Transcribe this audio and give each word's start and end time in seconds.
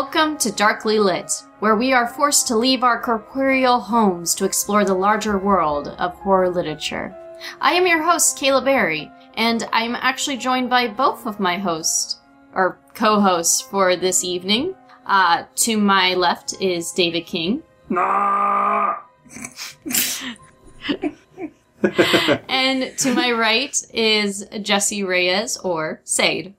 Welcome 0.00 0.38
to 0.38 0.52
Darkly 0.52 1.00
Lit, 1.00 1.32
where 1.58 1.74
we 1.74 1.92
are 1.92 2.06
forced 2.06 2.46
to 2.46 2.56
leave 2.56 2.84
our 2.84 3.02
corporeal 3.02 3.80
homes 3.80 4.32
to 4.36 4.44
explore 4.44 4.84
the 4.84 4.94
larger 4.94 5.38
world 5.38 5.88
of 5.88 6.14
horror 6.14 6.48
literature. 6.48 7.12
I 7.60 7.72
am 7.72 7.84
your 7.84 8.04
host, 8.04 8.38
Kayla 8.38 8.64
Berry, 8.64 9.10
and 9.34 9.68
I'm 9.72 9.96
actually 9.96 10.36
joined 10.36 10.70
by 10.70 10.86
both 10.86 11.26
of 11.26 11.40
my 11.40 11.58
hosts, 11.58 12.20
or 12.54 12.78
co 12.94 13.20
hosts, 13.20 13.60
for 13.60 13.96
this 13.96 14.22
evening. 14.22 14.76
Uh, 15.04 15.46
to 15.56 15.76
my 15.78 16.14
left 16.14 16.54
is 16.60 16.92
David 16.92 17.26
King, 17.26 17.64
and 22.48 22.96
to 22.98 23.14
my 23.14 23.32
right 23.32 23.76
is 23.92 24.46
Jesse 24.62 25.02
Reyes, 25.02 25.56
or 25.56 26.00
Sade. 26.04 26.54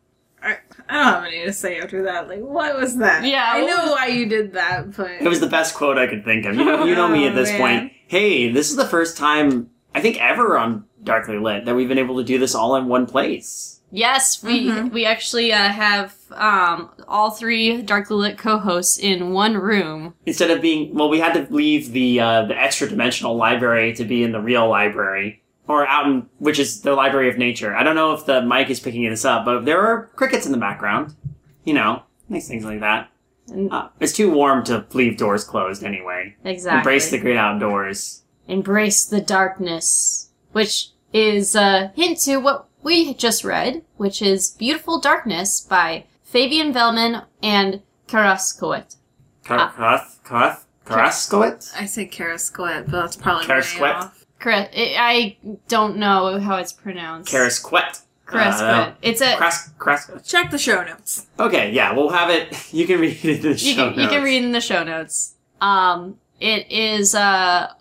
I, 0.89 0.93
I 0.99 1.03
don't 1.03 1.13
have 1.13 1.23
anything 1.25 1.45
to 1.48 1.53
say 1.53 1.79
after 1.79 2.03
that. 2.03 2.27
Like, 2.27 2.39
what 2.39 2.75
was 2.79 2.98
that? 2.98 3.23
Yeah, 3.23 3.45
I 3.48 3.61
what 3.61 3.67
know 3.67 3.91
why 3.93 4.07
you 4.07 4.25
did 4.25 4.53
that, 4.53 4.95
but 4.95 5.12
It 5.12 5.27
was 5.27 5.39
the 5.39 5.48
best 5.48 5.75
quote 5.75 5.98
I 5.98 6.07
could 6.07 6.25
think 6.25 6.45
of. 6.45 6.55
You 6.55 6.65
know, 6.65 6.84
you 6.85 6.95
know 6.95 7.07
me 7.07 7.27
at 7.27 7.35
this 7.35 7.52
Oh, 7.52 7.57
point. 7.57 7.91
Hey, 8.07 8.51
this 8.51 8.70
is 8.70 8.76
the 8.76 8.87
first 8.87 9.15
time 9.18 9.70
I 9.93 10.01
think 10.01 10.20
ever 10.21 10.57
on 10.57 10.85
Darkly 11.04 11.37
Lit 11.37 11.65
that 11.65 11.76
we've 11.76 11.87
been 11.87 11.98
able 11.99 12.18
to 12.18 12.23
do 12.23 12.37
this 12.40 12.55
all 12.55 12.76
in 12.76 12.87
one 12.87 13.05
place. 13.05 13.76
Yes, 13.91 14.43
we 14.43 14.68
Mhm. 14.68 14.91
we 14.91 15.05
actually 15.05 15.51
uh, 15.51 15.70
have 15.70 16.15
um, 16.31 16.91
all 17.07 17.31
three 17.31 17.81
Darkly 17.81 18.18
Lit 18.18 18.37
co-hosts 18.37 18.99
in 18.99 19.31
one 19.34 19.57
room. 19.57 20.13
Instead 20.27 20.51
of 20.51 20.62
being 20.62 20.93
well, 20.93 21.09
we 21.09 21.20
had 21.20 21.34
to 21.34 21.51
leave 21.51 21.91
the 21.91 22.20
uh, 22.20 22.46
the 22.46 22.55
extra 22.55 22.87
dimensional 22.87 23.35
library 23.35 23.93
to 23.96 24.05
be 24.05 24.21
in 24.24 24.31
the 24.31 24.40
real 24.41 24.70
library. 24.70 25.41
Or 25.70 25.87
out 25.87 26.07
in, 26.07 26.27
which 26.39 26.57
is 26.59 26.81
the 26.81 26.93
Library 26.95 27.29
of 27.29 27.37
Nature. 27.37 27.75
I 27.75 27.84
don't 27.84 27.95
know 27.95 28.12
if 28.13 28.25
the 28.25 28.41
mic 28.41 28.70
is 28.71 28.79
picking 28.79 29.07
this 29.09 29.23
up, 29.23 29.45
but 29.45 29.65
there 29.65 29.79
are 29.79 30.07
crickets 30.15 30.45
in 30.48 30.51
the 30.51 30.57
background. 30.57 31.15
You 31.63 31.75
know, 31.75 32.01
nice 32.27 32.48
things 32.48 32.65
like 32.65 32.79
that. 32.79 33.09
And- 33.51 33.71
Uh, 33.71 33.90
it's 33.99 34.13
too 34.13 34.31
warm 34.31 34.63
to 34.65 34.85
leave 34.93 35.17
doors 35.17 35.43
closed 35.43 35.84
anyway. 35.84 36.35
Exactly. 36.43 36.79
Embrace 36.79 37.12
the 37.12 37.20
great 37.20 37.37
outdoors. 37.37 38.23
Embrace 38.47 39.05
the 39.05 39.21
darkness, 39.21 40.29
which 40.53 40.90
is 41.13 41.55
a 41.55 41.91
hint 41.95 42.20
to 42.21 42.37
what 42.37 42.65
we 42.81 43.13
just 43.13 43.43
read, 43.43 43.84
which 43.97 44.21
is 44.23 44.49
"Beautiful 44.49 44.99
Darkness" 44.99 45.62
by 45.62 46.05
Fabien 46.23 46.73
Vehlmann 46.73 47.25
and 47.43 47.81
Karaskoet. 48.07 48.95
Kar- 49.43 49.71
Karath? 49.71 50.20
Karath? 50.25 50.59
Karaskoit? 50.85 51.71
I 51.79 51.85
say 51.85 52.07
Karasquet, 52.07 52.85
but 52.90 52.91
that's 53.01 53.15
probably 53.15 53.45
Karasquet? 53.45 54.12
Way 54.45 54.54
off. 54.54 54.70
I 54.76 55.37
don't 55.68 55.98
know 55.98 56.40
how 56.40 56.55
it's 56.57 56.73
pronounced. 56.73 57.32
Karasquet. 57.32 58.01
Karaskoet. 58.27 58.93
It's 59.01 59.21
a. 59.21 59.35
Cras- 59.37 59.71
Cras- 59.79 60.12
Check 60.23 60.51
the 60.51 60.57
show 60.59 60.84
notes. 60.84 61.26
okay, 61.40 61.71
yeah, 61.71 61.93
we'll 61.93 62.09
have 62.09 62.29
it. 62.29 62.55
You 62.73 62.85
can 62.85 62.99
read 62.99 63.18
it 63.26 63.37
in 63.37 63.41
the 63.41 63.49
you 63.49 63.57
show 63.57 63.90
can, 63.91 63.99
you 63.99 64.07
can 64.07 64.18
notes. 64.18 64.23
read 64.23 64.44
in 64.44 64.51
the 64.51 64.62
show 64.62 64.84
notes. 64.84 65.34
Um, 65.62 66.19
it 66.40 66.72
is 66.72 67.16
uh, 67.16 67.73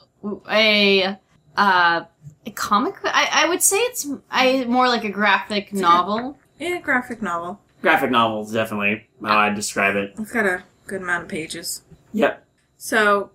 a 0.50 1.16
uh, 1.56 2.04
a 2.46 2.50
comic. 2.52 2.94
I, 3.04 3.44
I 3.44 3.48
would 3.48 3.62
say 3.62 3.76
it's 3.78 4.06
I 4.30 4.64
more 4.64 4.88
like 4.88 5.04
a 5.04 5.10
graphic 5.10 5.72
novel. 5.74 6.38
Yeah, 6.58 6.80
graphic 6.80 7.20
novel. 7.22 7.60
Graphic 7.82 8.10
novels, 8.10 8.52
definitely. 8.52 9.06
How 9.22 9.38
I'd 9.38 9.54
describe 9.54 9.94
it. 9.96 10.14
It's 10.18 10.32
got 10.32 10.46
a 10.46 10.64
good 10.86 11.02
amount 11.02 11.24
of 11.24 11.28
pages. 11.28 11.82
Yep. 12.14 12.44
So, 12.78 13.30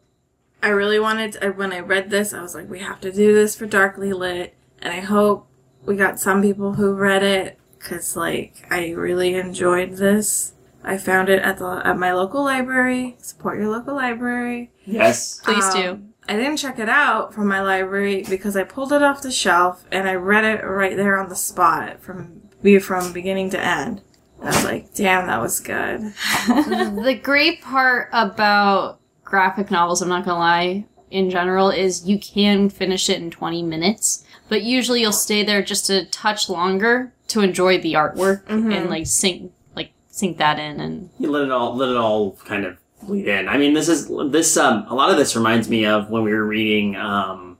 I 0.63 0.69
really 0.69 0.99
wanted, 0.99 1.37
I- 1.41 1.49
when 1.49 1.71
I 1.73 1.79
read 1.79 2.09
this, 2.09 2.33
I 2.33 2.41
was 2.41 2.55
like, 2.55 2.69
we 2.69 2.79
have 2.79 2.99
to 3.01 3.11
do 3.11 3.33
this 3.33 3.55
for 3.55 3.65
Darkly 3.67 4.13
Lit. 4.13 4.55
And 4.81 4.91
I 4.93 5.01
hope 5.01 5.47
we 5.85 5.95
got 5.95 6.19
some 6.19 6.41
people 6.41 6.73
who 6.73 6.93
read 6.93 7.21
it, 7.23 7.59
because, 7.77 8.15
like, 8.15 8.65
I 8.69 8.91
really 8.91 9.35
enjoyed 9.35 9.93
this. 9.97 10.53
I 10.83 10.97
found 10.97 11.29
it 11.29 11.41
at 11.41 11.59
the 11.59 11.81
at 11.85 11.97
my 11.97 12.11
local 12.13 12.43
library. 12.43 13.15
Support 13.19 13.57
your 13.57 13.69
local 13.69 13.95
library. 13.95 14.71
Yes. 14.85 15.39
Please 15.39 15.73
do. 15.73 15.91
Um, 15.91 16.13
I 16.27 16.35
didn't 16.35 16.57
check 16.57 16.77
it 16.79 16.89
out 16.89 17.33
from 17.33 17.47
my 17.47 17.61
library 17.61 18.25
because 18.29 18.55
I 18.57 18.63
pulled 18.63 18.91
it 18.93 19.01
off 19.01 19.21
the 19.21 19.31
shelf 19.31 19.85
and 19.91 20.07
I 20.09 20.15
read 20.15 20.43
it 20.43 20.63
right 20.65 20.95
there 20.97 21.17
on 21.17 21.29
the 21.29 21.35
spot 21.35 22.01
from 22.01 22.41
be 22.61 22.79
from 22.79 23.13
beginning 23.13 23.49
to 23.51 23.59
end. 23.59 24.01
And 24.39 24.49
I 24.49 24.51
was 24.55 24.63
like, 24.65 24.93
damn, 24.93 25.27
that 25.27 25.41
was 25.41 25.59
good. 25.61 26.01
the 26.47 27.19
great 27.21 27.61
part 27.61 28.09
about 28.11 28.99
graphic 29.23 29.71
novels, 29.71 30.01
I'm 30.01 30.09
not 30.09 30.25
gonna 30.25 30.39
lie, 30.39 30.85
in 31.11 31.29
general, 31.29 31.69
is 31.69 32.07
you 32.07 32.19
can 32.19 32.69
finish 32.69 33.09
it 33.09 33.21
in 33.21 33.29
20 33.31 33.63
minutes, 33.63 34.23
but 34.49 34.63
usually 34.63 35.01
you'll 35.01 35.11
stay 35.11 35.43
there 35.43 35.61
just 35.61 35.89
a 35.89 36.05
touch 36.05 36.49
longer 36.49 37.11
to 37.27 37.41
enjoy 37.41 37.79
the 37.79 37.93
artwork 37.93 38.43
and 38.49 38.89
like 38.89 39.07
sink 39.07 39.51
like 39.75 39.91
sink 40.09 40.37
that 40.37 40.59
in 40.59 40.79
and 40.79 41.09
You 41.19 41.31
let 41.31 41.43
it 41.43 41.51
all 41.51 41.75
let 41.75 41.89
it 41.89 41.97
all 41.97 42.33
kind 42.45 42.65
of 42.65 42.77
bleed 43.01 43.27
in. 43.27 43.47
I 43.47 43.57
mean, 43.57 43.73
this 43.73 43.87
is 43.89 44.07
this 44.31 44.55
um 44.57 44.85
a 44.89 44.93
lot 44.95 45.09
of 45.09 45.17
this 45.17 45.35
reminds 45.35 45.69
me 45.69 45.85
of 45.85 46.09
when 46.09 46.23
we 46.23 46.31
were 46.33 46.45
reading 46.45 46.95
um 46.95 47.57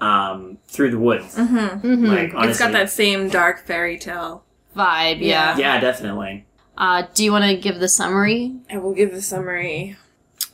um 0.00 0.58
Through 0.66 0.90
the 0.90 0.98
Woods. 0.98 1.36
Mm-hmm. 1.36 2.04
Like 2.04 2.34
honestly, 2.34 2.50
It's 2.50 2.58
got 2.58 2.72
that 2.72 2.90
same 2.90 3.28
dark 3.28 3.64
fairy 3.66 3.98
tale. 3.98 4.44
vibe. 4.76 5.20
Yeah. 5.20 5.56
Yeah, 5.56 5.78
definitely. 5.80 6.46
Uh, 6.76 7.04
do 7.14 7.22
you 7.24 7.30
want 7.30 7.44
to 7.44 7.56
give 7.56 7.78
the 7.78 7.88
summary? 7.88 8.52
I 8.68 8.78
will 8.78 8.94
give 8.94 9.12
the 9.12 9.22
summary. 9.22 9.96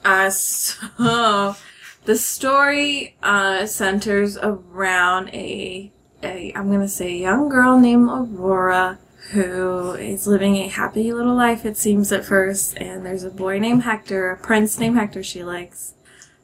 Uh, 0.05 0.31
so 0.31 1.57
the 2.05 2.17
story 2.17 3.17
uh, 3.23 3.67
centers 3.67 4.37
around 4.39 5.29
a, 5.29 5.93
a 6.23 6.53
I'm 6.55 6.71
gonna 6.71 6.89
say 6.89 7.15
a 7.15 7.21
young 7.21 7.49
girl 7.49 7.79
named 7.79 8.09
Aurora 8.09 8.99
who 9.33 9.93
is 9.93 10.27
living 10.27 10.57
a 10.57 10.69
happy 10.69 11.13
little 11.13 11.35
life 11.35 11.65
it 11.65 11.77
seems 11.77 12.11
at 12.11 12.25
first 12.25 12.77
and 12.79 13.05
there's 13.05 13.23
a 13.23 13.31
boy 13.31 13.59
named 13.59 13.83
Hector 13.83 14.31
a 14.31 14.37
prince 14.37 14.79
named 14.79 14.97
Hector 14.97 15.23
she 15.23 15.45
likes 15.45 15.95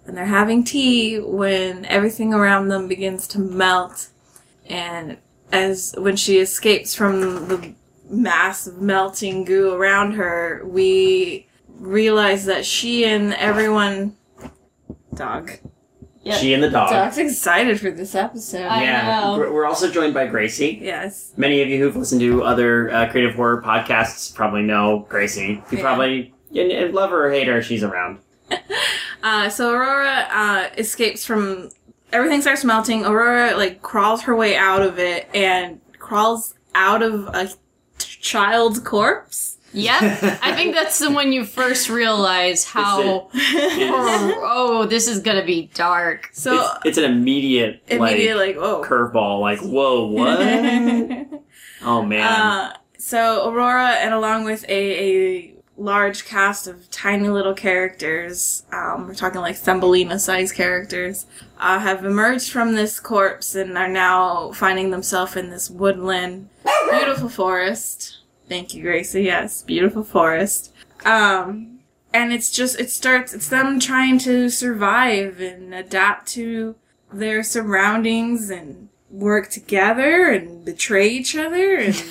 and 0.07 0.17
they're 0.17 0.27
having 0.27 0.63
tea 0.63 1.19
when 1.19 1.85
everything 1.87 2.33
around 2.33 2.69
them 2.69 2.87
begins 2.87 3.27
to 3.29 3.41
melt 3.41 4.11
and 4.69 5.17
as 5.53 5.95
when 5.97 6.17
she 6.17 6.39
escapes 6.39 6.95
from 6.95 7.49
the 7.49 7.75
mass 8.09 8.67
of 8.67 8.81
melting 8.81 9.45
goo 9.45 9.73
around 9.73 10.13
her, 10.13 10.63
we 10.65 11.47
realize 11.79 12.45
that 12.47 12.65
she 12.65 13.05
and 13.05 13.35
everyone. 13.35 14.17
Dog. 15.15 15.53
Yep. 16.23 16.41
She 16.41 16.53
and 16.55 16.63
the 16.63 16.71
dog. 16.71 16.91
Dog's 16.91 17.19
excited 17.19 17.81
for 17.81 17.91
this 17.93 18.15
episode. 18.17 18.65
I 18.67 18.83
yeah, 18.83 19.21
know. 19.21 19.39
We're, 19.39 19.53
we're 19.53 19.65
also 19.67 19.89
joined 19.91 20.13
by 20.13 20.27
Gracie. 20.27 20.79
yes. 20.83 21.33
Many 21.37 21.63
of 21.63 21.69
you 21.69 21.79
who've 21.79 21.95
listened 21.95 22.21
to 22.23 22.43
other 22.43 22.91
uh, 22.91 23.09
creative 23.11 23.37
horror 23.37 23.63
podcasts 23.63 24.35
probably 24.35 24.63
know 24.63 25.07
Gracie. 25.09 25.63
You 25.71 25.79
Yeah. 25.79 25.81
probably 25.83 26.35
you 26.51 26.89
love 26.89 27.11
her 27.11 27.27
or 27.29 27.31
hate 27.31 27.47
her, 27.47 27.63
she's 27.63 27.83
around. 27.85 28.19
Uh, 29.23 29.49
so 29.49 29.73
Aurora 29.73 30.29
uh, 30.31 30.69
escapes 30.79 31.25
from. 31.25 31.71
Everything 32.13 32.41
starts 32.43 32.63
melting. 32.63 33.05
Aurora 33.05 33.57
like 33.57 33.83
crawls 33.83 34.23
her 34.23 34.37
way 34.37 34.57
out 34.57 34.83
of 34.83 35.01
it 35.01 35.29
and 35.35 35.81
crawls 35.99 36.55
out 36.77 37.03
of 37.03 37.27
a 37.35 37.49
t- 37.49 37.57
child's 38.21 38.79
corpse. 38.79 39.56
Yep. 39.77 40.41
I 40.43 40.55
think 40.55 40.75
that's 40.75 40.99
the 40.99 41.11
when 41.11 41.33
you 41.33 41.45
first 41.45 41.91
realize 41.91 42.65
how. 42.65 43.29
Oh, 43.35 44.41
oh, 44.43 44.87
this 44.87 45.07
is 45.07 45.21
gonna 45.21 45.45
be 45.45 45.71
dark. 45.75 46.31
so 46.33 46.61
it's, 46.61 46.87
it's 46.87 46.99
an 46.99 47.05
immediate, 47.05 47.83
immediately 47.89 48.55
like 48.55 48.57
like 48.57 48.65
oh. 48.65 48.83
curveball. 48.83 49.41
Like, 49.41 49.61
whoa, 49.63 50.07
what? 50.07 50.41
oh 51.83 52.03
man. 52.03 52.23
Uh, 52.23 52.77
so 52.99 53.51
Aurora, 53.51 53.91
and 53.91 54.15
along 54.15 54.45
with 54.45 54.65
a, 54.69 54.73
a 54.73 55.55
large 55.77 56.25
cast 56.25 56.67
of 56.67 56.91
tiny 56.91 57.29
little 57.29 57.55
characters, 57.55 58.65
um, 58.73 59.07
we're 59.07 59.15
talking 59.15 59.43
like 59.43 59.57
Thumbelina-sized 59.57 60.55
characters, 60.55 61.27
uh, 61.59 61.79
have 61.79 62.03
emerged 62.03 62.51
from 62.51 62.75
this 62.75 62.99
corpse 62.99 63.55
and 63.55 63.77
are 63.77 63.89
now 63.89 64.53
finding 64.53 64.91
themselves 64.91 65.37
in 65.37 65.51
this 65.51 65.69
woodland, 65.69 66.49
beautiful 66.91 67.29
forest. 67.29 68.16
Thank 68.49 68.75
you, 68.75 68.83
Gracie. 68.83 69.23
Yes, 69.25 69.63
beautiful 69.63 70.05
forest. 70.05 70.73
Um, 71.05 71.81
and 72.15 72.33
it's 72.33 72.51
just 72.51 72.79
it 72.81 72.91
starts. 72.91 73.35
It's 73.35 73.49
them 73.49 73.79
trying 73.81 74.19
to 74.21 74.49
survive 74.49 75.41
and 75.41 75.75
adapt 75.75 76.29
to 76.33 76.77
their 77.13 77.43
surroundings 77.43 78.51
and 78.51 78.89
work 79.11 79.51
together 79.51 80.29
and 80.31 80.65
betray 80.65 81.09
each 81.09 81.37
other 81.37 81.77
and 81.77 82.03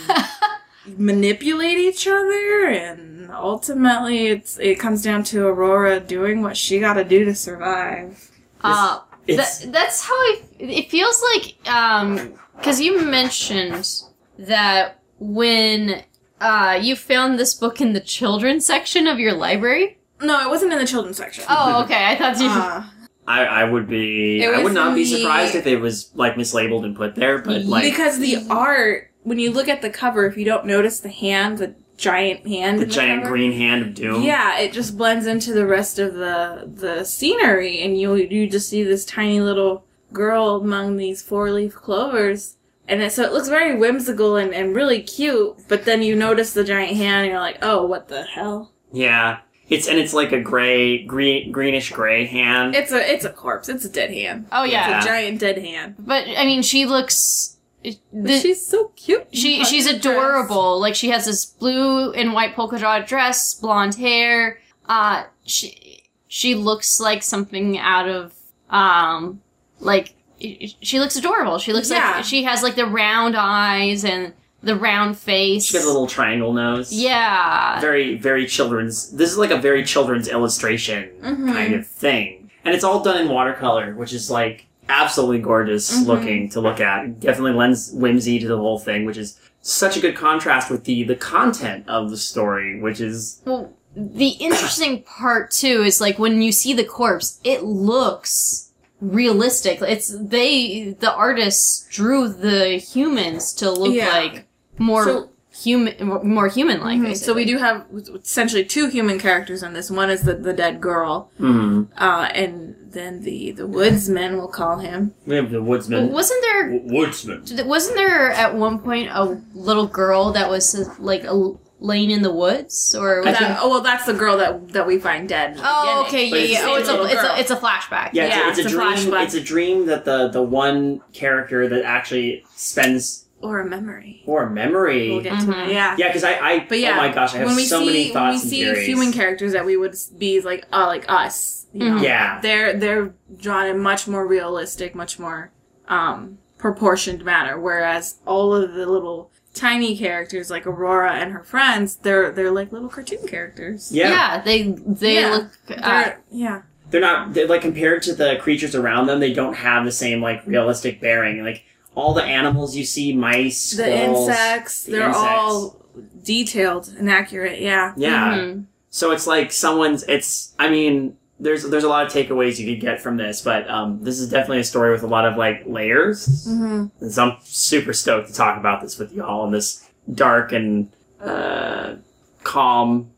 manipulate 0.98 1.78
each 1.78 2.08
other 2.08 2.66
and 2.68 3.30
ultimately 3.32 4.28
it's 4.28 4.58
it 4.60 4.80
comes 4.80 5.02
down 5.02 5.24
to 5.24 5.46
Aurora 5.46 6.00
doing 6.00 6.42
what 6.42 6.56
she 6.56 6.80
got 6.80 6.94
to 6.94 7.04
do 7.04 7.26
to 7.26 7.36
survive. 7.36 8.32
Uh, 8.62 9.02
It's- 9.28 9.60
that, 9.64 9.72
that's 9.74 10.02
how 10.06 10.14
I. 10.14 10.42
It 10.60 10.90
feels 10.90 11.22
like 11.34 11.70
um, 11.70 12.34
because 12.56 12.80
you 12.80 13.02
mentioned 13.04 13.92
that 14.40 15.00
when 15.20 16.04
uh 16.42 16.78
you 16.82 16.96
found 16.96 17.40
this 17.40 17.54
book 17.54 17.80
in 17.82 17.94
the 17.94 18.00
children's 18.02 18.66
section 18.66 19.08
of 19.08 19.20
your 19.20 19.34
library. 19.34 19.98
No, 20.22 20.40
it 20.46 20.50
wasn't 20.50 20.74
in 20.74 20.80
the 20.80 20.88
children's 20.88 21.18
section. 21.18 21.44
Oh, 21.50 21.84
okay. 21.84 22.06
I 22.06 22.16
thought 22.16 22.40
you. 22.40 22.48
Uh, 22.48 22.86
I, 23.28 23.44
I 23.46 23.64
would 23.64 23.88
be. 23.88 24.42
It 24.44 24.48
I 24.54 24.58
was 24.58 24.64
would 24.66 24.74
not 24.74 24.90
in 24.90 24.96
be 24.96 25.04
the- 25.04 25.18
surprised 25.22 25.56
if 25.56 25.66
it 25.68 25.78
was 25.78 26.12
like 26.16 26.36
mislabeled 26.36 26.86
and 26.86 26.96
put 26.96 27.16
there. 27.16 27.40
But 27.40 27.64
like, 27.66 27.84
because 27.84 28.20
the 28.20 28.46
art, 28.50 29.12
when 29.24 29.40
you 29.40 29.52
look 29.52 29.68
at 29.68 29.82
the 29.82 29.90
cover, 29.90 30.26
if 30.26 30.38
you 30.38 30.46
don't 30.46 30.66
notice 30.66 31.00
the 31.00 31.10
hand, 31.10 31.58
the 31.58 31.74
giant 31.98 32.48
hand. 32.48 32.80
The 32.80 32.84
in 32.84 32.90
giant 32.90 33.24
cover. 33.24 33.34
green 33.36 33.52
hand 33.54 33.82
of 33.82 33.94
doom. 33.96 34.22
Yeah, 34.22 34.60
it 34.60 34.74
just 34.74 34.96
blends 34.98 35.26
into 35.26 35.54
the 35.54 35.66
rest 35.66 35.98
of 36.00 36.14
the 36.14 36.70
the 36.72 37.04
scenery, 37.04 37.82
and 37.82 38.00
you 38.00 38.16
you 38.16 38.48
just 38.48 38.70
see 38.70 38.84
this 38.84 39.04
tiny 39.06 39.42
little 39.42 39.86
girl 40.14 40.58
among 40.64 40.96
these 40.98 41.22
four 41.22 41.52
leaf 41.52 41.74
clovers, 41.76 42.56
and 42.88 43.02
it, 43.02 43.12
so 43.12 43.24
it 43.24 43.32
looks 43.34 43.48
very 43.50 43.76
whimsical 43.76 44.36
and, 44.36 44.54
and 44.54 44.76
really 44.76 45.02
cute. 45.02 45.56
But 45.68 45.86
then 45.86 46.02
you 46.04 46.16
notice 46.16 46.54
the 46.54 46.64
giant 46.64 46.96
hand, 46.98 47.24
and 47.26 47.32
you're 47.32 47.40
like, 47.40 47.60
oh, 47.62 47.86
what 47.86 48.08
the 48.08 48.24
hell? 48.24 48.72
Yeah. 48.92 49.40
It's 49.68 49.88
and 49.88 49.98
it's 49.98 50.14
like 50.14 50.32
a 50.32 50.40
gray, 50.40 51.04
green, 51.06 51.52
greenish 51.52 51.92
gray 51.92 52.26
hand. 52.26 52.76
It's 52.76 52.92
a 52.92 53.12
it's 53.12 53.26
a 53.26 53.32
corpse. 53.32 53.68
It's 53.68 53.84
a 53.84 53.90
dead 53.90 54.12
hand. 54.12 54.48
Oh 54.52 54.64
yeah, 54.64 54.98
It's 54.98 55.06
a 55.06 55.10
giant 55.10 55.40
dead 55.40 55.58
hand. 55.58 55.96
but 55.98 56.28
I 56.28 56.46
mean, 56.46 56.62
she 56.62 56.86
looks. 56.86 57.58
But 57.84 57.96
The, 58.14 58.40
she's 58.40 58.64
so 58.64 58.92
cute. 58.96 59.26
she 59.34 59.64
she's 59.66 59.88
her 59.88 59.94
dress. 59.98 60.06
adorable. 60.06 60.80
Like 60.80 60.94
she 60.94 61.10
has 61.10 61.26
this 61.26 61.46
blue 61.48 62.12
and 62.12 62.34
white 62.34 62.56
polka 62.56 62.78
dot 62.78 63.08
dress, 63.08 63.56
blonde 63.56 63.96
hair. 63.96 64.60
Uh, 64.88 65.24
she 65.46 66.04
she 66.28 66.54
looks 66.54 67.00
like 67.00 67.24
something 67.24 67.80
out 67.80 68.08
of 68.08 68.36
um 68.70 69.42
like 69.80 70.14
she 70.40 71.00
looks 71.00 71.16
adorable. 71.16 71.58
She 71.60 71.74
looks 71.74 71.90
Yeah. 71.90 72.16
like 72.18 72.26
she 72.26 72.44
has 72.44 72.62
like 72.64 72.76
the 72.76 72.86
round 72.86 73.36
eyes 73.38 74.04
and 74.04 74.34
the 74.64 74.76
round 74.76 75.18
face. 75.18 75.66
She 75.66 75.78
has 75.78 75.86
a 75.86 75.90
little 75.90 76.08
triangle 76.08 76.52
nose. 76.54 76.92
yeah. 76.92 77.80
Very, 77.80 78.18
very 78.18 78.46
children's. 78.48 79.12
This 79.12 79.32
is 79.32 79.38
like 79.38 79.52
a 79.52 79.58
very 79.58 79.84
children's 79.84 80.28
illustration 80.28 81.10
Mhm. 81.24 81.54
kind 81.54 81.74
of 81.76 81.86
thing, 81.86 82.50
and 82.64 82.74
it's 82.74 82.84
all 82.84 83.02
done 83.04 83.18
in 83.22 83.30
watercolor, 83.30 83.94
which 83.96 84.12
is 84.14 84.30
like 84.32 84.66
absolutely 84.90 85.40
gorgeous 85.40 85.92
Mhm. 86.00 86.06
looking 86.08 86.50
to 86.50 86.62
look 86.62 86.80
at. 86.80 87.06
It 87.06 87.20
Definitely 87.20 87.54
lends 87.54 87.92
whimsy 87.92 88.40
to 88.40 88.48
the 88.48 88.58
whole 88.58 88.80
thing, 88.80 89.06
which 89.06 89.18
is 89.18 89.36
such 89.62 89.98
a 89.98 90.00
good 90.00 90.16
contrast 90.16 90.70
with 90.70 90.84
the 90.84 91.04
the 91.04 91.16
content 91.16 91.86
of 91.88 92.10
the 92.12 92.18
story, 92.18 92.80
which 92.80 93.00
is 93.02 93.42
Well, 93.46 93.72
the 93.96 94.30
interesting 94.30 95.04
part 95.04 95.52
too 95.52 95.84
is 95.84 96.02
like 96.02 96.20
when 96.20 96.42
you 96.42 96.52
see 96.52 96.74
the 96.74 96.84
corpse, 96.84 97.40
it 97.44 97.64
looks 97.64 98.65
realistic. 99.12 99.82
It's 99.82 100.16
they 100.20 100.96
the 101.00 101.14
artists 101.14 101.88
drew 101.92 102.28
the 102.30 102.78
humans 102.78 103.54
to 103.56 103.72
look 103.72 103.94
Yeah. 103.94 104.10
like 104.10 104.48
more 104.78 105.04
So- 105.04 105.30
human, 105.64 105.94
more 106.24 106.48
human 106.50 106.82
like. 106.82 107.00
Mhm. 107.00 107.16
So 107.16 107.34
we 107.34 107.46
do 107.46 107.58
have 107.58 107.86
essentially 108.24 108.66
two 108.66 108.88
human 108.88 109.18
characters 109.20 109.64
in 109.64 109.72
this. 109.74 109.90
One 109.90 110.10
is 110.10 110.22
the, 110.24 110.34
the 110.34 110.52
dead 110.54 110.82
girl, 110.82 111.30
mm, 111.40 111.88
uh, 111.98 112.28
and 112.34 112.76
then 112.92 113.22
the 113.24 113.52
the 113.52 113.66
woodsman, 113.68 114.36
we'll 114.38 114.48
call 114.50 114.80
him. 114.80 115.14
we 115.26 115.36
have 115.36 115.52
the 115.52 115.62
woodsman. 115.62 116.12
Wasn't 116.12 116.42
there 116.42 116.72
W- 116.72 116.94
woodsman. 117.00 117.44
wasn't 117.68 117.96
there 117.96 118.32
at 118.32 118.56
one 118.56 118.80
point 118.80 119.10
a 119.14 119.38
little 119.54 119.88
girl 119.88 120.32
that 120.34 120.50
was 120.50 120.66
like 121.00 121.24
a, 121.24 121.52
laying 121.80 122.10
in 122.10 122.22
the 122.22 122.32
woods 122.34 122.96
or 122.96 123.18
was 123.18 123.26
that? 123.26 123.38
think- 123.38 123.58
oh 123.62 123.70
well, 123.70 123.82
that's 123.82 124.06
the 124.06 124.14
girl 124.14 124.38
that 124.38 124.70
that 124.74 124.88
we 124.88 124.98
find 125.00 125.28
dead. 125.30 125.60
Oh, 125.62 126.06
okay, 126.08 126.26
yeah, 126.28 126.38
yeah. 126.60 126.66
Oh, 126.68 126.76
it's 126.76 126.90
a, 126.90 127.04
it's 127.04 127.24
a 127.24 127.40
it's 127.42 127.52
a 127.52 127.56
flashback. 127.58 128.12
Yeah, 128.14 128.28
Yeah, 128.28 128.50
it's, 128.50 128.58
a, 128.60 128.62
it's 128.62 128.72
it's 128.72 128.74
a 128.74 128.78
a 128.78 128.82
dream. 128.82 129.12
flashback. 129.12 129.24
It's 129.26 129.34
a 129.36 129.42
dream 129.42 129.86
that 129.88 130.06
the 130.06 130.30
the 130.30 130.42
one 130.44 131.02
character 131.14 131.68
that 131.68 131.84
actually 131.84 132.46
spends 132.56 133.24
or 133.42 133.60
a 133.60 133.66
memory. 133.66 134.24
or 134.26 134.44
a 134.44 134.50
memory. 134.50 135.12
We'll 135.12 135.22
get 135.22 135.34
Mhm. 135.34 135.46
to 135.54 135.66
it. 135.66 135.74
Yeah. 135.74 135.96
yeah, 136.00 136.08
because 136.08 136.24
I, 136.24 136.34
I 136.40 136.66
But 136.68 136.80
yeah, 136.80 136.94
oh 136.94 136.98
my 136.98 137.10
gosh, 137.14 137.36
I 137.36 137.40
have 137.40 137.48
when 137.48 137.56
we 137.58 137.66
so 137.66 137.80
see 137.80 137.86
many 137.86 138.08
thoughts 138.14 138.42
when 138.42 138.50
we 138.50 138.50
see 138.58 138.64
theories. 138.64 138.88
human 138.88 139.12
characters 139.12 139.52
that 139.52 139.66
we 139.66 139.76
would 139.78 139.96
be 140.18 140.40
like 140.42 140.66
uh, 140.74 140.88
like 140.88 141.06
us, 141.10 141.68
you 141.74 141.88
know, 141.90 141.98
Mhm. 141.98 142.04
Yeah. 142.04 142.40
they're 142.42 142.74
they're 142.80 143.14
drawn 143.38 143.68
in 143.68 143.80
much 143.80 144.08
more 144.08 144.26
realistic, 144.26 144.96
much 144.96 145.20
more 145.20 145.52
um, 145.90 146.40
proportioned 146.58 147.24
manner. 147.24 147.60
Whereas 147.60 148.16
all 148.26 148.56
of 148.56 148.74
the 148.74 148.86
little 148.88 149.30
tiny 149.56 149.98
characters 149.98 150.50
like 150.52 150.68
Aurora 150.68 151.14
and 151.14 151.32
her 151.32 151.44
friends, 151.44 151.96
they're 151.98 152.32
they're 152.32 152.52
like 152.52 152.72
little 152.72 152.90
cartoon 152.90 153.26
characters. 153.28 153.92
yeah, 153.92 154.10
Yeah, 154.10 154.42
they 154.42 154.62
they 154.72 155.16
Yeah. 155.22 155.30
look. 155.32 155.48
Uh, 155.70 155.76
They're, 156.04 156.22
yeah. 156.32 156.62
they're 156.92 157.02
not 157.02 157.34
they're 157.34 157.48
like 157.48 157.62
compared 157.62 158.04
to 158.04 158.14
the 158.14 158.38
creatures 158.42 158.76
around 158.76 159.08
them. 159.08 159.20
They 159.20 159.34
don't 159.34 159.56
have 159.56 159.86
the 159.86 159.92
same 159.92 160.22
like 160.22 160.46
realistic 160.46 161.02
bearing. 161.02 161.44
Like 161.44 161.64
all 161.96 162.14
the 162.14 162.24
animals 162.24 162.76
you 162.76 162.86
see, 162.86 163.14
mice, 163.16 163.72
The 163.72 163.84
squirrels, 163.84 164.28
insects, 164.30 164.84
the 164.84 164.92
they're 164.92 165.08
insects. 165.08 165.28
all 165.28 165.82
detailed 166.24 166.94
and 167.00 167.10
accurate. 167.10 167.62
Yeah. 167.62 167.94
Yeah. 167.98 168.38
mhm. 168.38 168.66
So 168.90 169.12
it's 169.12 169.28
like 169.28 169.52
someone's. 169.52 170.04
It's. 170.04 170.54
I 170.60 170.70
mean, 170.70 171.18
there's 171.40 171.64
there's 171.70 171.84
a 171.84 171.90
lot 171.90 172.06
of 172.06 172.12
takeaways 172.12 172.60
you 172.60 172.74
could 172.74 172.82
get 172.82 173.02
from 173.02 173.18
this, 173.18 173.42
but 173.42 173.70
um, 173.70 174.02
this 174.04 174.20
is 174.20 174.30
definitely 174.30 174.60
a 174.60 174.64
story 174.64 174.92
with 174.92 175.04
a 175.04 175.08
lot 175.08 175.26
of 175.26 175.38
like 175.38 175.64
layers. 175.66 176.48
Mm-hmm. 176.48 177.10
So 177.10 177.24
I'm 177.24 177.38
super 177.44 177.94
stoked 177.94 178.28
to 178.30 178.34
talk 178.34 178.58
about 178.58 178.82
this 178.82 178.98
with 178.98 179.12
y'all 179.14 179.42
on 179.42 179.52
this 179.52 179.90
dark 180.14 180.52
and 180.52 180.92
uh, 181.20 181.96
calm 182.44 183.12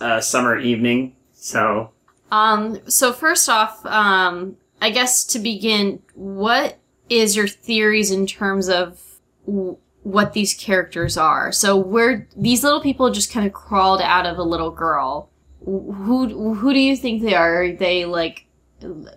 uh, 0.00 0.20
summer 0.20 0.58
evening. 0.58 1.16
So 1.34 1.90
Um, 2.30 2.78
so 2.88 3.12
first 3.12 3.48
off, 3.48 3.84
um, 3.86 4.56
I 4.80 4.90
guess 4.90 5.24
to 5.24 5.38
begin, 5.38 6.02
what 6.14 6.78
is 7.08 7.36
your 7.36 7.48
theories 7.48 8.10
in 8.10 8.26
terms 8.26 8.68
of 8.68 9.00
w- 9.46 9.76
what 10.02 10.34
these 10.34 10.54
characters 10.54 11.16
are? 11.16 11.50
So 11.50 11.76
where 11.76 12.28
these 12.36 12.62
little 12.62 12.80
people 12.80 13.10
just 13.10 13.32
kind 13.32 13.46
of 13.46 13.52
crawled 13.52 14.00
out 14.00 14.26
of 14.26 14.38
a 14.38 14.42
little 14.42 14.70
girl. 14.70 15.30
Who 15.66 16.54
who 16.54 16.72
do 16.72 16.78
you 16.80 16.96
think 16.96 17.22
they 17.22 17.34
are? 17.34 17.64
Are 17.64 17.72
they 17.72 18.04
like 18.06 18.46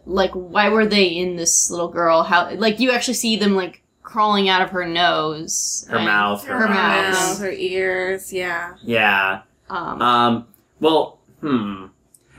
like 0.06 0.32
why 0.32 0.70
were 0.70 0.86
they 0.86 1.06
in 1.08 1.36
this 1.36 1.70
little 1.70 1.88
girl? 1.90 2.24
How 2.24 2.52
like 2.56 2.80
you 2.80 2.92
actually 2.92 3.14
see 3.14 3.38
them 3.38 3.56
like 3.56 3.84
crawling 4.04 4.50
out 4.50 4.62
of 4.64 4.72
her 4.72 4.86
nose, 4.88 5.86
her 5.90 6.00
mouth, 6.00 6.44
her, 6.46 6.58
Her 6.58 6.68
eyes. 6.68 7.14
mouth. 7.14 7.40
her 7.40 7.52
ears. 7.52 8.34
Yeah. 8.34 8.74
Yeah. 8.84 9.42
Um, 9.70 10.02
Um. 10.02 10.48
Well. 10.80 11.20
Hmm. 11.42 11.86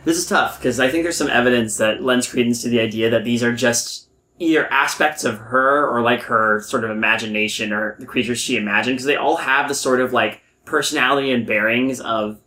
This 0.04 0.16
is 0.18 0.26
tough 0.26 0.58
because 0.58 0.80
I 0.80 0.88
think 0.90 1.04
there's 1.04 1.16
some 1.16 1.28
evidence 1.28 1.76
that 1.76 2.02
lends 2.02 2.26
credence 2.26 2.62
to 2.62 2.68
the 2.68 2.80
idea 2.80 3.10
that 3.10 3.22
these 3.24 3.42
are 3.42 3.54
just 3.54 4.08
either 4.38 4.66
aspects 4.72 5.24
of 5.24 5.36
her 5.38 5.86
or 5.88 6.00
like 6.02 6.22
her 6.22 6.62
sort 6.62 6.84
of 6.84 6.90
imagination 6.90 7.70
or 7.72 7.96
the 8.00 8.06
creatures 8.06 8.38
she 8.38 8.56
imagined 8.56 8.96
because 8.96 9.04
they 9.06 9.16
all 9.16 9.36
have 9.36 9.68
the 9.68 9.74
sort 9.74 10.00
of 10.00 10.12
like 10.14 10.40
personality 10.64 11.30
and 11.32 11.46
bearings 11.46 12.00
of 12.00 12.38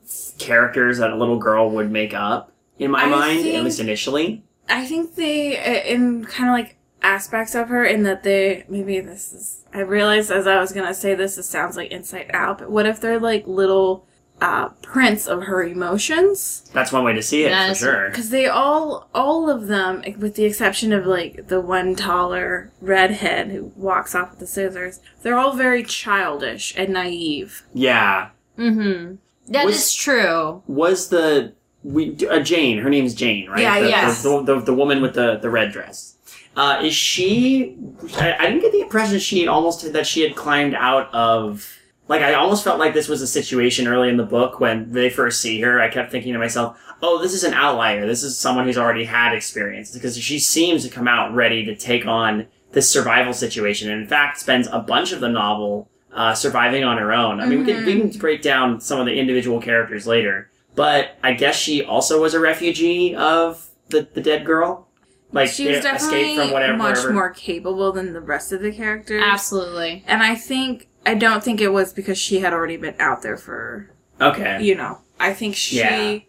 characters 0.43 0.97
that 0.99 1.11
a 1.11 1.15
little 1.15 1.37
girl 1.37 1.69
would 1.71 1.91
make 1.91 2.13
up 2.13 2.51
in 2.79 2.91
my 2.91 3.03
I 3.03 3.07
mind 3.07 3.47
at 3.47 3.63
least 3.63 3.79
initially 3.79 4.43
I 4.69 4.85
think 4.85 5.15
they, 5.15 5.57
uh, 5.57 5.83
in 5.93 6.23
kind 6.25 6.49
of 6.49 6.53
like 6.53 6.77
aspects 7.01 7.53
of 7.53 7.67
her, 7.67 7.83
in 7.83 8.03
that 8.03 8.23
they, 8.23 8.63
maybe 8.69 9.01
this 9.01 9.33
is, 9.33 9.65
I 9.73 9.79
realized 9.81 10.31
as 10.31 10.47
I 10.47 10.57
was 10.59 10.71
gonna 10.71 10.93
say 10.93 11.15
this, 11.15 11.37
it 11.37 11.43
sounds 11.43 11.75
like 11.75 11.91
Inside 11.91 12.31
Out, 12.33 12.59
but 12.59 12.71
what 12.71 12.85
if 12.85 13.01
they're 13.01 13.19
like 13.19 13.45
little, 13.45 14.07
uh, 14.41 14.69
prints 14.81 15.27
of 15.27 15.43
her 15.43 15.63
emotions? 15.63 16.69
that's 16.73 16.93
one 16.93 17.03
way 17.03 17.13
to 17.13 17.21
see 17.21 17.43
it 17.43 17.49
That 17.49 17.69
for 17.69 17.75
sure 17.75 18.09
Because 18.09 18.29
they 18.29 18.47
all, 18.47 19.09
all 19.13 19.49
of 19.49 19.67
them, 19.67 20.01
with 20.17 20.35
the 20.35 20.45
exception 20.45 20.93
of 20.93 21.05
like 21.05 21.47
the 21.49 21.59
one 21.59 21.93
taller 21.95 22.71
redhead 22.81 23.51
who 23.51 23.73
walks 23.75 24.15
off 24.15 24.31
with 24.31 24.39
the 24.39 24.47
scissors, 24.47 25.01
they're 25.23 25.37
all 25.37 25.55
very 25.57 25.83
childish 25.83 26.73
and 26.77 26.93
naive. 26.93 27.63
yeah 27.73 28.29
mm-hmm. 28.57 29.15
That 29.49 29.65
Was- 29.65 29.77
is 29.77 29.93
true. 29.93 30.63
was 30.67 31.09
the 31.09 31.53
we 31.83 32.15
uh, 32.29 32.39
Jane 32.39 32.77
her 32.79 32.89
name's 32.89 33.13
Jane 33.13 33.49
right 33.49 33.61
Yeah, 33.61 33.79
the, 33.81 33.89
yes. 33.89 34.23
the, 34.23 34.41
the, 34.43 34.59
the 34.61 34.73
woman 34.73 35.01
with 35.01 35.15
the 35.15 35.37
the 35.37 35.49
red 35.49 35.71
dress 35.73 36.15
uh, 36.55 36.79
is 36.81 36.93
she 36.95 37.75
I, 38.19 38.35
I 38.39 38.45
didn't 38.45 38.61
get 38.61 38.71
the 38.71 38.81
impression 38.81 39.19
she 39.19 39.41
had 39.41 39.49
almost 39.49 39.91
that 39.91 40.07
she 40.07 40.21
had 40.21 40.35
climbed 40.35 40.75
out 40.75 41.13
of 41.13 41.67
like 42.07 42.21
I 42.21 42.35
almost 42.35 42.63
felt 42.63 42.79
like 42.79 42.93
this 42.93 43.09
was 43.09 43.21
a 43.21 43.27
situation 43.27 43.87
early 43.87 44.07
in 44.07 44.15
the 44.17 44.23
book 44.23 44.59
when 44.61 44.91
they 44.93 45.09
first 45.09 45.41
see 45.41 45.59
her 45.61 45.81
I 45.81 45.89
kept 45.89 46.09
thinking 46.11 46.31
to 46.33 46.39
myself 46.39 46.79
oh 47.01 47.21
this 47.21 47.33
is 47.33 47.43
an 47.43 47.53
outlier 47.53 48.05
this 48.07 48.23
is 48.23 48.39
someone 48.39 48.63
who's 48.65 48.77
already 48.77 49.03
had 49.03 49.33
experience 49.33 49.91
because 49.91 50.17
she 50.17 50.39
seems 50.39 50.83
to 50.83 50.89
come 50.89 51.07
out 51.09 51.33
ready 51.33 51.65
to 51.65 51.75
take 51.75 52.05
on 52.05 52.47
this 52.71 52.89
survival 52.89 53.33
situation 53.33 53.91
and 53.91 54.01
in 54.03 54.07
fact 54.07 54.39
spends 54.39 54.67
a 54.71 54.79
bunch 54.79 55.11
of 55.11 55.19
the 55.19 55.27
novel 55.29 55.89
uh, 56.13 56.33
surviving 56.35 56.83
on 56.83 56.97
her 56.97 57.11
own 57.11 57.39
I 57.39 57.45
mean 57.45 57.65
we, 57.65 57.73
can, 57.73 57.85
we 57.85 57.99
can 57.99 58.09
break 58.19 58.41
down 58.41 58.79
some 58.79 58.99
of 58.99 59.05
the 59.05 59.19
individual 59.19 59.59
characters 59.59 60.05
later 60.05 60.49
but 60.75 61.17
I 61.23 61.33
guess 61.33 61.55
she 61.55 61.83
also 61.83 62.21
was 62.21 62.33
a 62.33 62.39
refugee 62.39 63.15
of 63.15 63.67
the, 63.89 64.07
the 64.13 64.21
dead 64.21 64.45
girl. 64.45 64.87
Like 65.31 65.49
she 65.49 65.67
was 65.67 65.81
definitely 65.81 66.21
escaped 66.21 66.41
from 66.41 66.51
whatever. 66.51 66.77
much 66.77 66.95
wherever. 66.97 67.13
more 67.13 67.29
capable 67.31 67.91
than 67.91 68.13
the 68.13 68.21
rest 68.21 68.51
of 68.51 68.61
the 68.61 68.71
characters. 68.71 69.21
Absolutely. 69.23 70.03
And 70.07 70.21
I 70.21 70.35
think 70.35 70.89
I 71.05 71.15
don't 71.15 71.43
think 71.43 71.59
it 71.59 71.69
was 71.69 71.91
because 71.93 72.17
she 72.17 72.39
had 72.39 72.53
already 72.53 72.77
been 72.77 72.95
out 72.99 73.21
there 73.21 73.37
for 73.37 73.89
Okay. 74.21 74.63
you 74.63 74.75
know. 74.75 74.99
I 75.19 75.33
think 75.33 75.55
she 75.55 75.79
Yeah. 75.79 76.19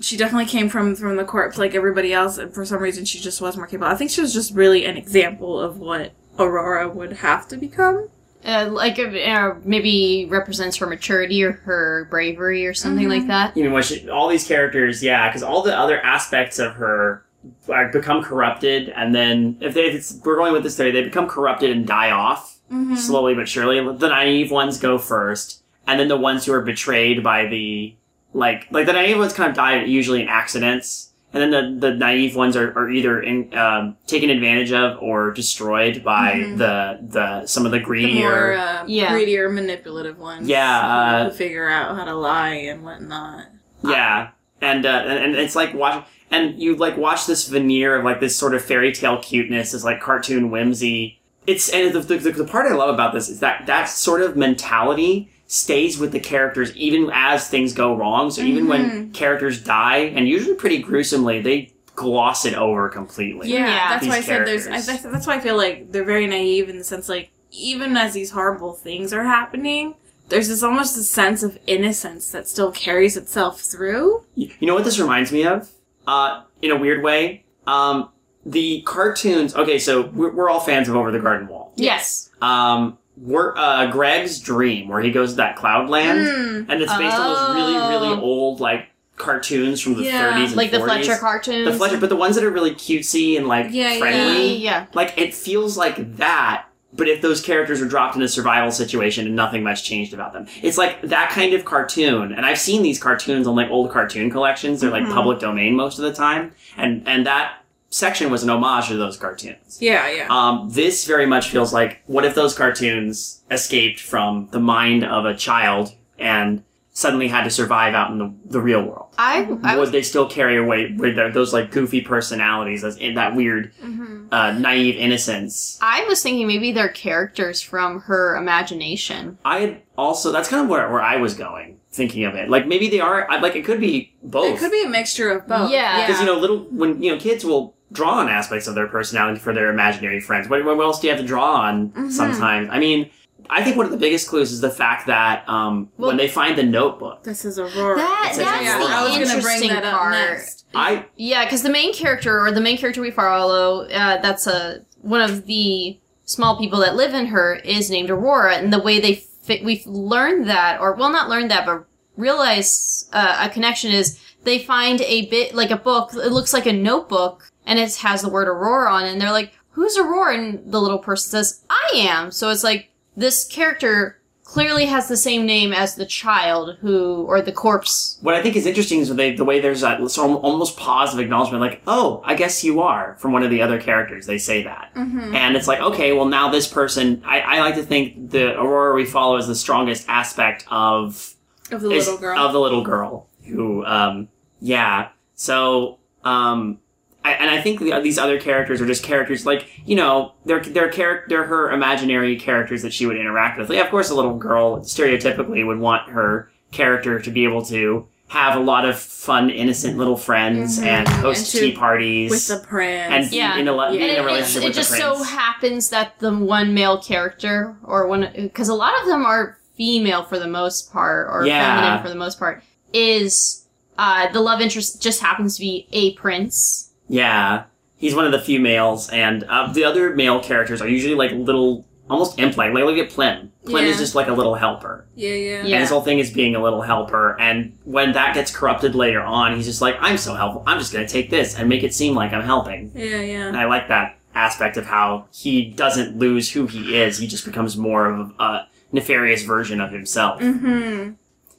she 0.00 0.16
definitely 0.16 0.46
came 0.46 0.68
from 0.68 0.96
from 0.96 1.16
the 1.16 1.24
corpse 1.24 1.58
like 1.58 1.74
everybody 1.74 2.12
else, 2.12 2.38
and 2.38 2.52
for 2.52 2.64
some 2.64 2.80
reason 2.82 3.04
she 3.04 3.20
just 3.20 3.40
was 3.40 3.56
more 3.56 3.66
capable. 3.66 3.86
I 3.90 3.94
think 3.94 4.10
she 4.10 4.20
was 4.20 4.34
just 4.34 4.54
really 4.54 4.84
an 4.84 4.96
example 4.96 5.60
of 5.60 5.78
what 5.78 6.12
Aurora 6.38 6.88
would 6.88 7.12
have 7.14 7.46
to 7.48 7.56
become. 7.56 8.08
Uh, 8.44 8.68
like 8.70 8.98
uh, 8.98 9.54
maybe 9.64 10.26
represents 10.30 10.76
her 10.78 10.86
maturity 10.86 11.42
or 11.44 11.52
her 11.52 12.06
bravery 12.10 12.66
or 12.66 12.74
something 12.74 13.06
Mhm. 13.06 13.10
like 13.18 13.26
that. 13.28 13.56
You 13.56 13.64
know, 13.64 13.74
when 13.74 13.82
she, 13.82 14.08
all 14.08 14.28
these 14.28 14.46
characters, 14.46 15.02
yeah, 15.02 15.28
because 15.28 15.42
all 15.42 15.62
the 15.62 15.76
other 15.76 16.00
aspects 16.00 16.58
of 16.58 16.74
her 16.74 17.24
are 17.68 17.88
become 17.88 18.22
corrupted, 18.22 18.88
and 18.90 19.14
then 19.14 19.56
if, 19.60 19.74
they, 19.74 19.86
if 19.86 19.94
it's, 19.94 20.20
we're 20.24 20.36
going 20.36 20.52
with 20.52 20.62
this 20.62 20.76
theory, 20.76 20.90
they 20.92 21.02
become 21.02 21.26
corrupted 21.28 21.70
and 21.70 21.86
die 21.86 22.10
off 22.10 22.50
Mm-hmm. 22.72 22.94
slowly 22.96 23.34
but 23.34 23.46
surely. 23.48 23.80
The 23.98 24.08
naive 24.08 24.50
ones 24.50 24.78
go 24.78 24.96
first, 24.96 25.62
and 25.86 26.00
then 26.00 26.08
the 26.08 26.16
ones 26.16 26.46
who 26.46 26.54
are 26.54 26.62
betrayed 26.62 27.22
by 27.22 27.44
the 27.46 27.94
like 28.32 28.66
like 28.70 28.86
the 28.86 28.94
naive 28.94 29.18
ones 29.18 29.34
kind 29.34 29.50
of 29.50 29.56
die 29.56 29.84
usually 29.84 30.22
in 30.22 30.28
accidents, 30.28 31.11
and 31.32 31.42
then 31.42 31.80
the 31.80 31.88
the 31.88 31.94
naive 31.96 32.36
ones 32.36 32.56
are, 32.56 32.70
are 32.78 32.90
either 32.90 33.20
in, 33.22 33.56
um, 33.56 33.96
taken 34.06 34.30
advantage 34.30 34.72
of 34.72 34.98
or 35.02 35.30
destroyed 35.32 36.02
by 36.04 36.34
Mhm. 36.34 36.58
the 36.58 36.98
the 37.08 37.46
some 37.46 37.64
of 37.66 37.72
the 37.72 37.78
The 37.78 37.84
greedier. 37.84 38.28
more 38.28 38.52
uh, 38.54 38.84
Yeah. 38.86 39.12
greedier, 39.12 39.48
manipulative 39.48 40.18
ones. 40.18 40.48
Yeah, 40.48 40.80
uh, 40.80 41.24
who 41.24 41.30
figure 41.36 41.68
out 41.68 41.96
how 41.96 42.04
to 42.04 42.14
lie 42.14 42.54
and 42.54 42.84
whatnot. 42.84 43.46
Yeah, 43.84 44.28
and 44.60 44.84
uh, 44.86 44.88
and, 45.06 45.18
and 45.24 45.36
it's 45.36 45.56
like 45.56 45.74
watch 45.74 46.04
and 46.30 46.60
you 46.60 46.76
like 46.76 46.96
watch 46.96 47.26
this 47.26 47.48
veneer 47.48 47.96
of 47.96 48.04
like 48.04 48.20
this 48.20 48.36
sort 48.36 48.54
of 48.54 48.62
fairy 48.64 48.92
tale 48.92 49.18
cuteness, 49.18 49.72
this 49.72 49.84
like 49.84 50.00
cartoon 50.00 50.50
whimsy. 50.50 51.18
It's 51.46 51.68
and 51.70 51.92
the, 51.92 52.00
the, 52.00 52.30
the 52.30 52.44
part 52.44 52.70
I 52.70 52.74
love 52.74 52.94
about 52.94 53.12
this 53.14 53.28
is 53.28 53.40
that 53.40 53.66
that 53.66 53.86
sort 53.88 54.22
of 54.22 54.36
mentality 54.36 55.28
stays 55.52 55.98
with 55.98 56.12
the 56.12 56.20
characters 56.20 56.74
even 56.76 57.10
as 57.12 57.46
things 57.48 57.74
go 57.74 57.94
wrong. 57.94 58.30
So 58.30 58.40
even 58.42 58.68
when 58.68 59.12
characters 59.12 59.62
die, 59.62 59.98
and 60.16 60.26
usually 60.26 60.54
pretty 60.54 60.78
gruesomely, 60.78 61.42
they 61.42 61.72
gloss 61.94 62.46
it 62.46 62.54
over 62.54 62.88
completely. 62.88 63.50
Yeah, 63.52 63.66
Yeah. 63.66 63.88
that's 63.90 64.06
why 64.06 64.14
I 64.14 64.16
These 64.16 64.26
said 64.26 64.46
there's. 64.46 64.66
I, 64.66 64.70
characters. 64.70 64.86
that's 64.86 65.02
that's 65.02 65.26
why 65.26 65.36
I 65.36 65.40
feel 65.40 65.56
like 65.58 65.92
they're 65.92 66.04
very 66.04 66.26
naive 66.26 66.68
in 66.70 66.78
the 66.78 66.84
sense 66.84 67.08
like 67.08 67.30
even 67.50 67.96
as 67.98 68.14
these 68.14 68.30
horrible 68.30 68.72
things 68.72 69.12
are 69.12 69.24
happening, 69.24 69.94
there's 70.30 70.48
this 70.48 70.62
almost 70.62 70.96
a 70.96 71.02
sense 71.02 71.42
of 71.42 71.58
innocence 71.66 72.30
that 72.32 72.48
still 72.48 72.72
carries 72.72 73.18
itself 73.18 73.60
through. 73.60 74.24
You 74.34 74.50
you 74.58 74.66
know 74.66 74.74
what 74.74 74.84
this 74.84 74.98
reminds 74.98 75.32
me 75.32 75.44
of? 75.44 75.70
Uh, 76.06 76.44
in 76.62 76.70
a 76.70 76.76
weird 76.76 77.02
way. 77.04 77.44
Um, 77.66 78.08
the 78.46 78.80
cartoons. 78.86 79.54
Okay, 79.54 79.78
so 79.78 80.06
we're, 80.06 80.32
we're 80.32 80.48
all 80.48 80.60
fans 80.60 80.88
of 80.88 80.96
Over 80.96 81.10
the 81.12 81.20
Garden 81.20 81.46
Wall. 81.46 81.72
Yes. 81.76 82.30
Um, 82.40 82.96
uh, 83.30 83.90
Greg's 83.90 84.38
Dream, 84.40 84.88
where 84.88 85.00
he 85.00 85.10
goes 85.10 85.30
to 85.32 85.36
that 85.36 85.56
cloud 85.56 85.88
land, 85.88 86.20
Mm. 86.26 86.66
and 86.68 86.82
it's 86.82 86.92
based 86.96 87.16
on 87.16 87.32
those 87.32 87.54
really, 87.56 87.74
really 87.74 88.14
Oh. 88.14 88.20
old 88.20 88.60
like 88.60 88.86
cartoons 89.16 89.80
from 89.80 89.94
the 89.94 90.04
Yeah. 90.04 90.32
30s 90.32 90.48
and 90.48 90.56
Like 90.56 90.70
the 90.70 90.78
40s. 90.78 91.06
Fleischer 91.06 91.20
cartoons. 91.20 91.64
The 91.70 91.74
Fleischer, 91.74 91.98
but 91.98 92.08
the 92.08 92.16
ones 92.16 92.34
that 92.34 92.44
are 92.44 92.50
really 92.50 92.72
cutesy 92.74 93.36
and 93.36 93.46
like 93.46 93.68
Yeah, 93.70 93.92
yeah. 93.92 93.98
friendly. 93.98 94.56
Yeah. 94.56 94.86
Like 94.94 95.12
it 95.16 95.32
feels 95.34 95.76
like 95.76 96.16
that, 96.16 96.64
but 96.94 97.08
if 97.08 97.20
those 97.22 97.40
characters 97.40 97.80
were 97.80 97.86
dropped 97.86 98.16
in 98.16 98.22
a 98.22 98.28
survival 98.28 98.72
situation 98.72 99.26
and 99.26 99.36
nothing 99.36 99.62
much 99.62 99.84
changed 99.84 100.12
about 100.12 100.32
them, 100.32 100.46
it's 100.62 100.76
like 100.78 101.00
that 101.02 101.30
kind 101.30 101.52
of 101.54 101.64
cartoon. 101.64 102.32
And 102.32 102.44
I've 102.44 102.58
seen 102.58 102.82
these 102.82 102.98
cartoons 102.98 103.46
on 103.46 103.54
like 103.54 103.70
old 103.70 103.92
cartoon 103.92 104.30
collections. 104.30 104.80
They're 104.80 104.90
like 104.90 105.04
Mhm. 105.04 105.12
public 105.14 105.38
domain 105.38 105.76
most 105.76 105.98
of 105.98 106.04
the 106.04 106.12
time, 106.12 106.52
and 106.76 107.02
and 107.06 107.24
that 107.26 107.52
section 107.92 108.30
was 108.30 108.42
an 108.42 108.50
homage 108.50 108.88
to 108.88 108.96
those 108.96 109.16
cartoons. 109.16 109.78
Yeah, 109.80 110.10
yeah. 110.10 110.26
Um, 110.30 110.68
this 110.70 111.06
very 111.06 111.26
much 111.26 111.50
feels 111.50 111.72
like 111.72 112.02
what 112.06 112.24
if 112.24 112.34
those 112.34 112.54
cartoons 112.56 113.42
escaped 113.50 114.00
from 114.00 114.48
the 114.50 114.60
mind 114.60 115.04
of 115.04 115.24
a 115.26 115.34
child 115.36 115.94
and 116.18 116.64
suddenly 116.94 117.26
had 117.28 117.44
to 117.44 117.50
survive 117.50 117.94
out 117.94 118.10
in 118.10 118.18
the, 118.18 118.34
the 118.46 118.60
real 118.60 118.82
world? 118.82 119.14
I, 119.18 119.42
I 119.62 119.74
Would 119.76 119.80
was, 119.80 119.90
they 119.92 120.02
still 120.02 120.26
carry 120.28 120.56
away 120.56 120.92
with 120.96 121.16
their, 121.16 121.30
those 121.30 121.52
like 121.52 121.70
goofy 121.70 122.00
personalities 122.00 122.82
as 122.82 122.96
in 122.96 123.14
that 123.14 123.34
weird 123.36 123.72
Mhm. 123.82 124.28
uh, 124.32 124.52
naive 124.58 124.96
innocence? 124.96 125.78
I 125.82 126.04
was 126.04 126.22
thinking 126.22 126.46
maybe 126.46 126.72
they're 126.72 126.88
characters 126.88 127.60
from 127.60 128.00
her 128.02 128.36
imagination. 128.36 129.38
I 129.44 129.82
also 129.98 130.32
that's 130.32 130.48
kind 130.48 130.62
of 130.64 130.68
where, 130.70 130.90
where 130.90 131.02
I 131.02 131.16
was 131.16 131.34
going 131.34 131.78
thinking 131.90 132.24
of 132.24 132.34
it. 132.34 132.48
Like 132.48 132.66
maybe 132.66 132.88
they 132.88 133.00
are 133.00 133.26
like 133.42 133.54
it 133.54 133.66
could 133.66 133.80
be 133.80 134.14
both. 134.22 134.54
It 134.56 134.58
could 134.58 134.70
be 134.72 134.82
a 134.82 134.88
mixture 134.88 135.28
of 135.30 135.46
both. 135.46 135.70
Yeah. 135.70 136.06
because 136.06 136.20
you 136.20 136.26
know 136.26 136.38
little 136.38 136.60
when 136.70 137.02
you 137.02 137.12
know 137.12 137.18
kids 137.20 137.44
will 137.44 137.74
draw 137.92 138.14
on 138.18 138.28
aspects 138.28 138.66
of 138.66 138.74
their 138.74 138.86
personality 138.88 139.38
for 139.38 139.52
their 139.52 139.70
imaginary 139.70 140.20
friends. 140.20 140.48
What, 140.48 140.64
what 140.64 140.78
else 140.80 141.00
do 141.00 141.06
you 141.06 141.12
have 141.12 141.20
to 141.20 141.26
draw 141.26 141.52
on 141.56 141.90
Mhm. 141.90 142.10
sometimes? 142.10 142.68
I 142.72 142.78
mean, 142.78 143.10
I 143.50 143.62
think 143.62 143.76
one 143.76 143.84
of 143.86 143.92
the 143.92 143.98
biggest 143.98 144.28
clues 144.28 144.50
is 144.52 144.60
the 144.60 144.70
fact 144.70 145.06
that 145.08 145.46
um, 145.48 145.88
Well- 145.98 146.08
when 146.08 146.16
they 146.16 146.28
find 146.28 146.56
the 146.56 146.62
notebook, 146.62 147.22
This 147.24 147.44
is 147.44 147.58
Aurora. 147.58 147.98
That- 147.98 148.32
that's 148.36 148.38
yeah, 148.38 148.78
the 148.78 148.84
I 148.84 149.02
was 149.04 149.12
gonna 149.12 149.24
bring 149.42 149.62
interesting 149.62 149.68
that 149.70 149.84
up 149.84 149.98
part. 149.98 150.12
next. 150.12 150.64
I 150.74 151.04
Yeah, 151.16 151.44
because 151.44 151.62
the 151.62 151.70
main 151.70 151.92
character, 151.92 152.40
or 152.40 152.50
the 152.50 152.60
main 152.62 152.78
character 152.78 153.00
we 153.02 153.10
follow, 153.10 153.82
uh, 153.88 154.20
that's 154.22 154.46
a 154.46 154.80
one 155.02 155.20
of 155.20 155.46
the 155.46 155.98
small 156.24 156.56
people 156.56 156.78
that 156.80 156.94
live 156.96 157.12
in 157.12 157.26
her 157.26 157.56
is 157.56 157.90
named 157.90 158.08
Aurora, 158.08 158.54
and 158.54 158.72
the 158.72 158.78
way 158.78 159.00
they 159.00 159.14
fit, 159.44 159.64
we've 159.64 159.84
learned 159.86 160.48
that, 160.48 160.80
or 160.80 160.94
well, 160.94 161.10
not 161.10 161.28
learned 161.28 161.50
that, 161.50 161.66
but 161.66 161.84
realize 162.16 163.08
uh, 163.12 163.38
a 163.40 163.48
connection 163.50 163.90
is 163.92 164.18
they 164.44 164.58
find 164.58 165.00
a 165.02 165.26
bit 165.26 165.54
like 165.54 165.70
a 165.70 165.76
book. 165.76 166.12
It 166.14 166.32
looks 166.32 166.52
like 166.52 166.66
a 166.66 166.72
notebook, 166.72 167.50
and 167.66 167.78
it 167.78 167.94
has 167.96 168.22
the 168.22 168.28
word 168.28 168.48
Aurora 168.48 168.92
on 168.92 169.04
it. 169.04 169.12
And 169.12 169.20
they're 169.20 169.30
like, 169.32 169.52
"Who's 169.70 169.96
Aurora?" 169.96 170.36
And 170.38 170.72
the 170.72 170.80
little 170.80 170.98
person 170.98 171.30
says, 171.30 171.64
"I 171.70 171.90
am." 171.96 172.30
So 172.30 172.50
it's 172.50 172.64
like 172.64 172.90
this 173.16 173.44
character 173.46 174.18
clearly 174.44 174.84
has 174.84 175.08
the 175.08 175.16
same 175.16 175.46
name 175.46 175.72
as 175.72 175.94
the 175.94 176.04
child 176.04 176.76
who, 176.82 177.22
or 177.22 177.40
the 177.40 177.52
corpse. 177.52 178.18
what 178.20 178.34
I 178.34 178.42
think 178.42 178.54
is 178.54 178.66
interesting 178.66 179.00
is 179.00 179.14
they, 179.14 179.34
the 179.34 179.46
way 179.46 179.60
there's 179.60 179.80
that 179.80 179.98
almost 180.18 180.76
pause 180.76 181.14
of 181.14 181.20
acknowledgement, 181.20 181.62
like, 181.62 181.80
"Oh, 181.86 182.20
I 182.24 182.34
guess 182.34 182.62
you 182.62 182.80
are." 182.82 183.16
From 183.18 183.32
one 183.32 183.42
of 183.44 183.50
the 183.50 183.62
other 183.62 183.80
characters, 183.80 184.26
they 184.26 184.36
say 184.38 184.62
that. 184.64 184.90
Mm-hmm. 184.94 185.34
And 185.34 185.56
it's 185.56 185.68
like, 185.68 185.80
okay, 185.80 186.12
well, 186.12 186.26
now 186.26 186.50
this 186.50 186.66
person, 186.68 187.22
I, 187.24 187.40
I 187.40 187.60
like 187.60 187.76
to 187.76 187.82
think 187.82 188.30
the 188.30 188.58
Aurora 188.60 188.94
we 188.94 189.06
follow 189.06 189.36
is 189.36 189.46
the 189.46 189.54
strongest 189.54 190.06
aspect 190.08 190.66
of 190.70 191.34
Of 191.70 191.80
the 191.80 191.90
is- 191.92 192.06
little 192.06 192.20
girl. 192.20 192.38
of 192.38 192.52
the 192.52 192.60
little 192.60 192.82
girl 192.82 193.28
who, 193.46 193.84
um, 193.86 194.28
yeah. 194.60 195.08
So, 195.34 195.98
um, 196.24 196.78
I, 197.24 197.32
and 197.34 197.48
I 197.50 197.60
think 197.60 197.80
the, 197.80 198.00
these 198.00 198.18
other 198.18 198.40
characters 198.40 198.80
are 198.80 198.86
just 198.86 199.02
characters 199.04 199.46
like 199.46 199.68
you 199.86 199.94
know 199.96 200.32
they're 200.44 200.60
they're 200.60 200.90
char- 200.90 201.24
they're 201.28 201.44
her 201.44 201.70
imaginary 201.70 202.36
characters 202.36 202.82
that 202.82 202.92
she 202.92 203.06
would 203.06 203.16
interact 203.16 203.58
with. 203.58 203.68
Like, 203.70 203.78
of 203.84 203.90
course, 203.90 204.10
a 204.10 204.14
little 204.14 204.36
girl 204.36 204.80
stereotypically 204.80 205.66
would 205.66 205.78
want 205.78 206.10
her 206.10 206.50
character 206.72 207.20
to 207.20 207.30
be 207.30 207.44
able 207.44 207.64
to 207.66 208.06
have 208.28 208.56
a 208.56 208.60
lot 208.60 208.86
of 208.88 208.98
fun, 208.98 209.50
innocent 209.50 209.98
little 209.98 210.16
friends 210.16 210.80
Mhm. 210.80 210.86
and 210.86 211.06
host 211.08 211.54
And 211.54 211.60
to- 211.62 211.70
tea 211.70 211.76
parties 211.76 212.30
with 212.30 212.48
the 212.48 212.66
prince. 212.66 213.12
and 213.12 213.30
Yeah. 213.32 213.58
in 213.58 213.68
a, 213.68 213.74
Yeah. 213.76 213.88
in 213.90 214.00
a 214.00 214.04
And 214.04 214.10
it, 214.18 214.24
relationship 214.24 214.70
it 214.70 214.72
just 214.74 214.90
so 214.90 215.22
happens 215.22 215.90
that 215.90 216.18
the 216.18 216.32
one 216.34 216.72
male 216.72 216.96
character, 216.98 217.76
or 217.84 218.06
one, 218.06 218.30
because 218.34 218.70
a 218.70 218.74
lot 218.74 218.98
of 219.02 219.06
them 219.06 219.26
are 219.26 219.58
female 219.76 220.22
for 220.24 220.38
the 220.38 220.46
most 220.48 220.90
part, 220.90 221.28
or 221.30 221.44
Yeah. 221.46 221.76
feminine 221.76 222.02
for 222.02 222.08
the 222.08 222.14
most 222.14 222.38
part, 222.38 222.62
is 222.94 223.66
uh, 223.98 224.32
the 224.32 224.40
love 224.40 224.62
interest 224.62 225.02
just 225.02 225.20
happens 225.20 225.56
to 225.56 225.60
be 225.60 225.86
a 225.92 226.14
prince. 226.14 226.91
Yeah, 227.12 227.64
he's 227.98 228.14
one 228.14 228.24
of 228.24 228.32
the 228.32 228.40
few 228.40 228.58
males, 228.58 229.10
and 229.10 229.44
uh, 229.44 229.70
the 229.72 229.84
other 229.84 230.14
male 230.16 230.40
characters 230.40 230.80
are 230.80 230.88
usually 230.88 231.14
like 231.14 231.30
little, 231.32 231.86
almost 232.08 232.38
imp-like. 232.38 232.72
Like 232.72 232.84
look 232.84 232.96
at 232.96 233.10
Plim. 233.10 233.50
Plim 233.66 233.84
is 233.84 233.98
just 233.98 234.14
like 234.14 234.28
a 234.28 234.32
little 234.32 234.54
helper, 234.54 235.06
yeah, 235.14 235.28
yeah, 235.34 235.50
Yeah. 235.62 235.74
and 235.74 235.80
his 235.82 235.90
whole 235.90 236.00
thing 236.00 236.18
is 236.18 236.30
being 236.30 236.56
a 236.56 236.62
little 236.62 236.80
helper. 236.82 237.38
And 237.38 237.76
when 237.84 238.12
that 238.12 238.34
gets 238.34 238.50
corrupted 238.50 238.94
later 238.94 239.20
on, 239.20 239.54
he's 239.54 239.66
just 239.66 239.82
like, 239.82 239.96
"I'm 240.00 240.16
so 240.16 240.34
helpful. 240.34 240.62
I'm 240.66 240.78
just 240.78 240.92
gonna 240.92 241.06
take 241.06 241.28
this 241.30 241.54
and 241.58 241.68
make 241.68 241.82
it 241.84 241.92
seem 241.94 242.14
like 242.14 242.32
I'm 242.32 242.42
helping." 242.42 242.90
yeah, 242.94 243.20
yeah. 243.20 243.46
And. 243.48 243.56
I 243.56 243.66
like 243.66 243.88
that 243.88 244.18
aspect 244.34 244.78
of 244.78 244.86
how 244.86 245.26
he 245.32 245.66
doesn't 245.70 246.18
lose 246.18 246.50
who 246.50 246.66
he 246.66 246.96
is. 246.96 247.18
He 247.18 247.26
just 247.26 247.44
becomes 247.44 247.76
more 247.76 248.06
of 248.06 248.32
a 248.40 248.66
nefarious 248.90 249.42
version 249.42 249.80
of 249.82 249.92
himself. 249.92 250.40
Mm-hmm. 250.40 251.12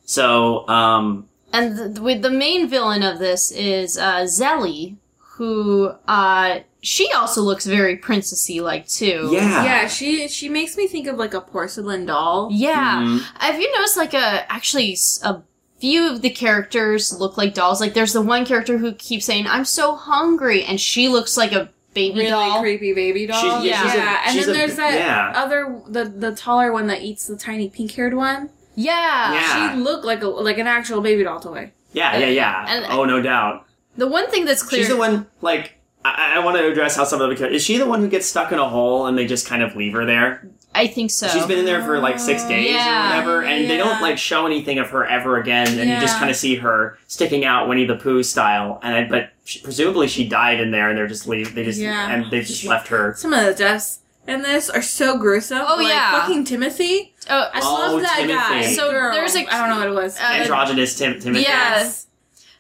So, 0.06 0.68
um, 0.68 1.30
And 1.54 1.96
the, 1.96 2.02
with 2.02 2.22
the 2.24 2.32
main 2.32 2.68
villain 2.68 3.04
of 3.04 3.20
this 3.20 3.52
is 3.52 3.98
uh, 3.98 4.24
Zelly, 4.24 4.98
who 5.44 5.92
uh, 6.08 6.60
she 6.82 7.12
also 7.12 7.42
looks 7.42 7.66
very 7.66 7.98
princessy 7.98 8.62
like 8.62 8.88
too. 8.88 9.30
yeah, 9.32 9.64
Yeah, 9.66 9.88
she 9.88 10.28
she 10.28 10.48
makes 10.50 10.78
me 10.78 10.88
think 10.88 11.08
of 11.08 11.18
like 11.18 11.34
a 11.34 11.42
porcelain 11.42 12.06
doll. 12.06 12.50
Yeah. 12.52 13.02
Mhm. 13.02 13.20
Have 13.40 13.60
you 13.60 13.72
noticed 13.76 13.98
like 13.98 14.14
a 14.14 14.52
actually 14.52 14.98
a 15.24 15.42
few 15.80 16.10
of 16.12 16.22
the 16.22 16.30
characters 16.30 17.18
look 17.20 17.38
like 17.38 17.54
dolls? 17.54 17.82
Like 17.82 17.94
there's 17.94 18.14
the 18.14 18.22
one 18.22 18.46
character 18.46 18.78
who 18.78 18.94
keeps 18.94 19.26
saying 19.26 19.48
"I'm 19.48 19.66
so 19.66 19.96
hungry," 19.96 20.64
and 20.64 20.80
she 20.80 21.10
looks 21.10 21.36
like 21.38 21.52
a 21.52 21.70
baby 21.94 22.26
doll. 22.28 22.40
Really 22.42 22.50
doll. 22.52 22.62
creepy 22.62 22.94
baby 22.94 23.28
doll. 23.28 23.42
She's- 23.42 23.66
yeah, 23.66 23.84
she's 23.84 23.94
yeah. 23.96 24.14
a- 24.26 24.30
and 24.30 24.40
then 24.40 24.50
a- 24.50 24.54
there's 24.54 24.76
that 24.78 24.94
yeah. 24.94 25.34
other 25.36 25.82
the 25.88 26.06
the 26.06 26.32
taller 26.36 26.72
one 26.72 26.88
that 26.88 27.02
eats 27.02 27.28
the 27.28 27.36
tiny 27.38 27.70
pink 27.70 27.92
haired 27.92 28.14
one. 28.14 28.50
Yeah. 28.76 29.34
Yeah. 29.34 29.74
She 29.76 29.80
looked 29.80 30.06
like 30.06 30.24
a 30.24 30.28
like 30.28 30.58
an 30.58 30.68
actual 30.68 31.02
baby 31.02 31.24
doll 31.24 31.40
toy. 31.40 31.72
yeah, 31.92 32.18
yeah, 32.18 32.28
yeah. 32.28 32.66
And- 32.68 32.86
oh, 32.90 33.04
no 33.06 33.22
doubt. 33.22 33.66
The 33.98 34.08
one 34.08 34.30
thing 34.30 34.46
that's 34.46 34.64
clear. 34.64 34.82
She's 34.82 34.90
the 34.90 34.98
one, 34.98 35.28
like, 35.42 35.78
I, 36.06 36.36
I 36.36 36.40
want 36.40 36.58
to 36.58 36.68
address 36.70 36.96
how 36.96 37.04
some 37.04 37.22
of 37.22 37.30
the 37.30 37.36
characters. 37.36 37.62
Is 37.62 37.66
she 37.66 37.78
the 37.78 37.86
one 37.86 38.00
who 38.02 38.10
gets 38.10 38.26
stuck 38.26 38.52
in 38.52 38.60
a 38.60 38.68
hole 38.68 39.06
and 39.08 39.18
they 39.18 39.26
just 39.28 39.48
kind 39.48 39.62
of 39.62 39.76
leave 39.76 39.94
her 39.94 40.06
there? 40.06 40.50
I 40.76 40.88
think 40.88 41.12
so. 41.12 41.28
She's 41.28 41.46
been 41.46 41.60
in 41.60 41.66
there 41.66 41.84
for 41.84 42.00
like 42.00 42.18
six 42.20 42.44
days 42.46 42.72
yeah, 42.72 43.06
or 43.06 43.10
whatever, 43.10 43.44
and 43.44 43.70
they 43.70 43.78
don't 43.78 44.02
like 44.02 44.18
show 44.18 44.48
anything 44.48 44.80
of 44.80 44.90
her 44.90 45.06
ever 45.06 45.38
again, 45.40 45.68
and 45.68 45.88
you 45.88 46.00
just 46.00 46.18
kind 46.18 46.32
of 46.32 46.36
see 46.36 46.56
her 46.56 46.98
sticking 47.08 47.46
out 47.46 47.70
Winnie 47.70 47.86
the 47.86 47.96
Pooh 47.96 48.24
style. 48.24 48.80
And 48.82 48.96
I, 48.96 49.08
but 49.08 49.30
she, 49.46 49.60
presumably 49.60 50.08
she 50.08 50.28
died 50.28 50.60
in 50.60 50.72
there, 50.72 50.90
and 50.90 50.98
they're 50.98 51.06
just 51.08 51.28
leave. 51.28 51.54
They 51.54 51.64
just 51.64 51.80
Yeah. 51.80 52.10
and 52.10 52.32
they 52.32 52.42
just 52.42 52.66
left 52.66 52.88
her. 52.88 53.14
Some 53.16 53.34
of 53.34 53.46
the 53.46 53.54
deaths 53.54 54.00
in 54.28 54.42
this 54.42 54.68
are 54.72 54.82
so 54.82 55.16
gruesome. 55.20 55.64
Oh, 55.64 55.76
like, 55.76 55.90
yeah. 55.90 56.20
fucking 56.20 56.46
Timothy. 56.46 57.14
Oh, 57.30 57.50
I 57.54 57.60
Oh, 57.64 57.74
love 57.94 58.02
that 58.02 58.16
Timothy. 58.18 58.34
guy. 58.34 58.74
So 58.74 58.90
Girl. 58.90 59.14
there's 59.14 59.36
like 59.36 59.54
I 59.54 59.60
don't 59.60 59.70
know 59.70 59.78
what 59.78 59.88
it 60.02 60.04
was. 60.04 60.20
Uh, 60.20 60.24
Androgynous 60.24 60.98
Tim, 60.98 61.20
Timothy. 61.20 61.44
Yeah. 61.44 61.76
Yes. 61.78 62.08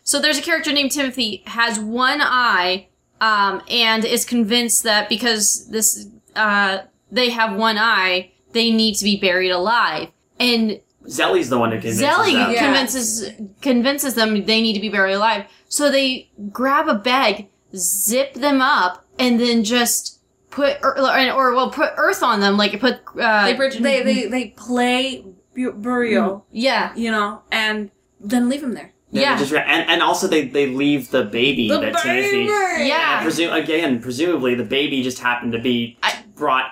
So 0.03 0.19
there's 0.19 0.37
a 0.37 0.41
character 0.41 0.71
named 0.73 0.91
Timothy 0.91 1.43
has 1.45 1.79
one 1.79 2.19
eye, 2.21 2.87
um, 3.21 3.61
and 3.69 4.03
is 4.03 4.25
convinced 4.25 4.83
that 4.83 5.07
because 5.09 5.67
this 5.69 6.07
uh, 6.35 6.79
they 7.11 7.29
have 7.29 7.55
one 7.55 7.77
eye, 7.77 8.31
they 8.51 8.71
need 8.71 8.95
to 8.95 9.03
be 9.03 9.17
buried 9.19 9.51
alive. 9.51 10.09
And 10.39 10.81
Zelly's 11.07 11.49
the 11.49 11.57
one 11.57 11.71
who 11.71 11.77
convinces 11.79 12.03
Zelly 12.03 12.33
them. 12.33 12.51
Yeah. 12.51 12.65
convinces 12.65 13.29
convinces 13.61 14.15
them 14.15 14.45
they 14.45 14.61
need 14.61 14.73
to 14.73 14.79
be 14.81 14.89
buried 14.89 15.13
alive. 15.13 15.45
So 15.69 15.89
they 15.89 16.29
grab 16.51 16.87
a 16.87 16.95
bag, 16.95 17.47
zip 17.75 18.33
them 18.33 18.61
up, 18.61 19.05
and 19.19 19.39
then 19.39 19.63
just 19.63 20.19
put 20.49 20.77
or, 20.83 20.97
or 20.99 21.53
well 21.55 21.69
put 21.71 21.91
earth 21.97 22.23
on 22.23 22.39
them, 22.41 22.57
like 22.57 22.79
put 22.79 22.99
uh, 23.19 23.45
They, 23.45 23.53
bridge- 23.53 23.77
they 23.79 24.01
they 24.03 24.27
they 24.27 24.47
play 24.49 25.25
bu- 25.55 25.73
burial, 25.73 26.45
yeah 26.51 26.93
you 26.95 27.09
know, 27.11 27.41
and 27.51 27.89
then 28.19 28.49
leave 28.49 28.61
them 28.61 28.73
there. 28.73 28.92
Yeah, 29.13 29.21
yeah. 29.21 29.37
just 29.37 29.51
ra- 29.51 29.61
and, 29.61 29.89
and 29.89 30.01
also 30.01 30.27
they, 30.27 30.47
they 30.47 30.67
leave 30.67 31.11
the 31.11 31.23
baby 31.23 31.69
The 31.69 31.79
that 31.79 31.97
Timothy. 31.97 32.47
baby! 32.47 32.87
Yeah. 32.89 33.17
And 33.19 33.23
presume 33.23 33.53
again, 33.53 34.01
presumably 34.01 34.55
the 34.55 34.63
baby 34.63 35.03
just 35.03 35.19
happened 35.19 35.53
to 35.53 35.59
be 35.59 35.97
I- 36.03 36.23
brought 36.35 36.71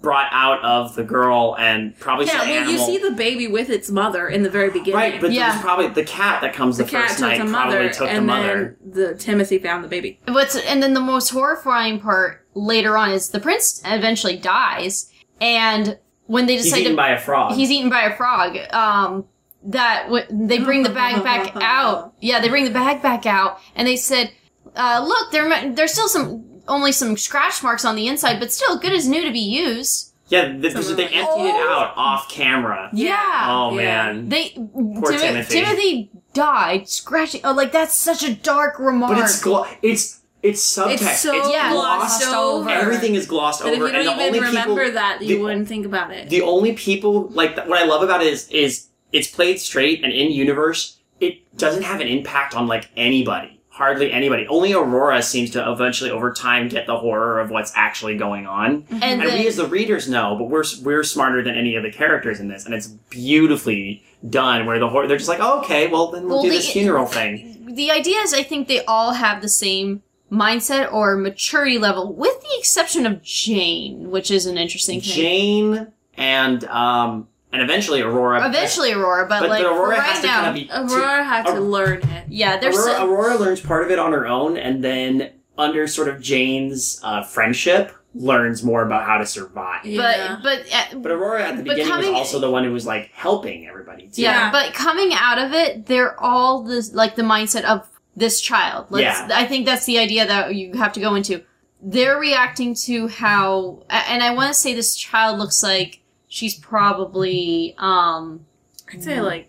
brought 0.00 0.28
out 0.32 0.62
of 0.62 0.94
the 0.96 1.02
girl 1.02 1.56
and 1.58 1.98
probably 1.98 2.26
Yeah, 2.26 2.40
some 2.40 2.48
well, 2.50 2.70
you 2.70 2.76
see 2.76 2.98
the 2.98 3.12
baby 3.12 3.46
with 3.48 3.70
its 3.70 3.90
mother 3.90 4.28
in 4.28 4.42
the 4.42 4.50
very 4.50 4.68
beginning. 4.68 4.94
right, 4.96 5.18
but 5.18 5.32
Yeah. 5.32 5.48
there's 5.52 5.62
probably 5.62 5.88
the 5.88 6.04
cat 6.04 6.42
that 6.42 6.52
comes 6.52 6.76
the, 6.76 6.84
the 6.84 6.90
cat 6.90 7.02
first 7.08 7.18
took 7.20 7.28
night 7.28 7.38
the 7.42 7.50
probably 7.50 7.74
mother, 7.78 7.88
took 7.88 7.98
the 8.00 8.10
and 8.10 8.26
mother. 8.26 8.76
then 8.84 8.92
the 9.08 9.14
Timothy 9.14 9.58
found 9.58 9.82
the 9.82 9.88
baby. 9.88 10.20
What's 10.28 10.56
and 10.56 10.82
then 10.82 10.92
the 10.92 11.00
most 11.00 11.30
horrifying 11.30 12.00
part 12.00 12.46
later 12.52 12.98
on 12.98 13.12
is 13.12 13.30
the 13.30 13.40
prince 13.40 13.80
eventually 13.86 14.36
dies, 14.36 15.10
and 15.40 15.98
when 16.26 16.44
they 16.46 16.56
He's 16.56 16.64
decide 16.64 16.80
eaten 16.80 16.92
to 16.92 16.96
by 16.96 17.08
a 17.08 17.18
frog. 17.18 17.54
he's 17.54 17.70
eaten 17.70 17.88
by 17.88 18.02
a 18.02 18.14
frog. 18.14 18.58
Um, 18.74 19.24
that 19.66 20.04
w- 20.04 20.24
they 20.30 20.58
bring 20.58 20.82
the 20.82 20.90
bag 20.90 21.22
back 21.24 21.52
out. 21.56 22.12
Yeah, 22.20 22.40
they 22.40 22.48
bring 22.48 22.64
the 22.64 22.70
bag 22.70 23.02
back 23.02 23.26
out, 23.26 23.58
and 23.74 23.86
they 23.86 23.96
said, 23.96 24.32
uh, 24.76 25.04
"Look, 25.06 25.30
there 25.32 25.48
there's 25.72 25.92
still 25.92 26.08
some 26.08 26.44
only 26.68 26.92
some 26.92 27.16
scratch 27.16 27.62
marks 27.62 27.84
on 27.84 27.96
the 27.96 28.06
inside, 28.08 28.40
but 28.40 28.52
still 28.52 28.78
good 28.78 28.92
as 28.92 29.06
new 29.08 29.24
to 29.24 29.30
be 29.32 29.40
used." 29.40 30.12
yeah, 30.28 30.48
the, 30.56 30.70
Someone 30.70 30.96
they 30.96 31.04
like- 31.04 31.16
emptied 31.16 31.44
it 31.48 31.54
Oh. 31.54 31.68
out 31.70 31.92
off 31.96 32.28
camera. 32.30 32.88
Yeah, 32.94 33.46
Oh 33.50 33.72
Yeah. 33.78 33.82
man. 34.12 34.28
they 34.30 34.50
Poor 34.50 35.12
Timo- 35.12 35.20
Timothy. 35.20 35.60
Timothy 35.60 36.10
died 36.32 36.88
scratching. 36.88 37.42
Oh, 37.44 37.52
like 37.52 37.72
that's 37.72 37.94
such 37.94 38.22
a 38.22 38.34
dark 38.34 38.78
remark. 38.78 39.12
But 39.14 39.22
it's 39.22 39.40
glo- 39.40 39.66
it's 39.82 40.20
it's 40.42 40.62
subtext. 40.62 40.92
It's 41.04 41.20
so 41.20 41.34
Yeah, 41.50 41.72
glossed 41.72 42.20
glossed 42.22 42.34
over. 42.34 42.60
over. 42.60 42.70
Everything 42.70 43.14
is 43.14 43.26
glossed 43.26 43.62
But 43.62 43.74
if 43.74 43.78
over, 43.80 43.88
you 43.88 43.94
and 43.94 44.04
don't 44.04 44.16
the 44.16 44.22
even 44.24 44.26
only 44.26 44.40
remember 44.48 44.80
people 44.84 44.94
that, 44.94 45.22
you 45.22 45.36
the- 45.36 45.42
wouldn't 45.42 45.68
think 45.68 45.84
about 45.86 46.10
it. 46.10 46.28
the 46.30 46.42
only 46.42 46.72
people 46.72 47.28
like 47.30 47.54
th- 47.56 47.66
what 47.68 47.78
I 47.80 47.84
love 47.84 48.02
about 48.02 48.22
it 48.22 48.28
is 48.32 48.48
is 48.48 48.86
it's 49.14 49.28
played 49.28 49.58
straight 49.58 50.04
and 50.04 50.12
in 50.12 50.30
universe. 50.30 50.98
It 51.20 51.56
doesn't 51.56 51.84
have 51.84 52.00
an 52.02 52.08
impact 52.08 52.54
on 52.54 52.66
like 52.66 52.90
anybody, 52.96 53.60
hardly 53.68 54.12
anybody. 54.12 54.46
Only 54.48 54.72
Aurora 54.74 55.22
seems 55.22 55.50
to 55.50 55.70
eventually, 55.72 56.10
over 56.10 56.32
time, 56.32 56.68
get 56.68 56.86
the 56.86 56.96
horror 56.98 57.40
of 57.40 57.50
what's 57.50 57.72
actually 57.76 58.16
going 58.16 58.46
on. 58.46 58.84
and, 58.90 59.02
And 59.02 59.20
then, 59.22 59.38
we 59.38 59.46
as 59.46 59.56
the 59.56 59.66
readers 59.66 60.08
know, 60.08 60.36
but 60.36 60.44
we're 60.50 60.64
we're 60.82 61.04
smarter 61.04 61.42
than 61.42 61.54
any 61.54 61.76
of 61.76 61.82
the 61.84 61.92
characters 61.92 62.40
in 62.40 62.48
this, 62.48 62.66
and 62.66 62.74
it's 62.74 62.88
beautifully 63.28 64.02
done. 64.28 64.66
Where 64.66 64.78
the 64.78 64.88
horror, 64.88 65.06
they're 65.06 65.16
just 65.16 65.28
like, 65.28 65.40
oh, 65.40 65.60
okay, 65.60 65.86
well 65.86 66.10
then 66.10 66.24
we'll, 66.24 66.34
Well, 66.36 66.42
do 66.42 66.50
the- 66.50 66.56
this 66.56 66.70
funeral 66.70 67.06
thing. 67.06 67.72
the 67.74 67.90
idea 67.90 68.18
is 68.20 68.34
I 68.34 68.42
think 68.42 68.68
they 68.68 68.84
all 68.84 69.12
have 69.14 69.40
the 69.42 69.48
same 69.48 70.02
mindset 70.30 70.92
or 70.92 71.16
maturity 71.16 71.78
level, 71.78 72.12
with 72.12 72.40
the 72.40 72.58
exception 72.58 73.06
of 73.06 73.22
Jane, 73.22 74.10
which 74.10 74.30
is 74.30 74.46
an 74.46 74.58
interesting 74.58 75.00
thing. 75.00 75.12
Jane 75.14 75.92
and 76.16 76.64
um 76.64 77.28
and 77.54 77.62
eventually 77.62 78.02
Aurora. 78.02 78.46
Eventually 78.46 78.92
Aurora, 78.92 79.26
but, 79.26 79.40
but 79.40 79.48
like 79.48 79.64
Aurora 79.64 79.96
for 79.96 80.02
has 80.02 80.14
right 80.16 80.20
to 80.22 80.26
now, 80.26 80.42
kind 80.42 80.48
of 80.48 80.88
be. 80.88 80.94
Aurora 80.94 81.24
had 81.24 81.44
to 81.46 81.52
Aur- 81.52 81.60
learn 81.60 82.02
it. 82.02 82.24
yeah, 82.28 82.58
there's 82.58 82.76
Aurora, 82.76 82.92
some- 82.92 83.08
Aurora 83.10 83.36
learns 83.36 83.60
part 83.60 83.84
of 83.84 83.90
it 83.90 83.98
on 83.98 84.12
her 84.12 84.26
own, 84.26 84.56
and 84.58 84.84
then 84.84 85.30
under 85.56 85.86
sort 85.86 86.08
of 86.08 86.20
Jane's 86.20 87.00
uh, 87.02 87.22
friendship, 87.22 87.92
learns 88.16 88.62
more 88.62 88.82
about 88.84 89.04
how 89.06 89.18
to 89.18 89.26
survive. 89.26 89.84
Yeah. 89.84 90.38
but 90.42 90.62
but 90.66 90.72
uh, 90.74 90.98
But 90.98 91.10
Aurora 91.12 91.44
at 91.48 91.56
the 91.56 91.62
beginning 91.64 91.86
coming- 91.86 92.10
was 92.12 92.18
also 92.18 92.38
the 92.38 92.50
one 92.50 92.62
who 92.64 92.72
was 92.72 92.86
like 92.86 93.10
helping 93.12 93.66
everybody. 93.66 94.08
Too. 94.08 94.22
yeah, 94.22 94.46
Yeah. 94.46 94.50
but 94.52 94.72
coming 94.74 95.12
out 95.14 95.38
of 95.38 95.52
it, 95.52 95.86
they're 95.86 96.20
all 96.20 96.62
this 96.62 96.92
like 96.92 97.16
the 97.16 97.22
mindset 97.22 97.64
of 97.64 97.88
this 98.16 98.40
child. 98.40 98.86
Let's, 98.90 99.02
Yeah. 99.02 99.28
I 99.36 99.46
think 99.46 99.66
that's 99.66 99.86
the 99.86 99.98
idea 99.98 100.26
that 100.26 100.54
you 100.54 100.74
have 100.74 100.92
to 100.92 101.00
go 101.00 101.16
into. 101.16 101.42
They're 101.82 102.16
reacting 102.18 102.74
to 102.86 103.08
how, 103.08 103.82
and 103.90 104.22
I 104.22 104.32
want 104.32 104.52
to 104.52 104.58
say 104.58 104.72
this 104.74 104.94
child 104.96 105.38
looks 105.38 105.62
like 105.62 106.00
she's 106.34 106.56
probably 106.56 107.76
um 107.78 108.44
I'd 108.92 109.04
say 109.04 109.20
like 109.20 109.48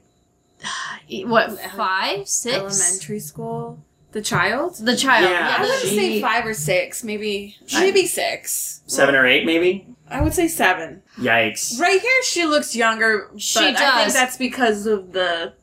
what 1.25 1.59
five 1.71 2.27
six 2.27 2.55
elementary 2.55 3.19
school. 3.19 3.83
The 4.11 4.21
child. 4.21 4.75
the 4.77 4.95
child 4.95 5.25
Yeah. 5.29 5.31
yeah, 5.49 5.55
I 5.57 5.61
would 5.61 5.79
she- 5.89 5.95
say 5.95 6.21
five 6.21 6.45
or 6.45 6.53
six, 6.53 7.03
maybe 7.03 7.57
maybe 7.73 8.05
six. 8.05 8.81
Seven 8.87 9.15
or 9.15 9.25
eight, 9.25 9.45
maybe. 9.45 9.87
I 10.09 10.21
would 10.21 10.33
say 10.33 10.47
seven. 10.47 11.01
Yikes. 11.17 11.79
Right 11.79 11.99
here, 11.99 12.23
she 12.23 12.45
looks 12.45 12.75
younger. 12.75 13.29
She 13.37 13.59
but 13.59 13.75
I 13.81 14.01
think 14.03 14.13
that's 14.13 14.37
because 14.37 14.85
of 14.85 15.11
the 15.11 15.53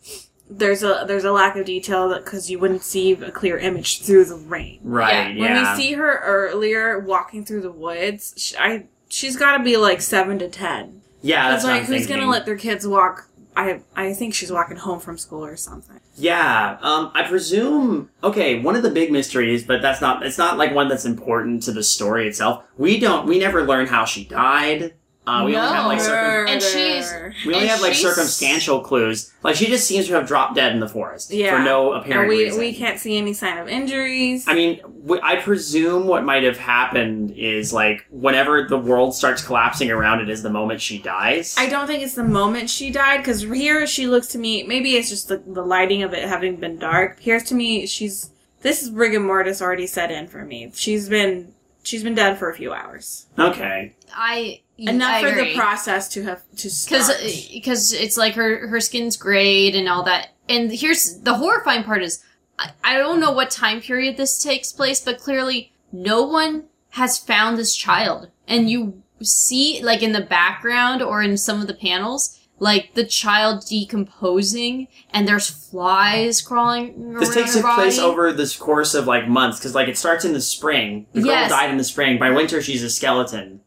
there's 0.51 0.83
a 0.83 1.05
there's 1.07 1.25
a 1.25 1.33
lack 1.33 1.55
of 1.57 1.65
detail 1.65 2.13
because 2.19 2.51
you 2.51 2.59
wouldn't 2.59 2.83
see 2.83 3.13
a 3.13 3.31
clear 3.31 3.57
image 3.59 4.03
through 4.03 4.25
the 4.27 4.37
rain. 4.37 4.81
Right. 4.83 5.29
When 5.29 5.37
Yeah. 5.53 5.77
we 5.77 5.83
see 5.83 5.93
her 5.93 6.19
earlier 6.19 6.99
walking 6.99 7.45
through 7.47 7.63
the 7.63 7.73
woods, 7.73 8.35
she, 8.37 8.57
I 8.59 8.87
she's 9.09 9.37
got 9.37 9.57
to 9.57 9.63
be 9.65 9.77
like 9.79 10.03
seven 10.03 10.39
to 10.41 10.49
ten. 10.49 11.02
Yeah. 11.23 11.51
That's 11.51 11.65
like 11.65 11.83
who's 11.83 12.07
thinking. 12.07 12.17
gonna 12.19 12.31
let 12.31 12.45
their 12.45 12.57
kids 12.57 12.87
walk? 12.87 13.29
I 13.57 13.81
I 13.95 14.13
think 14.15 14.35
she's 14.35 14.51
walking 14.51 14.77
home 14.77 15.01
from 15.01 15.19
school 15.19 15.45
or 15.45 15.57
something. 15.57 16.01
Yeah, 16.17 16.79
um, 16.81 17.11
I 17.15 17.23
presume. 17.23 18.11
Okay, 18.23 18.61
one 18.61 18.77
of 18.77 18.83
the 18.83 18.91
big 18.91 19.11
mysteries, 19.11 19.65
but 19.65 19.83
that's 19.83 20.01
not. 20.01 20.25
It's 20.25 20.39
not 20.39 20.59
like 20.59 20.75
one 20.75 20.89
that's 20.89 21.05
important 21.05 21.63
to 21.65 21.73
the 21.73 21.83
story 21.83 22.29
itself. 22.29 22.65
We 22.77 22.99
don't. 22.99 23.27
We 23.27 23.39
never 23.39 23.65
learn 23.65 23.87
how 23.87 24.05
she 24.05 24.25
died. 24.25 24.95
Uh, 25.25 25.45
we 25.47 25.55
only 25.57 25.69
have 25.77 25.87
like 25.87 26.01
circum- 26.01 26.49
And 26.49 26.61
she's- 26.63 27.15
we 27.47 27.55
only 27.55 27.61
And 27.61 27.71
have 27.71 27.81
like 27.81 27.95
circumstantial 27.95 28.81
clues. 28.81 29.33
Like 29.45 29.55
she 29.55 29.67
just 29.67 29.87
seems 29.87 30.09
to 30.09 30.15
have 30.15 30.27
dropped 30.27 30.57
dead 30.57 30.73
in 30.73 30.81
the 30.81 30.89
forest 30.89 31.33
Yeah. 31.33 31.57
for 31.57 31.63
no 31.63 31.93
apparent 31.93 32.23
and 32.23 32.29
we 32.29 32.45
reason. 32.45 32.59
we 32.61 32.75
can't 32.75 32.99
see 32.99 33.17
any 33.17 33.33
sign 33.33 33.59
of 33.59 33.69
injuries. 33.69 34.45
I 34.49 34.55
mean, 34.55 34.81
I 35.23 35.37
presume 35.37 36.09
what 36.09 36.25
might 36.25 36.43
have 36.43 36.59
happened 36.59 37.35
is 37.37 37.73
like 37.73 38.05
whenever 38.11 38.67
the 38.69 38.79
world 38.79 39.15
starts 39.15 39.45
collapsing 39.45 39.93
around 39.93 40.21
it 40.23 40.29
is 40.29 40.43
the 40.43 40.51
moment 40.51 40.81
she 40.81 40.99
dies. 40.99 41.55
I 41.57 41.67
don't 41.69 41.87
think 41.87 42.03
it's 42.03 42.15
the 42.15 42.25
moment 42.25 42.69
she 42.69 42.91
died 42.91 43.19
because 43.19 43.43
here 43.43 43.87
she 43.87 44.09
looks 44.09 44.27
to 44.29 44.39
me. 44.39 44.65
Maybe 44.65 44.97
it's 44.97 45.09
just 45.09 45.29
the, 45.29 45.41
the 45.47 45.63
lighting 45.63 46.03
of 46.03 46.13
it 46.15 46.29
having 46.29 46.57
been 46.57 46.79
dark. 46.81 47.19
Here's 47.21 47.45
to 47.45 47.55
me, 47.55 47.87
she's 47.87 48.31
this 48.63 48.83
is 48.83 48.91
rigor 48.91 49.21
mortis 49.21 49.63
already 49.63 49.87
set 49.87 50.11
in 50.11 50.27
for 50.27 50.45
me. 50.45 50.73
She's 50.75 51.09
been 51.09 51.53
she's 51.85 52.03
been 52.03 52.15
dead 52.17 52.39
for 52.39 52.51
a 52.51 52.55
few 52.55 52.73
hours. 52.73 53.27
okay. 53.39 53.95
I 54.15 54.61
Enough 54.91 55.11
I 55.13 55.21
for 55.23 55.29
agree. 55.29 55.53
the 55.53 55.59
process 55.59 56.09
to 56.11 56.23
have 56.25 56.43
to 56.57 56.65
because 56.65 56.77
start. 56.77 57.11
Uh, 57.21 57.29
because 57.53 57.93
it's 57.93 58.17
like 58.17 58.35
her 58.35 58.67
her 58.69 58.81
skin's 58.81 59.17
grayed 59.17 59.75
and 59.75 59.89
all 59.89 60.03
that. 60.05 60.29
And 60.49 60.73
here's 60.73 61.19
the 61.21 61.35
horrifying 61.35 61.85
part 61.85 62.03
is 62.03 62.23
I, 62.59 62.71
I 62.83 62.99
don't 62.99 63.21
know 63.21 63.33
what 63.33 63.51
time 63.51 63.81
period 63.81 64.17
this 64.17 64.43
takes 64.43 64.73
place, 64.73 65.01
but 65.01 65.19
clearly 65.19 65.73
no 65.93 66.23
one 66.25 66.65
has 66.91 67.19
found 67.19 67.57
this 67.59 67.75
child, 67.77 68.29
and 68.47 68.69
you 68.69 69.03
see 69.23 69.81
like 69.83 70.03
in 70.03 70.13
the 70.13 70.21
background 70.21 71.01
or 71.03 71.23
in 71.23 71.37
some 71.37 71.61
of 71.61 71.67
the 71.67 71.75
panels. 71.75 72.39
Like 72.59 72.95
the 72.95 73.05
child 73.05 73.65
decomposing, 73.69 74.87
and 75.13 75.27
there's 75.27 75.51
flies 75.51 76.41
crawling 76.41 77.15
This 77.15 77.35
takes 77.35 77.57
her 77.57 77.75
place 77.75 77.99
over 77.99 78.33
this 78.33 78.57
course 78.57 78.95
of 78.95 79.09
like 79.09 79.27
months 79.27 79.59
because 79.59 79.75
like 79.75 79.89
it 79.89 79.99
starts 79.99 80.25
in 80.25 80.33
the 80.33 80.41
spring. 80.41 81.07
The 81.13 81.23
girl 81.23 81.31
Yes. 81.33 81.51
died 81.51 81.71
in 81.71 81.77
the 81.77 81.83
spring. 81.83 82.21
By 82.21 82.31
winter, 82.31 82.63
she's 82.63 82.85
a 82.85 82.91
skeleton. 82.91 83.62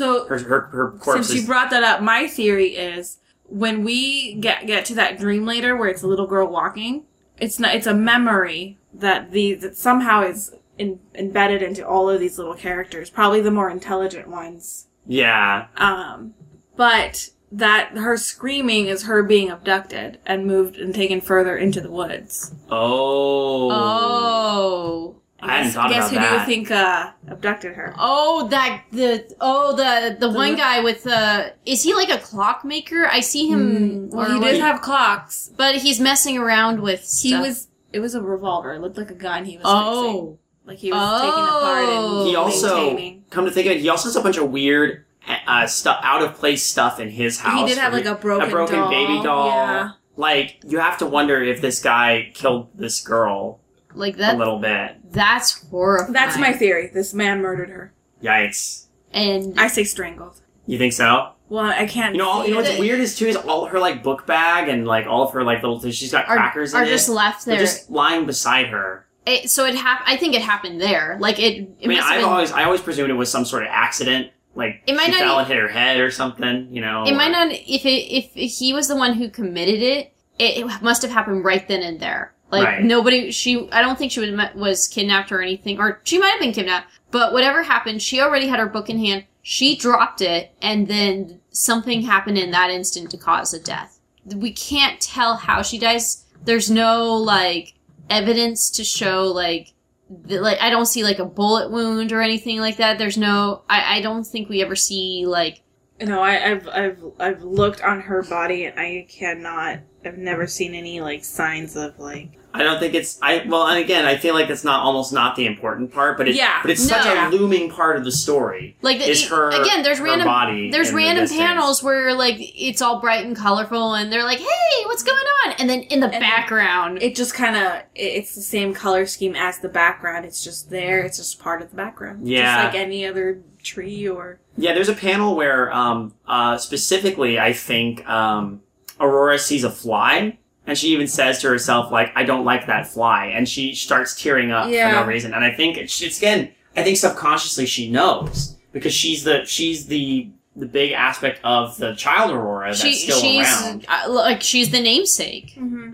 So 0.00 0.26
Her 0.26 0.38
her, 0.38 0.60
her 0.60 0.90
corpse 0.92 1.28
since 1.28 1.40
you 1.40 1.46
brought 1.46 1.70
that 1.70 1.82
up, 1.82 2.00
my 2.02 2.26
theory 2.26 2.76
is 2.76 3.18
when 3.44 3.84
we 3.84 4.34
get 4.34 4.66
get 4.66 4.84
to 4.86 4.94
that 4.94 5.18
dream 5.18 5.44
later 5.44 5.76
where 5.76 5.88
it's 5.88 6.02
a 6.02 6.06
little 6.06 6.26
girl 6.26 6.48
walking, 6.48 7.04
it's 7.38 7.58
not 7.58 7.74
it's 7.74 7.86
a 7.86 7.94
memory 7.94 8.78
that 8.94 9.30
the 9.32 9.54
that 9.54 9.76
somehow 9.76 10.22
is 10.22 10.54
in, 10.78 10.98
embedded 11.14 11.62
into 11.62 11.86
all 11.86 12.08
of 12.08 12.18
these 12.18 12.38
little 12.38 12.54
characters, 12.54 13.10
probably 13.10 13.40
the 13.42 13.50
more 13.50 13.68
intelligent 13.70 14.28
ones. 14.28 14.86
yeah. 15.06 15.66
Um, 15.76 16.34
but 16.76 17.30
that 17.52 17.98
her 17.98 18.16
screaming 18.16 18.86
is 18.86 19.02
her 19.02 19.22
being 19.22 19.50
abducted 19.50 20.18
and 20.24 20.46
moved 20.46 20.76
and 20.76 20.94
taken 20.94 21.20
further 21.20 21.56
into 21.58 21.80
the 21.80 21.90
woods. 21.90 22.54
Oh. 22.70 23.68
Oh. 23.70 25.19
I 25.42 25.46
hadn't 25.56 25.66
Guess- 25.68 25.74
thought 25.74 25.90
guess 25.90 26.12
about 26.12 26.22
who 26.24 26.28
do 26.30 26.40
you 26.40 26.46
think 26.46 26.70
uh, 26.70 27.10
abducted 27.28 27.74
her? 27.74 27.94
Oh, 27.98 28.48
that 28.48 28.82
the 28.92 29.24
oh 29.40 29.74
the 29.76 30.16
the 30.18 30.28
one 30.28 30.36
one- 30.50 30.56
guy 30.56 30.80
with 30.80 31.04
the 31.04 31.54
is 31.66 31.82
he 31.82 31.94
like 31.94 32.10
a 32.10 32.18
clockmaker? 32.18 33.06
I 33.06 33.20
see 33.20 33.48
him. 33.48 34.10
Well, 34.10 34.30
he 34.32 34.38
what- 34.38 34.50
did 34.50 34.60
have 34.60 34.80
clocks. 34.80 35.50
but 35.56 35.76
he's 35.76 36.00
messing 36.00 36.36
around 36.38 36.80
with. 36.80 37.04
Stuff. 37.04 37.22
He 37.30 37.36
was. 37.48 37.68
It 37.92 38.00
was 38.00 38.14
a 38.14 38.22
revolver. 38.22 38.72
It 38.74 38.80
looked 38.80 38.96
like 38.98 39.10
a 39.10 39.14
gun. 39.14 39.44
He 39.44 39.56
was. 39.56 39.64
Oh, 39.66 40.02
fixing. 40.02 40.38
like 40.66 40.78
he 40.78 40.92
was 40.92 41.20
taking 41.20 41.44
apart 41.44 41.84
Oh. 41.88 42.20
and 42.20 42.28
He 42.28 42.36
also 42.36 42.76
maintaining. 42.86 43.24
come 43.30 43.44
to 43.46 43.50
think 43.50 43.66
of 43.66 43.72
it, 43.72 43.80
he 43.80 43.88
also 43.88 44.08
has 44.08 44.16
a 44.16 44.20
bunch 44.22 44.36
of 44.36 44.50
weird 44.50 45.04
uh, 45.46 45.66
stuff, 45.66 46.00
out 46.02 46.22
of 46.22 46.34
place 46.34 46.62
stuff 46.62 47.00
in 47.00 47.08
his 47.10 47.40
house. 47.40 47.60
He 47.60 47.66
did 47.66 47.78
have 47.78 47.92
like 47.92 48.04
a 48.06 48.14
broken, 48.14 48.48
a 48.48 48.50
broken 48.50 48.76
doll. 48.78 48.90
baby 48.90 49.22
doll. 49.22 49.46
Yeah. 49.48 49.90
Like 50.16 50.58
you 50.66 50.78
have 50.78 50.98
to 50.98 51.06
wonder 51.06 51.42
if 51.42 51.60
this 51.60 51.80
guy 51.82 52.30
killed 52.34 52.68
this 52.74 53.00
girl 53.00 53.58
like 53.94 54.16
that. 54.18 54.34
a 54.34 54.38
little 54.38 54.58
bit. 54.58 54.96
That's 55.12 55.66
horrifying. 55.68 56.12
That's 56.12 56.38
my 56.38 56.52
theory. 56.52 56.90
This 56.92 57.12
man 57.14 57.40
murdered 57.42 57.70
her. 57.70 57.92
Yikes. 58.22 58.86
and 59.12 59.58
I 59.58 59.66
say 59.68 59.84
strangled. 59.84 60.40
You 60.66 60.78
think 60.78 60.92
so? 60.92 61.32
Well, 61.48 61.64
I 61.64 61.86
can't. 61.86 62.14
You 62.14 62.18
know, 62.22 62.28
all, 62.28 62.44
you 62.46 62.52
know 62.54 62.60
what's 62.60 62.78
weird 62.78 63.00
is 63.00 63.16
too 63.16 63.26
is 63.26 63.34
all 63.36 63.66
her 63.66 63.80
like 63.80 64.02
book 64.04 64.24
bag 64.26 64.68
and 64.68 64.86
like 64.86 65.06
all 65.06 65.24
of 65.26 65.32
her 65.32 65.42
like 65.42 65.62
little 65.62 65.80
she's 65.90 66.12
got 66.12 66.28
Are, 66.28 66.36
crackers 66.36 66.74
are 66.74 66.82
in 66.84 66.88
just 66.88 67.08
it. 67.08 67.12
left 67.12 67.44
They're 67.44 67.56
there. 67.56 67.64
just 67.66 67.90
lying 67.90 68.24
beside 68.26 68.66
her. 68.66 69.06
It, 69.26 69.50
so 69.50 69.64
it 69.66 69.74
hap- 69.74 70.02
I 70.06 70.16
think 70.16 70.34
it 70.34 70.42
happened 70.42 70.80
there. 70.80 71.16
Like 71.20 71.38
it. 71.40 71.56
it 71.58 71.84
I 71.84 71.86
mean, 71.88 71.98
I've 71.98 72.20
been, 72.20 72.24
always 72.24 72.52
I 72.52 72.64
always 72.64 72.80
presumed 72.80 73.10
it 73.10 73.14
was 73.14 73.30
some 73.30 73.44
sort 73.44 73.64
of 73.64 73.68
accident. 73.72 74.30
Like 74.54 74.82
It 74.86 74.94
might 74.94 75.06
she 75.06 75.10
not 75.12 75.20
fell 75.20 75.36
e- 75.36 75.38
and 75.40 75.48
hit 75.48 75.56
her 75.58 75.68
head 75.68 75.98
or 76.00 76.10
something. 76.10 76.68
You 76.70 76.82
know, 76.82 77.04
It 77.04 77.14
might 77.14 77.32
not. 77.32 77.50
If 77.50 77.84
it, 77.84 77.88
if 77.88 78.32
he 78.58 78.72
was 78.72 78.86
the 78.88 78.96
one 78.96 79.14
who 79.14 79.28
committed 79.28 79.82
it, 79.82 80.12
it, 80.38 80.58
it 80.64 80.82
must 80.82 81.02
have 81.02 81.10
happened 81.10 81.44
right 81.44 81.66
then 81.66 81.82
and 81.82 81.98
there. 81.98 82.32
Like 82.50 82.64
Right. 82.64 82.84
nobody. 82.84 83.30
She. 83.30 83.68
I 83.70 83.80
don't 83.82 83.96
think 83.98 84.12
she 84.12 84.20
was 84.20 84.30
was 84.54 84.88
kidnapped 84.88 85.30
or 85.30 85.40
anything, 85.40 85.78
or 85.78 86.00
she 86.04 86.18
might 86.18 86.30
have 86.30 86.40
been 86.40 86.52
kidnapped. 86.52 86.90
But 87.10 87.32
whatever 87.32 87.62
happened, 87.62 88.02
she 88.02 88.20
already 88.20 88.46
had 88.48 88.58
her 88.58 88.66
book 88.66 88.88
in 88.90 88.98
hand. 88.98 89.24
She 89.42 89.76
dropped 89.76 90.20
it, 90.20 90.52
and 90.60 90.86
then 90.88 91.40
something 91.50 92.02
happened 92.02 92.38
in 92.38 92.50
that 92.50 92.70
instant 92.70 93.10
to 93.10 93.16
cause 93.16 93.54
a 93.54 93.60
death. 93.60 94.00
We 94.24 94.52
can't 94.52 95.00
tell 95.00 95.36
how 95.36 95.62
she 95.62 95.78
dies. 95.78 96.24
There's 96.44 96.70
no 96.70 97.14
like 97.14 97.74
evidence 98.08 98.70
to 98.70 98.84
show 98.84 99.24
like 99.26 99.72
the, 100.10 100.40
like 100.40 100.60
I 100.60 100.70
don't 100.70 100.86
see 100.86 101.04
like 101.04 101.18
a 101.20 101.24
bullet 101.24 101.70
wound 101.70 102.12
or 102.12 102.20
anything 102.20 102.58
like 102.58 102.76
that. 102.78 102.98
There's 102.98 103.16
no. 103.18 103.62
I 103.68 103.98
I 103.98 104.00
don't 104.00 104.24
think 104.26 104.48
we 104.48 104.60
ever 104.62 104.74
see 104.76 105.24
like 105.26 105.62
No, 106.00 106.20
I, 106.20 106.50
I've 106.50 106.68
I've 106.68 107.04
I've 107.20 107.42
looked 107.42 107.80
on 107.82 108.00
her 108.00 108.22
body 108.24 108.64
and 108.64 108.78
I 108.78 109.06
cannot. 109.08 109.80
I've 110.04 110.18
never 110.18 110.46
seen 110.46 110.74
any 110.74 111.00
like 111.00 111.24
signs 111.24 111.76
of 111.76 111.98
like. 111.98 112.32
I 112.52 112.62
don't 112.62 112.78
think 112.80 112.94
it's 112.94 113.18
I 113.22 113.44
well 113.46 113.66
and 113.68 113.78
again 113.78 114.04
I 114.06 114.16
feel 114.16 114.34
like 114.34 114.48
that's 114.48 114.64
not 114.64 114.82
almost 114.84 115.12
not 115.12 115.36
the 115.36 115.46
important 115.46 115.92
part 115.92 116.18
but 116.18 116.28
it's 116.28 116.36
Yeah, 116.36 116.60
but 116.62 116.70
it's 116.70 116.82
such 116.86 117.04
no. 117.04 117.28
a 117.28 117.30
looming 117.30 117.70
part 117.70 117.96
of 117.96 118.04
the 118.04 118.10
story 118.12 118.76
Like 118.82 118.98
the, 118.98 119.08
is 119.08 119.22
it- 119.22 119.28
her 119.28 119.50
again, 119.50 119.82
there's 119.82 119.98
her 119.98 120.04
random 120.04 120.26
body 120.26 120.70
there's 120.70 120.88
in 120.88 120.94
the 120.94 121.02
random 121.02 121.28
panels 121.28 121.82
where 121.82 122.12
like 122.14 122.36
it's 122.38 122.82
all 122.82 123.00
bright 123.00 123.24
and 123.24 123.36
colorful, 123.36 123.94
and 123.94 124.12
they're 124.12 124.24
like, 124.24 124.38
"Hey, 124.40 124.84
what's 124.86 125.02
going 125.02 125.18
on?" 125.44 125.52
And 125.58 125.70
then 125.70 125.80
in 125.82 126.00
the 126.00 126.08
then 126.08 126.20
background, 126.20 127.02
It 127.02 127.14
just 127.14 127.34
kind 127.34 127.56
of 127.56 127.82
it's 127.94 128.34
the 128.34 128.42
same 128.42 128.74
color 128.74 129.06
scheme 129.06 129.34
as 129.36 129.58
the 129.60 129.68
background. 129.68 130.24
It's 130.24 130.42
just 130.42 130.70
there. 130.70 131.00
It's 131.00 131.16
just 131.18 131.38
part 131.40 131.62
of 131.62 131.70
the 131.70 131.76
background. 131.76 132.26
Yeah. 132.28 132.62
just 132.62 132.74
like 132.74 132.82
any 132.82 133.06
other 133.06 133.42
tree 133.62 134.08
or. 134.08 134.40
Yeah, 134.56 134.74
there's 134.74 134.88
a 134.88 134.94
panel 134.94 135.36
where, 135.36 135.72
um, 135.72 136.14
uh, 136.26 136.58
specifically, 136.58 137.38
I 137.38 137.52
think 137.52 138.06
um, 138.08 138.60
Aurora 138.98 139.38
sees 139.38 139.64
a 139.64 139.70
fly, 139.70 140.38
and 140.70 140.78
she 140.78 140.88
even 140.88 141.06
says 141.08 141.40
to 141.40 141.48
herself, 141.48 141.90
like, 141.92 142.10
"I 142.14 142.22
don't 142.24 142.44
like 142.44 142.66
that 142.68 142.86
fly," 142.86 143.26
and 143.26 143.46
she 143.46 143.74
starts 143.74 144.14
tearing 144.20 144.50
up 144.52 144.64
for 144.66 144.70
no 144.70 145.04
reason. 145.04 145.34
And 145.34 145.44
I 145.44 145.50
think 145.50 145.76
it's, 145.76 146.00
it's 146.00 146.16
again, 146.18 146.52
I 146.76 146.82
think 146.82 146.96
subconsciously 146.96 147.66
she 147.66 147.90
knows 147.90 148.56
because 148.72 148.94
she's 148.94 149.24
the 149.24 149.44
she's 149.44 149.86
the 149.86 150.30
the 150.56 150.66
big 150.66 150.92
aspect 150.92 151.40
of 151.44 151.76
the 151.78 151.94
child 151.94 152.30
Aurora 152.32 152.68
that's 152.68 152.80
she 152.80 152.94
still 152.94 153.20
she's 153.20 153.46
around. 153.46 153.86
uh, 153.88 154.08
like 154.10 154.42
she's 154.42 154.70
the 154.70 154.80
namesake. 154.80 155.54
Mm-hmm. 155.56 155.92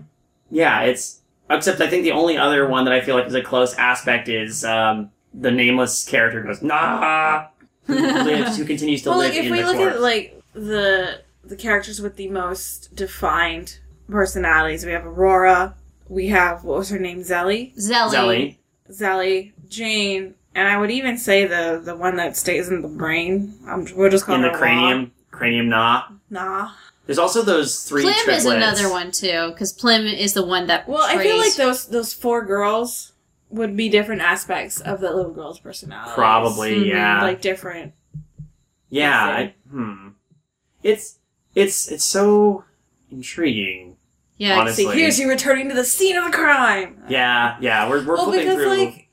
Yeah, 0.51 0.81
it's 0.83 1.21
except 1.49 1.81
I 1.81 1.87
think 1.89 2.03
the 2.03 2.11
only 2.11 2.37
other 2.37 2.67
one 2.67 2.85
that 2.85 2.93
I 2.93 3.01
feel 3.01 3.15
like 3.15 3.27
is 3.27 3.33
a 3.35 3.41
close 3.41 3.73
aspect 3.75 4.29
is 4.29 4.63
um, 4.63 5.11
the 5.33 5.51
nameless 5.51 6.05
character 6.07 6.41
goes 6.43 6.61
nah. 6.61 7.47
Who 7.85 7.95
lives? 7.95 8.57
Who 8.57 8.65
continues 8.65 9.01
to 9.03 9.09
Well, 9.09 9.19
live 9.19 9.29
like 9.31 9.39
if 9.39 9.45
in 9.45 9.51
we 9.51 9.61
the 9.61 9.65
look 9.67 9.77
corpse. 9.77 9.95
at 9.95 10.01
like 10.01 10.41
the 10.53 11.21
the 11.43 11.55
characters 11.55 12.01
with 12.01 12.17
the 12.17 12.27
most 12.29 12.93
defined 12.95 13.79
personalities, 14.09 14.85
we 14.85 14.91
have 14.91 15.05
Aurora. 15.05 15.75
We 16.09 16.27
have 16.27 16.63
what 16.63 16.77
was 16.79 16.89
her 16.89 16.99
name, 16.99 17.19
Zelly, 17.19 17.75
Zelly. 17.75 18.13
Zelly. 18.13 18.57
Zelly, 18.89 19.51
Jane, 19.67 20.35
and 20.55 20.67
I 20.67 20.77
would 20.77 20.91
even 20.91 21.17
say 21.17 21.45
the 21.45 21.81
the 21.83 21.95
one 21.95 22.15
that 22.15 22.37
stays 22.37 22.69
in 22.69 22.81
the 22.81 22.87
brain. 22.87 23.53
Um, 23.67 23.85
we'll 23.95 24.09
just 24.09 24.25
call 24.25 24.35
in 24.35 24.41
her 24.43 24.47
the 24.47 24.53
Ra. 24.53 24.59
cranium, 24.59 25.11
cranium 25.31 25.67
nah. 25.69 26.03
Nah. 26.29 26.71
There's 27.05 27.19
also 27.19 27.41
those 27.41 27.83
three 27.83 28.03
Plim 28.03 28.13
triplets. 28.15 28.45
is 28.45 28.51
another 28.51 28.89
one 28.89 29.11
too, 29.11 29.49
because 29.51 29.73
Plim 29.73 30.05
is 30.13 30.33
the 30.33 30.45
one 30.45 30.67
that. 30.67 30.87
Well, 30.87 31.03
I 31.03 31.21
feel 31.21 31.37
like 31.37 31.55
those 31.55 31.87
those 31.87 32.13
four 32.13 32.45
girls 32.45 33.11
would 33.49 33.75
be 33.75 33.89
different 33.89 34.21
aspects 34.21 34.79
of 34.81 34.99
the 35.01 35.13
little 35.13 35.31
girl's 35.33 35.59
personality. 35.59 36.11
Probably, 36.15 36.75
Mhm. 36.75 36.85
yeah, 36.87 37.21
like 37.21 37.41
different. 37.41 37.93
yeah. 38.89 39.21
I, 39.25 39.53
hmm. 39.69 40.09
It's 40.83 41.19
it's 41.55 41.89
it's 41.91 42.03
so 42.05 42.63
intriguing. 43.11 43.96
Yeah, 44.37 44.59
honestly. 44.59 44.85
See, 44.85 44.91
here's 44.91 45.19
you 45.19 45.29
returning 45.29 45.69
to 45.69 45.75
the 45.75 45.83
scene 45.85 46.15
of 46.15 46.25
the 46.25 46.31
crime. 46.37 47.01
Yeah, 47.09 47.57
yeah. 47.59 47.89
We're 47.89 48.05
we're 48.05 48.15
Well, 48.15 48.25
flipping 48.25 48.47
because 48.47 48.55
through. 48.63 48.85
like, 48.85 49.03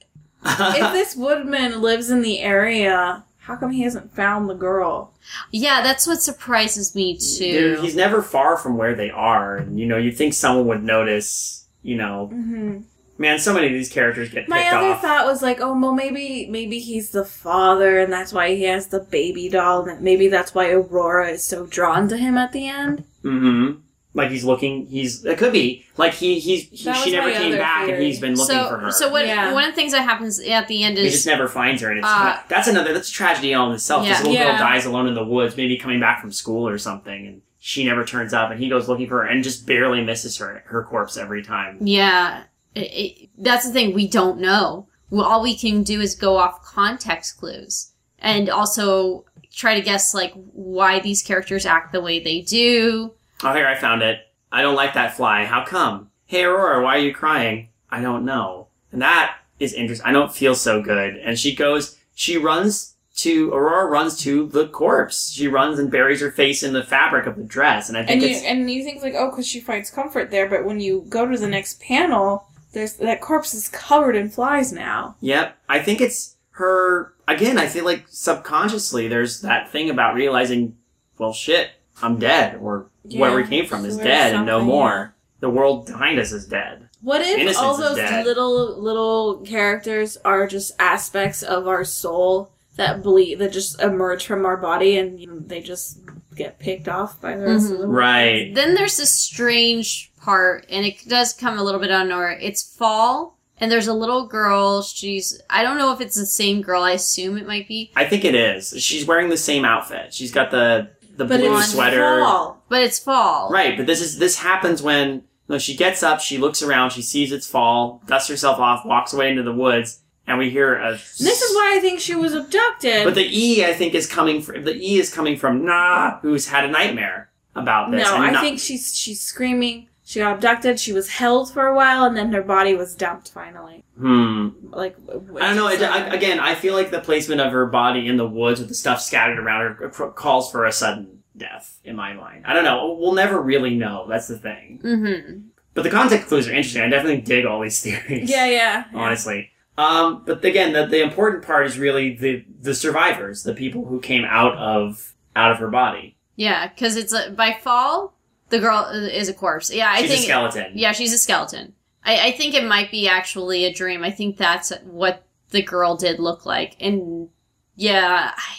if 0.77 0.93
this 0.93 1.17
woodman 1.17 1.81
lives 1.81 2.11
in 2.11 2.21
the 2.23 2.41
area, 2.41 3.25
how 3.39 3.57
come 3.57 3.71
he 3.71 3.83
hasn't 3.83 4.15
found 4.15 4.49
the 4.49 4.55
girl? 4.55 5.13
yeah, 5.51 5.81
that's 5.83 6.07
what 6.07 6.21
surprises 6.21 6.95
me 6.95 7.17
too. 7.17 7.53
Dude, 7.77 7.81
he's 7.81 7.97
never 7.97 8.21
far 8.23 8.57
from 8.59 8.77
where 8.77 8.95
they 8.95 9.11
are, 9.11 9.57
and 9.57 9.79
you 9.81 9.87
know, 9.87 9.97
you'd 9.97 10.17
think 10.17 10.35
someone 10.35 10.67
would 10.67 10.83
notice. 10.85 11.67
You 11.83 11.97
know, 11.97 12.31
Mm-hmm. 12.33 12.79
man, 13.19 13.39
so 13.39 13.53
many 13.53 13.67
of 13.67 13.73
these 13.75 13.91
characters 13.91 14.31
get 14.31 14.49
My 14.49 14.63
picked 14.63 14.73
other 14.75 14.87
off. 14.95 15.03
thought 15.03 15.27
was 15.27 15.43
like, 15.43 15.61
oh, 15.61 15.79
well, 15.79 15.93
maybe 15.93 16.47
maybe 16.51 16.79
he's 16.79 17.11
the 17.11 17.25
father, 17.27 17.99
and 18.01 18.11
that's 18.13 18.33
why 18.33 18.55
he 18.55 18.63
has 18.65 18.87
the 18.89 19.01
baby 19.01 19.49
doll, 19.51 19.87
and 19.87 20.01
maybe 20.01 20.29
that's 20.29 20.55
why 20.55 20.71
Aurora 20.71 21.31
is 21.33 21.45
so 21.45 21.67
drawn 21.67 22.09
to 22.09 22.17
him 22.17 22.37
at 22.39 22.53
the 22.53 22.67
end. 22.69 23.05
mm-hmm. 23.23 23.81
Like 24.17 24.31
he's 24.31 24.45
looking. 24.45 24.87
He's 24.87 25.25
it 25.25 25.39
could 25.39 25.53
be 25.53 25.85
like 25.97 26.13
he 26.15 26.39
he's 26.39 26.69
he, 26.71 26.85
That 26.85 26.97
she 26.99 27.11
was 27.11 27.13
never 27.15 27.29
my 27.29 27.35
came 27.35 27.49
other 27.49 27.59
back, 27.59 27.81
and 27.81 27.91
theory. 27.91 28.05
he's 28.07 28.21
been 28.21 28.35
looking 28.37 28.55
so, 28.55 28.69
for 28.69 28.79
her. 28.79 28.93
so 28.93 29.11
what? 29.11 29.27
Yeah. 29.27 29.53
One 29.53 29.65
of 29.65 29.71
the 29.71 29.75
things 29.77 29.91
that 29.91 30.03
happens 30.03 30.39
at 30.41 30.69
the 30.69 30.85
end 30.85 30.97
is 30.99 31.03
He 31.03 31.07
is 31.09 31.15
just 31.15 31.27
never 31.27 31.49
finds 31.49 31.83
her, 31.83 31.91
and 31.91 31.99
it's 31.99 32.07
Uh, 32.09 32.17
kinda- 32.19 32.45
that's 32.49 32.69
another 32.69 32.93
that's 32.95 33.09
a 33.09 33.13
tragedy 33.13 33.55
all 33.55 33.69
in 33.71 33.75
itself. 33.75 34.05
Yeah. 34.07 34.11
This 34.13 34.19
little 34.21 34.35
Yeah. 34.35 34.45
girl 34.51 34.59
dies 34.59 34.87
alone 34.87 35.09
in 35.09 35.15
the 35.15 35.25
woods, 35.25 35.57
maybe 35.57 35.77
coming 35.77 35.99
back 35.99 36.21
from 36.21 36.31
school 36.31 36.69
or 36.69 36.79
something, 36.79 37.27
and 37.27 37.43
she 37.59 37.85
never 37.85 38.05
turns 38.05 38.33
up, 38.33 38.53
and 38.53 38.61
he 38.61 38.69
goes 38.69 38.89
looking 38.89 39.09
for 39.09 39.23
her 39.23 39.27
and 39.27 39.43
just 39.43 39.67
barely 39.67 40.01
misses 40.01 40.37
her 40.39 40.63
her 40.67 40.85
corpse 40.85 41.17
every 41.17 41.43
time. 41.43 41.79
Yeah, 41.81 42.45
it, 42.77 42.81
it, 42.83 43.29
that's 43.37 43.67
the 43.67 43.73
thing. 43.73 43.95
We 43.95 44.07
don't 44.07 44.39
know. 44.39 44.87
Well, 45.11 45.25
all 45.27 45.43
we 45.43 45.57
can 45.57 45.83
do 45.83 46.01
is 46.01 46.15
go 46.15 46.37
off 46.37 46.63
context 46.63 47.39
clues, 47.39 47.91
and 48.21 48.49
also 48.49 49.25
try 49.53 49.75
to 49.75 49.81
guess 49.81 50.15
like 50.15 50.33
why 50.53 51.01
these 51.01 51.21
characters 51.23 51.67
act 51.67 51.93
the 51.93 52.01
way 52.01 52.21
they 52.21 52.41
do. 52.43 53.13
Oh, 53.45 53.53
here 53.53 53.67
I 53.67 53.75
found 53.75 54.03
it. 54.03 54.21
I 54.51 54.63
don't 54.63 54.75
like 54.75 54.95
that 54.95 55.17
fly. 55.17 55.45
How 55.45 55.65
come? 55.65 56.11
Hey, 56.27 56.45
Aurora, 56.45 56.83
why 56.83 56.97
are 56.97 57.01
you 57.01 57.13
crying? 57.13 57.69
I 57.91 58.01
don't 58.01 58.25
know. 58.25 58.69
And 58.93 59.03
that 59.03 59.37
is 59.59 59.73
interesting. 59.73 60.07
I 60.07 60.13
don't 60.13 60.35
feel 60.35 60.55
so 60.55 60.81
good. 60.83 61.17
And 61.17 61.39
she 61.39 61.55
goes, 61.55 61.99
she 62.15 62.37
runs 62.39 62.95
to, 63.17 63.53
Aurora 63.53 63.87
runs 63.91 64.17
to 64.21 64.47
the 64.49 64.69
corpse. 64.69 65.31
She 65.31 65.47
runs 65.49 65.79
and 65.79 65.91
buries 65.91 66.21
her 66.21 66.31
face 66.31 66.63
in 66.63 66.73
the 66.73 66.83
fabric 66.83 67.27
of 67.27 67.37
the 67.37 67.45
dress. 67.45 67.89
And 67.89 67.99
I 67.99 68.05
think 68.05 68.11
And 68.11 68.23
you 68.23 68.37
it's, 68.37 68.45
and 68.45 68.71
you 68.71 68.83
think 68.83 69.03
like, 69.03 69.15
oh, 69.15 69.31
because 69.31 69.47
she 69.47 69.61
finds 69.61 69.91
comfort 69.91 70.31
there, 70.31 70.49
but 70.49 70.65
when 70.65 70.81
you 70.81 71.05
go 71.09 71.29
to 71.29 71.37
the 71.37 71.47
next 71.49 71.81
panel, 71.81 72.49
there's 72.73 72.95
that 72.95 73.21
corpse 73.21 73.55
is 73.55 73.69
covered 73.69 74.17
in 74.17 74.31
flies 74.31 74.73
now. 74.73 75.17
yep. 75.21 75.57
I 75.69 75.81
think 75.81 76.01
it's 76.01 76.37
her, 76.53 77.15
again, 77.29 77.59
I 77.59 77.67
feel 77.67 77.85
like 77.85 78.07
subconsciously 78.09 79.09
there's 79.09 79.41
that 79.43 79.71
thing 79.71 79.91
about 79.91 80.15
realizing, 80.15 80.77
well, 81.19 81.33
shit, 81.33 81.71
I'm 82.03 82.19
dead. 82.19 82.59
Or 82.61 82.87
where 83.13 83.35
we 83.37 83.47
came 83.47 83.67
from 83.67 83.85
is 83.85 83.97
there's 83.97 84.07
dead 84.07 84.35
and 84.35 84.47
no 84.47 84.63
more. 84.63 85.15
The 85.41 85.51
world 85.51 85.87
behind 85.87 86.19
us 86.19 86.33
is 86.33 86.47
dead. 86.47 86.89
What 87.03 87.21
if 87.21 87.39
Innocence 87.39 87.59
all 87.59 87.77
those 87.77 87.99
little 87.99 88.81
little 88.81 89.39
characters 89.45 90.17
are 90.25 90.47
just 90.47 90.73
aspects 90.79 91.43
of 91.43 91.69
our 91.69 91.85
soul 91.85 92.51
that 92.77 93.03
bleed 93.03 93.39
that 93.41 93.53
just 93.53 93.81
emerge 93.81 94.27
from 94.27 94.47
our 94.47 94.57
body 94.57 94.97
and 94.97 95.21
you 95.21 95.27
know, 95.27 95.39
they 95.39 95.61
just 95.61 96.01
get 96.35 96.59
picked 96.59 96.89
off 96.89 97.21
by 97.21 97.37
the 97.37 97.47
rest 97.47 97.67
of 97.67 97.73
mm-hmm. 97.73 97.83
the 97.83 97.89
world? 97.89 97.99
Right. 97.99 98.55
Then 98.55 98.75
there's 98.75 98.97
this 98.97 99.13
strange 99.13 100.13
part, 100.21 100.67
and 100.69 100.85
it 100.85 101.07
does 101.07 101.33
come 101.33 101.59
a 101.59 101.63
little 101.63 101.81
bit 101.81 101.91
on 101.91 102.09
nowhere. 102.09 102.39
It's 102.41 102.63
fall, 102.63 103.39
and 103.59 103.71
there's 103.71 103.87
a 103.87 103.95
little 103.95 104.27
girl. 104.27 104.83
She's 104.83 105.41
I 105.51 105.63
don't 105.63 105.79
know 105.79 105.93
if 105.93 106.01
it's 106.01 106.17
the 106.17 106.27
same 106.27 106.63
girl. 106.63 106.83
I 106.83 106.93
assume 106.93 107.37
it 107.37 107.47
might 107.47 107.69
be, 107.69 107.93
I 107.97 108.07
think 108.07 108.25
it 108.25 108.35
is. 108.35 108.75
She's 108.83 109.07
wearing 109.07 109.29
the 109.29 109.37
same 109.37 109.65
outfit. 109.65 110.15
She's 110.15 110.33
got 110.33 110.51
the 110.51 110.91
the 111.17 111.25
But 111.25 111.41
blue 111.41 111.63
sweater. 111.63 112.21
fall. 112.21 112.64
But 112.75 112.83
it's 112.83 112.99
fall. 112.99 113.51
Right, 113.51 113.77
but 113.77 113.87
this 113.87 114.01
is 114.01 114.19
this 114.19 114.37
happens 114.37 114.83
when 114.83 115.23
no, 115.49 115.59
she 115.59 115.77
gets 115.77 116.03
up, 116.03 116.19
she 116.19 116.39
looks 116.39 116.61
around, 116.61 116.91
she 116.91 117.03
sees 117.03 117.31
it's 117.31 117.47
fall, 117.47 118.03
dusts 118.09 118.29
herself 118.29 118.59
off, 118.59 118.85
walks 118.85 119.13
away 119.13 119.31
into 119.31 119.45
the 119.45 119.53
woods, 119.53 120.01
and 120.27 120.39
we 120.39 120.51
hear 120.51 120.75
a. 120.75 120.95
This 120.95 121.41
is 121.41 121.55
why 121.55 121.77
I 121.77 121.81
think 121.81 122.01
she 122.01 122.17
was 122.17 122.35
abducted. 122.35 123.05
But 123.05 123.15
the 123.15 123.29
E, 123.31 123.65
I 123.65 123.75
think, 123.75 123.95
is 123.95 124.09
coming. 124.09 124.43
From, 124.43 124.65
the 124.65 124.75
E 124.75 124.99
is 124.99 125.15
coming 125.15 125.37
from 125.37 125.65
Nah, 125.65 126.19
who's 126.19 126.49
had 126.49 126.65
a 126.65 126.69
nightmare 126.69 127.31
about 127.55 127.93
this. 127.93 128.03
no, 128.03 128.17
I 128.17 128.41
think 128.41 128.59
she's 128.59 128.93
she's 128.93 129.21
screaming. 129.21 129.87
She 130.05 130.19
got 130.19 130.35
abducted. 130.35 130.81
She 130.81 130.93
was 130.93 131.09
held 131.11 131.53
for 131.53 131.69
a 131.69 131.77
while, 131.77 132.03
and 132.03 132.17
then 132.17 132.33
her 132.33 132.43
body 132.43 132.75
was 132.75 132.97
dumped 132.97 133.31
finally. 133.31 133.85
Hmm. 133.97 134.49
Like 134.71 134.97
I 135.09 135.47
don't 135.47 135.57
know. 135.57 135.69
It, 135.69 135.81
I, 135.81 136.09
again, 136.09 136.41
I 136.41 136.57
feel 136.57 136.75
like 136.75 136.91
the 136.91 137.01
placement 137.01 137.41
of 137.41 137.53
her 137.53 137.67
body 137.67 138.09
in 138.09 138.17
the 138.17 138.27
woods 138.27 138.59
with 138.59 138.69
the 138.69 138.75
stuff 138.75 139.01
scattered 139.01 139.39
around 139.39 139.77
her 139.77 139.89
calls 140.11 140.51
for 140.51 140.65
a 140.65 140.73
sudden 140.73 141.15
death 141.37 141.79
in 141.85 141.97
my 141.97 142.13
mind. 142.13 142.45
I 142.47 142.55
don't 142.55 142.65
know. 142.65 142.97
We'll 142.99 143.15
never 143.15 143.41
really 143.41 143.75
know. 143.75 144.07
That's 144.09 144.29
the 144.29 144.39
thing. 144.39 144.81
Mm-hmm. 144.83 145.39
But 145.75 145.83
the 145.83 145.91
context 145.91 146.29
clues 146.29 146.47
are 146.49 146.53
interesting. 146.53 146.83
I 146.83 146.89
definitely 146.89 147.23
dig 147.23 147.45
all 147.47 147.61
these 147.61 147.81
theories. 147.83 148.31
Yeah, 148.31 148.47
yeah. 148.47 148.85
yeah. 148.93 148.99
honestly. 148.99 149.51
Um, 149.77 150.23
but 150.25 150.45
again, 150.45 150.73
the, 150.73 150.87
the 150.87 151.03
important 151.03 151.45
part 151.45 151.67
is 151.67 151.79
really 151.79 152.15
the 152.17 152.45
the 152.61 152.75
survivors, 152.75 153.43
the 153.43 153.55
people 153.55 153.85
who 153.85 153.99
came 154.01 154.25
out 154.25 154.57
of 154.57 155.15
out 155.35 155.51
of 155.51 155.59
her 155.59 155.69
body. 155.69 156.17
Yeah, 156.37 156.69
because 156.69 156.97
it's 156.97 157.13
a, 157.13 157.31
by 157.31 157.59
fall, 157.61 158.15
the 158.51 158.61
girl 158.61 158.85
is 158.87 159.29
a 159.29 159.35
corpse. 159.35 159.73
Yeah, 159.73 159.91
I 159.91 160.03
She's 160.03 160.11
think. 160.11 160.21
a 160.21 160.25
skeleton. 160.27 160.73
Yeah, 160.75 160.93
she's 160.93 161.13
a 161.13 161.19
skeleton. 161.19 161.75
I, 162.05 162.29
I 162.29 162.33
think 162.33 162.55
it 162.55 162.65
might 162.65 162.91
be 162.93 163.09
actually 163.09 163.65
a 163.65 163.73
dream. 163.73 164.05
I 164.05 164.11
think 164.13 164.37
that's 164.37 164.73
what 164.85 165.25
the 165.51 165.63
girl 165.63 165.97
did 165.97 166.21
look 166.21 166.45
like. 166.47 166.77
And 166.81 167.29
yeah, 167.77 168.33
I, 168.37 168.57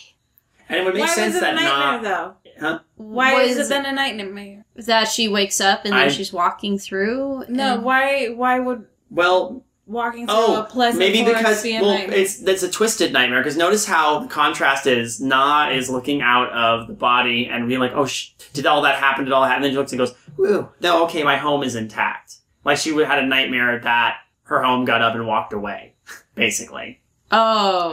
And 0.67 0.79
it 0.79 0.83
would 0.85 0.95
make 0.95 1.03
Why 1.07 1.13
sense 1.15 1.33
was 1.35 1.43
it 1.43 1.47
a 1.49 1.51
that 1.51 1.55
nightmare 1.55 2.01
not. 2.01 2.03
though? 2.43 2.44
Huh? 2.59 2.79
Why 2.95 3.33
was 3.43 3.57
is 3.57 3.67
it 3.67 3.69
then 3.69 3.85
a 3.85 3.91
nightmare? 3.91 4.65
that 4.75 5.07
she 5.07 5.27
wakes 5.27 5.59
up 5.61 5.85
and 5.85 5.93
then 5.93 6.07
I- 6.07 6.09
she's 6.09 6.31
walking 6.33 6.77
through? 6.77 7.45
No, 7.49 7.75
and- 7.75 7.83
why? 7.83 8.27
Why 8.27 8.59
would 8.59 8.85
Well, 9.09 9.63
walking 9.85 10.25
through 10.27 10.35
oh, 10.35 10.61
a 10.61 10.63
pleasant 10.63 10.99
maybe 10.99 11.23
because 11.23 11.61
be 11.63 11.75
a 11.75 11.81
well, 11.81 11.93
nightmare? 11.93 12.17
it's 12.17 12.39
that's 12.39 12.63
a 12.63 12.69
twisted 12.69 13.13
nightmare. 13.13 13.39
Because 13.41 13.57
notice 13.57 13.85
how 13.85 14.19
the 14.19 14.27
contrast 14.27 14.87
is. 14.87 15.19
Na 15.21 15.69
is 15.69 15.89
looking 15.89 16.21
out 16.21 16.49
of 16.51 16.87
the 16.87 16.93
body 16.93 17.47
and 17.47 17.67
being 17.67 17.79
like, 17.79 17.91
"Oh, 17.93 18.05
sh- 18.05 18.29
did 18.53 18.65
all 18.65 18.81
that 18.83 18.95
happen? 18.95 19.25
Did 19.25 19.33
all 19.33 19.41
that 19.41 19.49
happen?" 19.49 19.63
And 19.63 19.65
then 19.65 19.71
she 19.73 19.77
looks 19.77 19.91
and 19.91 19.99
goes, 19.99 20.13
"Woo, 20.37 20.69
no, 20.81 21.03
okay, 21.05 21.23
my 21.23 21.37
home 21.37 21.61
is 21.63 21.75
intact." 21.75 22.35
Like 22.63 22.77
she 22.77 22.95
had 23.03 23.19
a 23.19 23.25
nightmare 23.27 23.79
that 23.79 24.17
her 24.43 24.61
home 24.63 24.85
got 24.85 25.01
up 25.01 25.13
and 25.15 25.27
walked 25.27 25.53
away, 25.53 25.93
basically. 26.35 27.01
Oh. 27.35 27.91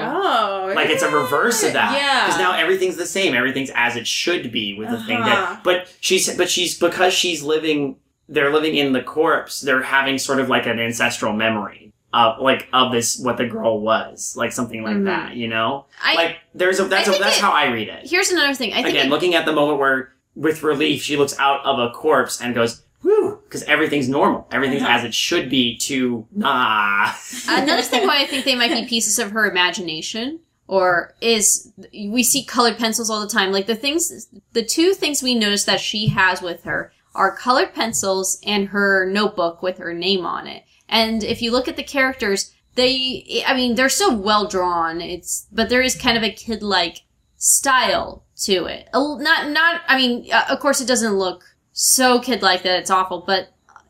oh, 0.69 0.73
Like 0.75 0.89
it's 0.91 1.03
a 1.03 1.11
reverse 1.11 1.63
of 1.63 1.73
that. 1.75 1.97
Yeah, 1.97 2.27
Because 2.27 2.39
now 2.41 2.53
everything's 2.57 2.97
the 2.97 3.07
same. 3.07 3.35
Everything's 3.35 3.71
as 3.75 3.97
it 3.97 4.07
should 4.07 4.53
be 4.53 4.75
with 4.75 4.91
the 4.91 5.03
thing 5.05 5.19
Uh-huh. 5.19 5.29
that. 5.55 5.65
But 5.65 5.93
she's 6.01 6.35
but 6.37 6.49
she's 6.51 6.79
because 6.79 7.13
she's 7.13 7.43
living. 7.43 7.97
They're 8.29 8.53
living 8.53 8.75
in 8.77 8.93
the 8.93 9.03
corpse. 9.03 9.61
They're 9.61 9.83
having 9.83 10.19
sort 10.19 10.41
of 10.41 10.49
like 10.49 10.67
an 10.67 10.79
ancestral 10.79 11.33
memory 11.33 11.93
of 12.15 12.41
like 12.41 12.69
of 12.73 12.93
this 12.93 13.19
what 13.19 13.37
the 13.37 13.47
girl 13.47 13.81
was, 13.81 14.35
like 14.37 14.53
something 14.53 14.83
like 14.83 14.97
Mhm. 14.97 15.05
that. 15.07 15.35
You 15.35 15.49
know, 15.49 15.87
I, 16.03 16.15
like 16.15 16.37
there's 16.55 16.79
a 16.79 16.85
that's 16.85 17.09
I 17.09 17.11
a, 17.11 17.15
think 17.15 17.25
that's 17.25 17.39
it- 17.39 17.43
how 17.43 17.53
I 17.53 17.67
read 17.71 17.89
it. 17.89 18.09
here's 18.09 18.31
another 18.31 18.55
thing. 18.55 18.73
I 18.73 18.77
think 18.77 18.89
Again, 18.91 19.07
it- 19.07 19.11
looking 19.11 19.35
at 19.35 19.45
the 19.47 19.53
moment 19.53 19.79
where 19.79 20.13
with 20.35 20.63
relief 20.63 21.03
she 21.03 21.17
looks 21.17 21.39
out 21.39 21.65
of 21.65 21.79
a 21.79 21.91
corpse 21.91 22.41
and 22.41 22.55
goes. 22.55 22.82
Woo! 23.13 23.39
Because 23.45 23.63
everything's 23.65 24.09
normal. 24.09 24.47
Everything's 24.51 24.83
as 24.83 25.05
it 25.05 25.15
should 25.15 25.51
be 25.51 25.77
to 25.79 26.27
nah. 26.33 27.13
Another 27.49 27.83
thing 27.83 28.07
why 28.07 28.23
I 28.23 28.27
think 28.27 28.45
they 28.45 28.55
might 28.55 28.71
be 28.71 28.87
pieces 28.89 29.19
of 29.19 29.33
her 29.33 29.51
imagination 29.51 30.41
or 30.67 31.15
is 31.21 31.73
we 31.93 32.23
see 32.23 32.45
colored 32.45 32.79
pencils 32.79 33.11
all 33.11 33.21
the 33.21 33.27
time. 33.27 33.53
Like 33.53 33.67
the 33.67 33.75
things, 33.75 34.29
the 34.53 34.65
two 34.65 34.95
things 34.95 35.23
we 35.23 35.35
notice 35.35 35.65
that 35.65 35.81
she 35.81 36.09
has 36.09 36.41
with 36.41 36.65
her 36.65 36.93
are 37.15 37.37
colored 37.37 37.75
pencils 37.75 38.41
and 38.47 38.69
her 38.69 39.05
notebook 39.05 39.63
with 39.63 39.79
her 39.79 39.93
name 39.93 40.25
on 40.25 40.47
it. 40.47 40.65
And 40.89 41.23
if 41.23 41.43
you 41.43 41.51
look 41.51 41.69
at 41.69 41.77
the 41.77 41.83
characters, 41.83 42.55
they, 42.75 43.45
I 43.47 43.55
mean, 43.55 43.75
they're 43.75 43.91
so 43.91 44.15
well 44.15 44.47
drawn. 44.47 45.01
It's, 45.01 45.47
but 45.53 45.69
there 45.69 45.83
is 45.83 45.95
kind 45.95 46.17
of 46.17 46.23
a 46.23 46.33
kid-like 46.33 47.01
style 47.37 48.25
to 48.45 48.65
it. 48.65 48.89
Not, 48.95 49.51
not, 49.51 49.83
I 49.87 49.99
mean, 49.99 50.29
uh, 50.33 50.45
of 50.49 50.61
course 50.61 50.81
it 50.81 50.89
doesn't 50.89 51.15
look 51.19 51.45
so 51.73 52.21
kid-like 52.21 52.63
that 52.63 52.79
it's 52.81 52.91
awful, 52.91 53.25
but 53.27 53.49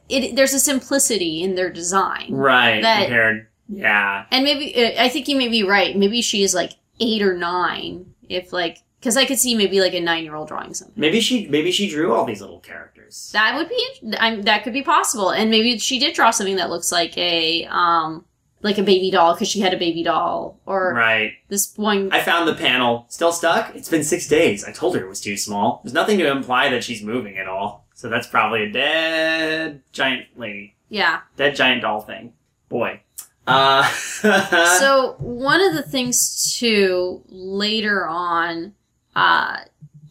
it, 0.09 0.37
there's 0.37 0.55
a 0.55 0.61
simplicity 0.61 1.42
in 1.42 1.55
their 1.55 1.71
design. 1.71 2.27
right. 2.33 2.83
That- 2.83 3.05
compared. 3.05 3.49
Yeah. 3.68 4.27
And 4.31 4.45
maybe 4.45 4.75
uh, 4.77 5.03
I 5.03 5.09
think 5.09 5.29
you 5.29 5.37
may 5.37 5.49
be 5.49 5.62
right. 5.62 5.97
Maybe 5.97 6.21
she 6.21 6.42
is 6.42 6.55
like 6.55 6.73
eight 7.01 7.23
or 7.23 7.35
nine. 7.35 8.12
If 8.29 8.53
like, 8.53 8.79
because 9.01 9.16
I 9.16 9.25
could 9.25 9.38
see 9.38 9.55
maybe 9.55 9.81
like 9.81 9.95
a 9.95 10.01
nine-year-old 10.01 10.49
drawing 10.49 10.75
something. 10.75 10.95
Maybe 11.01 11.21
she 11.21 11.47
maybe 11.49 11.73
she 11.73 11.88
drew 11.88 12.12
all 12.12 12.25
these 12.27 12.40
little 12.42 12.61
characters. 12.61 13.31
That 13.33 13.57
would 13.57 13.68
be. 13.71 14.16
I'm, 14.18 14.42
that 14.42 14.62
could 14.64 14.75
be 14.75 14.83
possible. 14.83 15.31
And 15.31 15.51
maybe 15.51 15.79
she 15.79 15.99
did 15.99 16.14
draw 16.14 16.31
something 16.31 16.57
that 16.57 16.68
looks 16.71 16.92
like 16.92 17.16
a 17.16 17.64
um 17.66 18.27
like 18.62 18.79
a 18.79 18.83
baby 18.83 19.11
doll 19.11 19.35
because 19.35 19.48
she 19.48 19.61
had 19.61 19.75
a 19.75 19.77
baby 19.77 20.03
doll 20.03 20.59
or 20.66 20.94
Right. 20.94 21.33
this 21.48 21.72
one. 21.77 22.11
I 22.12 22.20
found 22.22 22.46
the 22.48 22.55
panel. 22.55 23.07
Still 23.09 23.33
stuck? 23.33 23.75
It's 23.75 23.88
been 23.88 24.05
six 24.05 24.27
days. 24.29 24.64
I 24.64 24.72
told 24.72 24.96
her 24.96 25.05
it 25.05 25.09
was 25.09 25.20
too 25.20 25.37
small. 25.37 25.81
There's 25.83 25.92
nothing 25.94 26.18
to 26.18 26.31
imply 26.31 26.68
that 26.70 26.85
she's 26.85 27.03
moving 27.03 27.37
at 27.38 27.48
all. 27.48 27.87
So 27.94 28.09
that's 28.09 28.27
probably 28.27 28.64
a 28.64 28.72
dead 28.72 29.83
giant 29.92 30.27
lady. 30.37 30.77
yeah. 30.88 31.20
Dead 31.37 31.55
giant 31.57 31.83
doll 31.83 32.01
thing. 32.01 32.33
Boy. 32.68 33.01
Uh 33.46 33.85
so 34.79 35.16
one 35.18 35.61
of 35.61 35.75
the 35.75 35.83
things 35.83 36.57
too 36.59 37.22
later 37.29 38.07
on 38.07 38.75
uh 39.16 39.57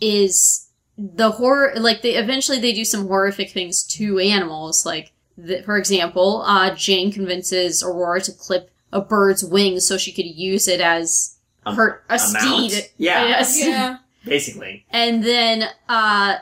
is 0.01 0.67
the 0.97 1.31
horror 1.31 1.71
like 1.77 2.01
they 2.01 2.15
eventually 2.15 2.59
they 2.59 2.73
do 2.73 2.83
some 2.85 3.07
horrific 3.07 3.49
things 3.51 3.83
to 3.83 4.19
animals 4.19 4.85
like 4.85 5.13
the, 5.45 5.61
for 5.63 5.77
example 5.77 6.43
uh 6.45 6.73
jane 6.75 7.11
convinces 7.11 7.81
aurora 7.83 8.21
to 8.21 8.31
clip 8.31 8.69
a 8.93 9.01
bird's 9.01 9.43
wings 9.43 9.87
so 9.87 9.97
she 9.97 10.11
could 10.11 10.25
use 10.25 10.67
it 10.67 10.81
as 10.81 11.37
A- 11.65 11.73
her 11.75 12.03
a, 12.09 12.15
a 12.15 12.17
mount? 12.33 12.71
steed 12.71 12.85
Yeah. 12.97 13.25
yes 13.27 13.59
yeah. 13.59 13.97
basically. 14.25 14.85
and 14.91 15.23
then 15.23 15.69
uh 15.89 16.35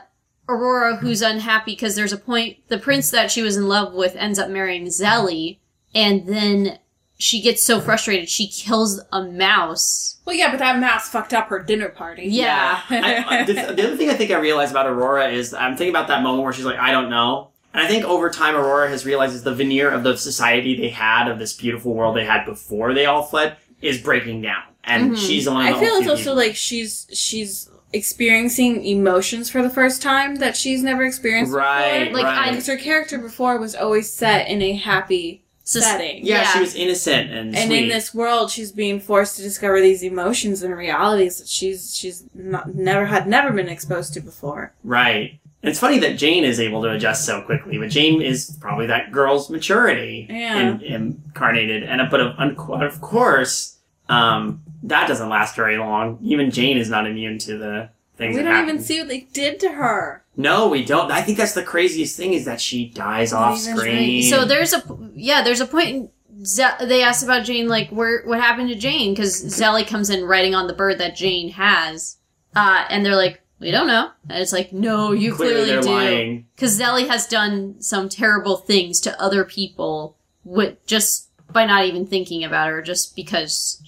aurora 0.48 0.96
who's 0.96 1.22
unhappy 1.22 1.72
because 1.72 1.94
there's 1.94 2.12
a 2.12 2.18
point 2.18 2.58
the 2.68 2.78
prince 2.78 3.10
that 3.10 3.30
she 3.30 3.42
was 3.42 3.56
in 3.56 3.68
love 3.68 3.92
with 3.94 4.16
ends 4.16 4.38
up 4.38 4.50
marrying 4.50 4.86
zelly 4.86 5.58
and 5.94 6.26
then 6.26 6.78
she 7.18 7.40
gets 7.42 7.62
so 7.62 7.80
frustrated 7.80 8.28
she 8.28 8.48
kills 8.48 9.00
a 9.12 9.22
mouse 9.22 10.16
Well, 10.24 10.34
yeah, 10.34 10.50
but 10.50 10.58
that 10.58 10.78
mouse 10.80 11.08
fucked 11.10 11.34
up 11.34 11.48
her 11.48 11.58
dinner 11.62 11.90
party. 11.90 12.22
Yeah. 12.28 12.80
I, 12.88 13.44
the, 13.44 13.52
the 13.52 13.86
other 13.88 13.96
thing 13.96 14.08
I 14.08 14.14
think 14.14 14.30
I 14.30 14.38
realized 14.38 14.70
about 14.70 14.86
Aurora 14.86 15.28
is 15.28 15.52
I'm 15.52 15.76
thinking 15.76 15.92
about 15.94 16.08
that 16.08 16.22
moment 16.22 16.44
where 16.44 16.52
she's 16.54 16.64
like, 16.64 16.78
I 16.78 16.90
don't 16.92 17.10
know. 17.10 17.49
And 17.72 17.82
I 17.82 17.86
think 17.88 18.04
over 18.04 18.30
time 18.30 18.56
Aurora 18.56 18.88
has 18.88 19.06
realized 19.06 19.34
is 19.34 19.42
the 19.44 19.54
veneer 19.54 19.90
of 19.90 20.02
the 20.02 20.16
society 20.16 20.76
they 20.76 20.88
had, 20.88 21.28
of 21.28 21.38
this 21.38 21.52
beautiful 21.52 21.94
world 21.94 22.16
they 22.16 22.24
had 22.24 22.44
before 22.44 22.92
they 22.94 23.06
all 23.06 23.22
fled, 23.22 23.56
is 23.80 23.98
breaking 23.98 24.42
down. 24.42 24.62
And 24.84 25.12
Mhm. 25.12 25.18
she's 25.26 25.44
the 25.44 25.52
one 25.52 25.66
I 25.66 25.78
feel 25.78 25.96
it's 25.96 26.08
also 26.08 26.16
people- 26.22 26.34
like 26.36 26.56
she's 26.56 27.06
she's 27.12 27.68
experiencing 27.92 28.84
emotions 28.84 29.50
for 29.50 29.62
the 29.62 29.70
first 29.70 30.00
time 30.02 30.36
that 30.36 30.56
she's 30.56 30.82
never 30.82 31.04
experienced 31.04 31.52
Right, 31.52 32.04
before. 32.08 32.14
Like, 32.14 32.24
right. 32.24 32.46
I- 32.46 32.50
Because 32.50 32.66
her 32.66 32.76
character 32.76 33.18
before 33.18 33.58
was 33.58 33.74
always 33.74 34.10
set 34.10 34.48
in 34.48 34.62
a 34.62 34.72
happy 34.74 35.42
Sus- 35.64 35.84
setting. 35.84 36.24
yeah, 36.24 36.42
yeah. 36.42 36.52
she 36.52 36.60
was 36.60 36.74
innocent 36.74 37.30
and, 37.30 37.54
And 37.56 37.68
sweet. 37.68 37.82
in 37.84 37.88
this 37.88 38.12
world, 38.14 38.50
she's 38.50 38.72
being 38.72 39.00
forced 39.00 39.36
to 39.36 39.42
discover 39.42 39.80
these 39.80 40.02
emotions 40.02 40.62
and 40.62 40.76
realities 40.76 41.38
that 41.38 41.48
she's 41.48 41.94
she's 41.96 42.24
not 42.34 42.74
never 42.74 43.06
had 43.06 43.28
never 43.28 43.50
been 43.52 43.68
exposed 43.68 44.14
to 44.14 44.20
before. 44.20 44.72
Right. 44.82 45.38
And 45.62 45.68
it's 45.70 45.78
funny 45.78 45.98
that 45.98 46.16
Jane 46.16 46.44
is 46.44 46.58
able 46.58 46.82
to 46.82 46.90
adjust 46.90 47.26
so 47.26 47.42
quickly, 47.42 47.76
but 47.78 47.90
Jane 47.90 48.22
is 48.22 48.56
probably 48.60 48.86
that 48.86 49.12
girl's 49.12 49.50
maturity 49.50 50.26
Yeah. 50.30 50.58
in, 50.58 50.80
incarnated. 50.82 51.82
And 51.82 52.00
but 52.10 52.20
of, 52.20 52.38
of 52.82 53.00
course, 53.02 53.76
um, 54.08 54.62
that 54.84 55.06
doesn't 55.06 55.28
last 55.28 55.54
very 55.56 55.76
long. 55.76 56.18
Even 56.22 56.50
Jane 56.50 56.78
is 56.78 56.88
not 56.88 57.06
immune 57.06 57.38
to 57.40 57.58
the 57.58 57.90
things. 58.16 58.36
we 58.36 58.42
that 58.42 58.48
don't 58.48 58.54
happen. 58.54 58.70
even 58.70 58.82
see 58.82 58.98
what 59.00 59.08
they 59.08 59.20
did 59.32 59.60
to 59.60 59.72
her. 59.72 60.24
No, 60.36 60.68
we 60.68 60.82
don't. 60.84 61.12
I 61.12 61.20
think 61.20 61.36
that's 61.36 61.52
the 61.52 61.62
craziest 61.62 62.16
thing 62.16 62.32
is 62.32 62.46
that 62.46 62.60
she 62.60 62.86
dies 62.88 63.32
off 63.34 63.58
screen. 63.58 64.22
So 64.22 64.46
there's 64.46 64.72
a 64.72 64.82
yeah, 65.14 65.42
there's 65.42 65.60
a 65.60 65.66
point. 65.66 65.88
In 65.88 66.08
Ze- 66.42 66.86
they 66.86 67.02
asked 67.02 67.22
about 67.22 67.44
Jane, 67.44 67.68
like 67.68 67.90
where 67.90 68.22
what 68.24 68.40
happened 68.40 68.70
to 68.70 68.74
Jane, 68.74 69.12
because 69.12 69.44
Zelly 69.44 69.86
comes 69.86 70.08
in 70.08 70.24
writing 70.24 70.54
on 70.54 70.68
the 70.68 70.72
bird 70.72 70.96
that 70.98 71.14
Jane 71.14 71.50
has, 71.50 72.16
uh, 72.56 72.86
and 72.88 73.04
they're 73.04 73.14
like, 73.16 73.42
we 73.60 73.70
don't 73.70 73.86
know. 73.86 74.10
And 74.28 74.38
it's 74.42 74.52
like, 74.52 74.72
no, 74.72 75.12
you 75.12 75.34
clearly, 75.34 75.64
clearly, 75.64 75.82
do, 75.82 75.88
lying. 75.90 76.46
because 76.56 76.78
Zelly 76.80 77.06
has 77.08 77.26
done 77.26 77.76
some 77.80 78.08
terrible 78.08 78.56
things 78.56 79.00
to 79.02 79.20
other 79.20 79.44
people 79.44 80.16
with 80.44 80.84
just 80.86 81.28
by 81.52 81.66
not 81.66 81.84
even 81.84 82.06
thinking 82.06 82.42
about 82.44 82.68
her, 82.68 82.80
just 82.82 83.14
because 83.14 83.82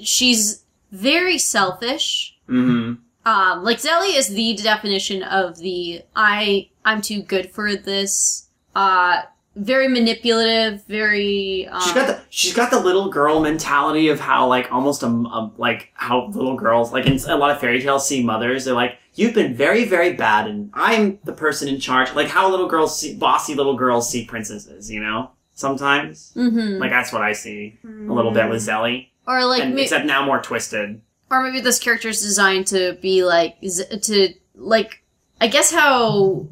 she's 0.00 0.64
very 0.92 1.38
selfish. 1.38 2.36
hmm 2.46 2.94
Um, 3.26 3.64
like 3.64 3.78
Zelly 3.78 4.16
is 4.16 4.28
the 4.28 4.54
definition 4.54 5.22
of 5.22 5.58
the 5.58 6.02
I 6.16 6.68
I'm 6.84 7.02
too 7.02 7.22
good 7.22 7.50
for 7.50 7.74
this. 7.76 8.46
Uh, 8.74 9.22
very 9.56 9.88
manipulative, 9.88 10.84
very. 10.84 11.66
Um, 11.68 11.80
She's 11.82 11.92
got 11.92 12.06
the 12.06 12.20
she's 12.30 12.54
got 12.54 12.70
the 12.70 12.78
little 12.80 13.10
girl 13.10 13.40
mentality 13.40 14.08
of 14.08 14.20
how 14.20 14.46
like 14.46 14.70
almost 14.72 15.02
a, 15.02 15.06
a 15.08 15.50
like 15.58 15.90
how 15.94 16.26
little 16.28 16.56
girls 16.56 16.92
like 16.92 17.06
in 17.06 17.18
a 17.28 17.36
lot 17.36 17.50
of 17.50 17.60
fairy 17.60 17.80
tales 17.82 18.06
see 18.06 18.22
mothers 18.22 18.64
they're 18.64 18.74
like 18.74 18.96
you've 19.14 19.34
been 19.34 19.54
very 19.54 19.84
very 19.84 20.12
bad 20.14 20.46
and 20.46 20.70
I'm 20.74 21.18
the 21.24 21.32
person 21.32 21.68
in 21.68 21.80
charge. 21.80 22.12
Like 22.14 22.28
how 22.28 22.50
little 22.50 22.68
girls 22.68 22.98
see 22.98 23.14
bossy 23.16 23.54
little 23.54 23.76
girls 23.76 24.10
see 24.10 24.24
princesses 24.24 24.90
you 24.90 25.00
know? 25.00 25.30
Sometimes. 25.54 26.32
Hmm 26.34 26.78
like 26.78 26.90
that's 26.90 27.12
what 27.12 27.22
I 27.22 27.32
see. 27.32 27.78
A 27.84 27.88
little 28.12 28.32
bit 28.32 28.48
with 28.48 28.60
Zelly. 28.62 29.08
Or 29.26 29.44
like 29.44 29.62
and, 29.62 29.74
ma- 29.74 29.80
except 29.82 30.06
now 30.06 30.24
more 30.24 30.40
twisted. 30.40 31.00
or 31.30 31.42
maybe 31.42 31.60
this 31.60 31.78
character 31.78 32.08
is 32.08 32.20
designed 32.20 32.66
to 32.68 32.94
be 33.02 33.24
like 33.24 33.60
to 33.60 34.34
like 34.54 35.02
I 35.40 35.48
guess 35.48 35.70
how 35.72 36.46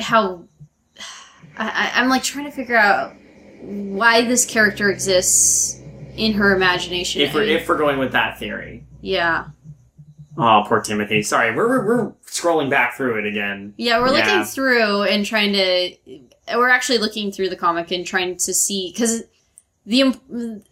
how 0.00 0.44
I- 1.58 1.92
I'm 1.94 2.08
like 2.08 2.22
trying 2.22 2.44
to 2.44 2.50
figure 2.52 2.76
out 2.76 3.14
why 3.60 4.22
this 4.24 4.44
character 4.44 4.90
exists 4.90 5.80
in 6.16 6.32
her 6.34 6.54
imagination. 6.54 7.22
if 7.22 7.34
we're 7.34 7.42
if 7.44 7.68
we're 7.68 7.78
going 7.78 7.98
with 7.98 8.12
that 8.12 8.38
theory. 8.38 8.84
Yeah, 9.00 9.46
oh 10.38 10.62
poor 10.66 10.80
Timothy 10.80 11.22
sorry 11.22 11.54
we're 11.54 11.68
we're, 11.68 11.86
we're 11.86 12.10
scrolling 12.26 12.70
back 12.70 12.96
through 12.96 13.18
it 13.18 13.26
again 13.26 13.74
yeah, 13.76 13.98
we're 14.00 14.06
Yeah. 14.16 14.24
looking 14.24 14.44
through 14.44 15.02
and 15.02 15.26
trying 15.26 15.52
to. 15.52 15.96
We're 16.56 16.68
actually 16.70 16.98
looking 16.98 17.30
through 17.30 17.50
the 17.50 17.56
comic 17.56 17.90
and 17.90 18.06
trying 18.06 18.36
to 18.38 18.54
see 18.54 18.90
because 18.92 19.24
the 19.84 20.18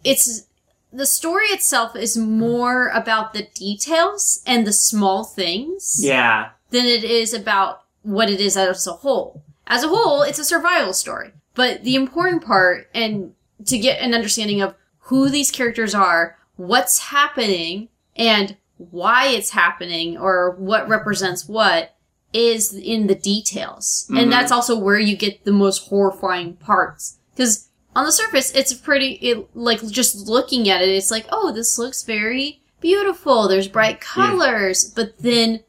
it's 0.03 0.47
the 0.91 1.05
story 1.05 1.47
itself 1.47 1.95
is 1.95 2.17
more 2.17 2.87
about 2.89 3.33
the 3.33 3.43
details 3.53 4.41
and 4.47 4.65
the 4.65 4.73
small 4.73 5.23
things 5.23 5.97
Yeah. 6.03 6.49
than 6.71 6.85
it 6.85 7.03
is 7.03 7.33
about 7.33 7.83
what 8.03 8.29
it 8.29 8.39
is 8.39 8.55
as 8.57 8.87
a 8.87 8.93
whole. 8.93 9.43
As 9.67 9.83
a 9.83 9.89
whole, 9.89 10.21
it's 10.23 10.39
a 10.39 10.45
survival 10.45 10.93
story. 10.93 11.31
But 11.55 11.83
the 11.83 11.95
important 11.95 12.43
part, 12.45 12.89
and 12.93 13.33
to 13.65 13.77
get 13.77 13.99
an 14.01 14.13
understanding 14.13 14.61
of 14.61 14.75
who 14.99 15.29
these 15.29 15.51
characters 15.51 15.93
are, 15.93 16.37
what's 16.55 16.99
happening, 16.99 17.89
and 18.15 18.55
why 18.77 19.27
it's 19.27 19.51
happening, 19.51 20.17
or 20.17 20.55
what 20.57 20.87
represents 20.87 21.47
what, 21.47 21.95
is 22.33 22.73
in 22.73 23.07
the 23.07 23.15
details. 23.15 24.05
Mhm. 24.09 24.21
And 24.21 24.31
that's 24.31 24.51
also 24.51 24.77
where 24.77 24.99
you 24.99 25.15
get 25.15 25.45
the 25.45 25.51
most 25.51 25.87
horrifying 25.87 26.53
parts. 26.55 27.17
Because 27.35 27.69
on 27.95 28.05
the 28.05 28.11
surface, 28.11 28.51
it's 28.51 28.73
pretty, 28.73 29.13
it, 29.13 29.47
like, 29.55 29.85
just 29.87 30.27
looking 30.27 30.69
at 30.69 30.81
it, 30.81 30.89
it's 30.89 31.09
like, 31.09 31.25
oh, 31.31 31.51
this 31.51 31.79
looks 31.79 32.03
very 32.03 32.61
beautiful. 32.81 33.47
There's 33.47 33.67
bright 33.67 33.99
colors. 33.99 34.83
But 34.83 35.17
then 35.19 35.63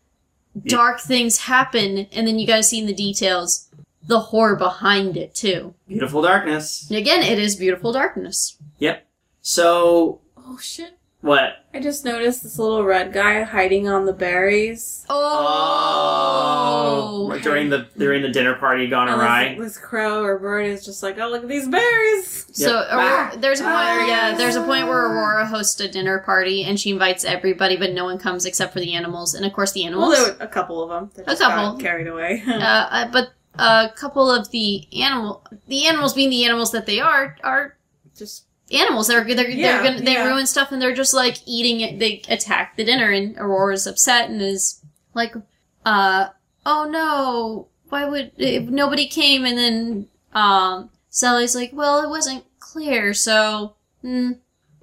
dark 0.67 1.01
things 1.01 1.39
happen, 1.39 2.07
and 2.13 2.27
then 2.27 2.39
you 2.39 2.47
gotta 2.47 2.63
see 2.63 2.81
in 2.81 2.87
the 2.87 2.93
details 2.93 3.69
the 4.07 4.21
horror 4.21 4.57
behind 4.57 5.17
it, 5.17 5.35
too. 5.35 5.75
Beautiful 5.87 6.23
darkness. 6.23 6.87
And 6.89 6.99
again, 6.99 7.23
it 7.23 7.39
is 7.39 7.57
beautiful 7.57 7.93
darkness. 7.93 8.57
Yep. 8.79 9.07
So 9.43 10.21
Oh 10.37 10.59
shit! 10.59 10.98
What? 11.21 11.65
I 11.75 11.81
just 11.81 12.05
noticed 12.05 12.43
this 12.43 12.59
little 12.59 12.85
red 12.85 13.13
guy 13.13 13.43
hiding 13.43 13.89
on 13.89 14.05
the 14.07 14.13
berries. 14.13 15.05
Oh! 16.09 17.39
during 17.43 17.69
the 17.71 17.87
during 17.97 18.23
the 18.23 18.29
dinner 18.29 18.55
party 18.55 18.89
gone 18.89 19.09
And 19.09 19.21
awry. 19.21 19.55
This, 19.55 19.75
this 19.75 19.79
crow 19.79 20.23
or 20.25 20.39
bird 20.39 20.67
is 20.67 20.85
just 20.85 21.03
like, 21.03 21.19
oh 21.19 21.29
look 21.29 21.43
at 21.43 21.49
these 21.49 21.69
berries. 21.69 22.47
So 22.53 22.85
Aurora, 22.91 23.37
there's 23.39 23.61
a 23.61 23.65
point, 23.65 23.75
Ah. 23.77 24.07
yeah, 24.07 24.35
there's 24.37 24.57
a 24.57 24.63
point 24.63 24.87
where 24.89 25.07
Aurora 25.07 25.47
hosts 25.47 25.79
a 25.81 25.89
dinner 25.89 26.19
party 26.21 26.65
and 26.65 26.79
she 26.81 26.91
invites 26.91 27.25
everybody, 27.25 27.77
but 27.77 27.93
no 27.93 28.05
one 28.05 28.19
comes 28.19 28.45
except 28.47 28.73
for 28.73 28.81
the 28.81 28.95
animals, 28.95 29.35
and 29.35 29.45
of 29.47 29.53
course 29.53 29.73
the 29.73 29.83
Well, 29.83 29.89
animals. 30.13 30.17
there 30.17 30.33
were 30.35 30.37
a 30.45 30.49
couple 30.49 30.83
of 30.83 30.89
them. 30.91 31.11
That 31.15 31.23
A 31.23 31.27
just 31.31 31.41
got 31.43 31.51
couple. 31.55 31.79
carried 31.81 32.07
away. 32.09 32.43
uh, 32.49 32.53
uh, 32.61 33.09
but 33.13 33.31
a 33.59 33.91
couple 33.95 34.31
of 34.31 34.51
the 34.51 34.87
animal, 35.01 35.45
the 35.69 35.87
animals 35.87 36.15
being 36.15 36.31
the 36.31 36.45
animals 36.45 36.73
that 36.73 36.87
they 36.87 36.99
are, 37.01 37.37
are 37.45 37.77
just 38.17 38.47
animals. 38.73 39.09
They're 39.09 39.25
they're, 39.25 39.49
Yeah, 39.49 39.81
they're 39.83 39.91
gonna 39.93 40.05
they 40.05 40.13
yeah. 40.15 40.25
ruin 40.27 40.47
stuff 40.47 40.73
and 40.73 40.81
they're 40.81 40.95
just 40.95 41.15
like 41.15 41.37
eating 41.47 41.81
it. 41.81 41.99
They 41.99 42.23
attack 42.29 42.77
the 42.77 42.85
dinner 42.85 43.11
and 43.11 43.37
Aurora's 43.39 43.87
upset 43.87 44.31
and 44.31 44.41
is 44.43 44.83
like, 45.15 45.35
uh, 45.87 46.29
oh 46.67 46.89
no, 46.91 47.69
why 47.89 48.05
would 48.07 48.33
nobody 48.71 49.07
came? 49.07 49.45
And 49.45 49.57
then 49.59 50.09
um, 50.33 50.91
Zelly's 51.11 51.55
like, 51.55 51.71
well, 51.73 52.03
it 52.03 52.09
wasn't 52.11 52.45
clear, 52.59 53.15
so. 53.15 53.75
Hmm. 54.03 54.33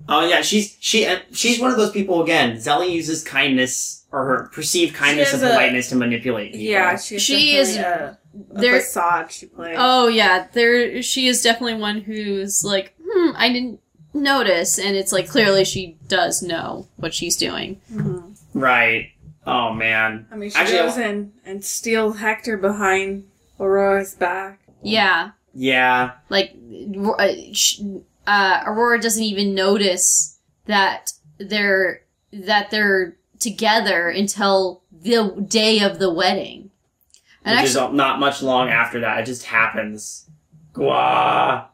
Oh 0.08 0.28
yeah, 0.28 0.42
she's 0.42 0.78
she 0.80 1.06
uh, 1.08 1.20
she's 1.32 1.60
one 1.60 1.72
of 1.72 1.78
those 1.78 1.92
people 1.92 2.22
again. 2.22 2.58
Zelly 2.58 2.92
uses 2.92 3.24
kindness 3.24 4.06
or 4.12 4.26
her 4.26 4.50
perceived 4.54 4.94
kindness 4.94 5.32
has 5.32 5.42
and 5.42 5.52
a- 5.52 5.56
politeness 5.56 5.90
to 5.90 5.96
manipulate 5.96 6.52
people. 6.52 6.66
yeah, 6.66 6.96
she's 6.98 7.22
She 7.24 7.56
is- 7.56 7.76
definitely 7.76 8.18
a, 8.54 8.56
a 8.56 8.62
there- 8.62 8.80
facade 8.82 9.32
she 9.32 9.46
plays. 9.48 9.76
Oh 9.80 10.08
yeah, 10.08 10.48
there 10.54 11.02
she 11.02 11.28
is 11.28 11.42
definitely 11.42 11.76
one 11.82 12.02
who's 12.02 12.64
like, 12.64 12.94
hmm, 13.08 13.32
I 13.36 13.52
didn't 13.52 13.80
notice, 14.14 14.78
and 14.80 14.96
it's 14.96 15.12
like 15.12 15.28
clearly 15.30 15.66
she 15.66 15.98
does 16.08 16.42
know 16.42 16.88
what 16.98 17.14
she's 17.14 17.36
doing. 17.38 17.80
Mhm. 17.92 18.36
Right. 18.54 19.12
Oh 19.46 19.74
man. 19.74 20.28
I 20.32 20.36
mean, 20.36 20.50
she 20.50 20.56
Actually, 20.58 20.78
goes 20.78 20.98
in 20.98 21.32
and 21.46 21.64
steals 21.64 22.18
Hector 22.20 22.58
behind 22.58 23.26
Aurora's 23.60 24.14
back. 24.16 24.60
Yeah, 24.82 25.32
Yeah. 25.54 26.12
like 26.30 26.56
uh, 27.20 27.32
uh, 28.28 28.64
Aurora 28.66 29.00
doesn't 29.02 29.24
even 29.24 29.54
notice 29.54 30.40
that 30.66 31.12
they're 31.38 32.02
that 32.34 32.72
they're 32.72 33.16
together 33.40 34.10
until 34.10 34.82
the 34.92 35.46
day 35.48 35.80
of 35.82 36.00
the 36.00 36.12
wedding. 36.12 36.72
And 37.44 37.56
Which 37.60 37.70
actually, 37.70 37.88
is 37.90 37.94
not 37.94 38.20
much 38.20 38.42
long 38.42 38.70
after 38.70 39.00
that. 39.02 39.20
It 39.20 39.26
just 39.28 39.44
happens. 39.46 40.26
Gwa. 40.74 41.66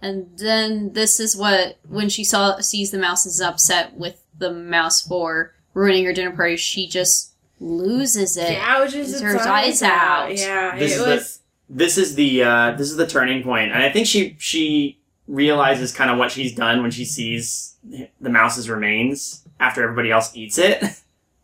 And 0.00 0.28
then 0.38 0.92
this 0.92 1.18
is 1.20 1.36
what 1.36 1.78
when 1.88 2.08
she 2.08 2.24
saw 2.24 2.58
sees 2.60 2.90
the 2.90 2.98
mouse 2.98 3.26
is 3.26 3.40
upset 3.40 3.94
with 3.94 4.22
the 4.38 4.52
mouse 4.52 5.02
for 5.02 5.52
ruining 5.74 6.04
her 6.04 6.12
dinner 6.12 6.30
party, 6.34 6.56
she 6.56 6.86
just 6.88 7.32
loses 7.60 8.36
it. 8.36 8.56
Gouges 8.58 8.94
It's 8.94 9.12
its 9.14 9.20
her 9.22 9.38
eyes 9.40 9.82
out. 9.82 10.36
Yeah, 10.36 10.76
This 10.78 10.92
it 10.92 11.08
is 11.08 11.38
the- 11.38 11.38
This 11.70 11.98
is 11.98 12.14
the 12.14 12.42
uh 12.44 12.72
this 12.72 12.90
is 12.90 12.96
the 12.96 13.06
turning. 13.06 13.42
And 13.46 13.82
I 13.82 13.90
think 13.90 14.06
she 14.06 14.36
she 14.38 14.98
realizes 15.26 15.92
kind 15.92 16.10
of 16.10 16.18
what 16.18 16.30
she's 16.32 16.54
done 16.54 16.80
when 16.82 16.90
she 16.90 17.04
sees 17.04 17.76
the 18.20 18.30
mouse's 18.30 18.70
remains 18.70 19.42
after 19.60 19.82
everybody 19.82 20.10
else 20.10 20.30
eats 20.34 20.58
it. 20.58 20.82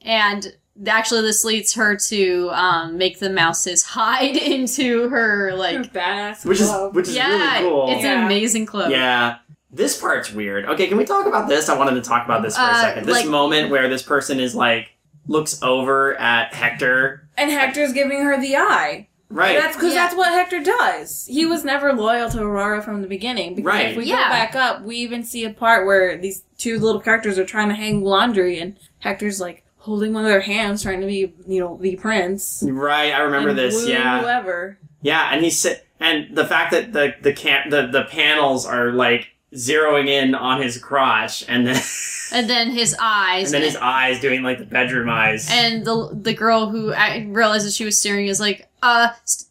And 0.07 0.55
actually, 0.87 1.23
this 1.23 1.45
leads 1.45 1.75
her 1.75 1.97
to 1.97 2.51
um, 2.53 2.99
make 2.99 3.19
the 3.19 3.31
mouses 3.31 3.83
hide 3.83 4.37
into 4.55 5.09
her 5.09 5.51
her 5.51 5.55
like. 5.57 5.93
badass 5.93 6.45
Which 6.45 6.61
is 6.61 6.71
which 6.93 7.09
is 7.09 7.17
yeah, 7.17 7.59
really 7.61 7.69
cool. 7.71 7.89
it's 7.91 8.05
an 8.05 8.25
amazing 8.25 8.67
clothes. 8.67 8.91
Yeah. 8.91 9.37
This 9.71 10.01
part's 10.01 10.33
weird. 10.33 10.67
Okay, 10.67 10.87
can 10.87 10.97
we 10.97 11.05
talk 11.05 11.27
about 11.27 11.49
this? 11.49 11.69
I 11.69 11.77
wanted 11.77 11.95
to 11.97 12.03
talk 12.09 12.25
about 12.25 12.43
this 12.43 12.55
for 12.57 12.63
a 12.63 12.67
Uh, 12.67 12.81
second. 12.81 13.07
This 13.07 13.17
like- 13.23 13.27
moment 13.27 13.71
where 13.71 13.89
this 13.89 14.03
person 14.03 14.39
is 14.39 14.55
like 14.55 14.89
looks 15.27 15.61
over 15.63 16.15
at 16.17 16.55
Hector. 16.55 17.29
and 17.37 17.51
Hector's 17.51 17.93
giving 17.93 18.23
her 18.23 18.41
the 18.41 18.57
eye. 18.57 19.09
Right. 19.31 19.59
That's 19.59 19.75
because 19.75 19.95
Yeah. 19.95 20.05
that's 20.05 20.15
what 20.15 20.29
Hector 20.33 20.61
does. 20.63 21.27
He 21.29 21.45
was 21.47 21.65
never 21.65 21.93
loyal 21.93 22.31
to 22.31 22.41
Aurora 22.43 22.83
from 22.83 23.01
the 23.03 23.09
beginning. 23.09 23.57
Because 23.57 23.67
Right. 23.67 23.87
if 23.91 23.97
we 23.97 24.05
Yeah. 24.05 24.17
go 24.23 24.29
back 24.29 24.55
up, 24.55 24.83
we 24.83 24.97
even 24.99 25.25
see 25.25 25.45
a 25.45 25.51
part 25.51 25.87
where 25.87 26.17
these 26.19 26.45
two 26.59 26.79
little 26.79 27.01
characters 27.01 27.37
are 27.39 27.45
trying 27.45 27.69
to 27.71 27.75
hang 27.75 28.05
laundry, 28.05 28.61
and 28.61 28.77
Hector's 29.01 29.41
like 29.41 29.64
holding 29.85 30.15
one 30.15 30.25
of 30.25 30.31
their 30.31 30.41
hands, 30.41 30.83
trying 30.83 31.01
to 31.03 31.07
be, 31.07 31.35
you 31.47 31.61
know, 31.61 31.77
the 31.81 31.95
prince. 31.97 32.63
right, 32.67 33.13
I 33.13 33.21
remember 33.21 33.51
and 33.51 33.59
this. 33.59 33.87
Yeah. 33.87 34.21
Whoever. 34.23 34.79
Yeah, 35.03 35.29
and 35.33 35.45
he 35.45 35.51
said, 35.51 35.83
and 36.01 36.35
the 36.37 36.47
fact 36.47 36.73
that 36.73 36.93
the 36.93 37.15
the 37.21 37.33
can 37.33 37.69
the, 37.71 37.87
the 37.87 38.05
panels 38.05 38.65
are 38.67 38.93
like 38.93 39.29
zeroing 39.55 40.09
in 40.09 40.35
on 40.35 40.61
his 40.61 40.79
crotch 40.79 41.45
and 41.49 41.67
then 41.67 41.81
And 42.33 42.51
then 42.51 42.71
his 42.71 42.97
eyes. 42.99 43.45
and 43.53 43.55
then 43.55 43.63
his 43.63 43.77
eyes 43.77 44.19
doing 44.19 44.43
like 44.43 44.59
the 44.59 44.65
bedroom 44.65 45.09
eyes. 45.11 45.49
and 45.51 45.85
the 45.85 46.11
the 46.13 46.33
girl 46.35 46.69
who 46.71 46.93
I 46.93 47.27
realizes 47.31 47.77
she 47.77 47.85
was 47.85 47.99
staring 47.99 48.27
is 48.27 48.41
like, 48.41 48.69
uh, 48.83 49.11
st- 49.25 49.51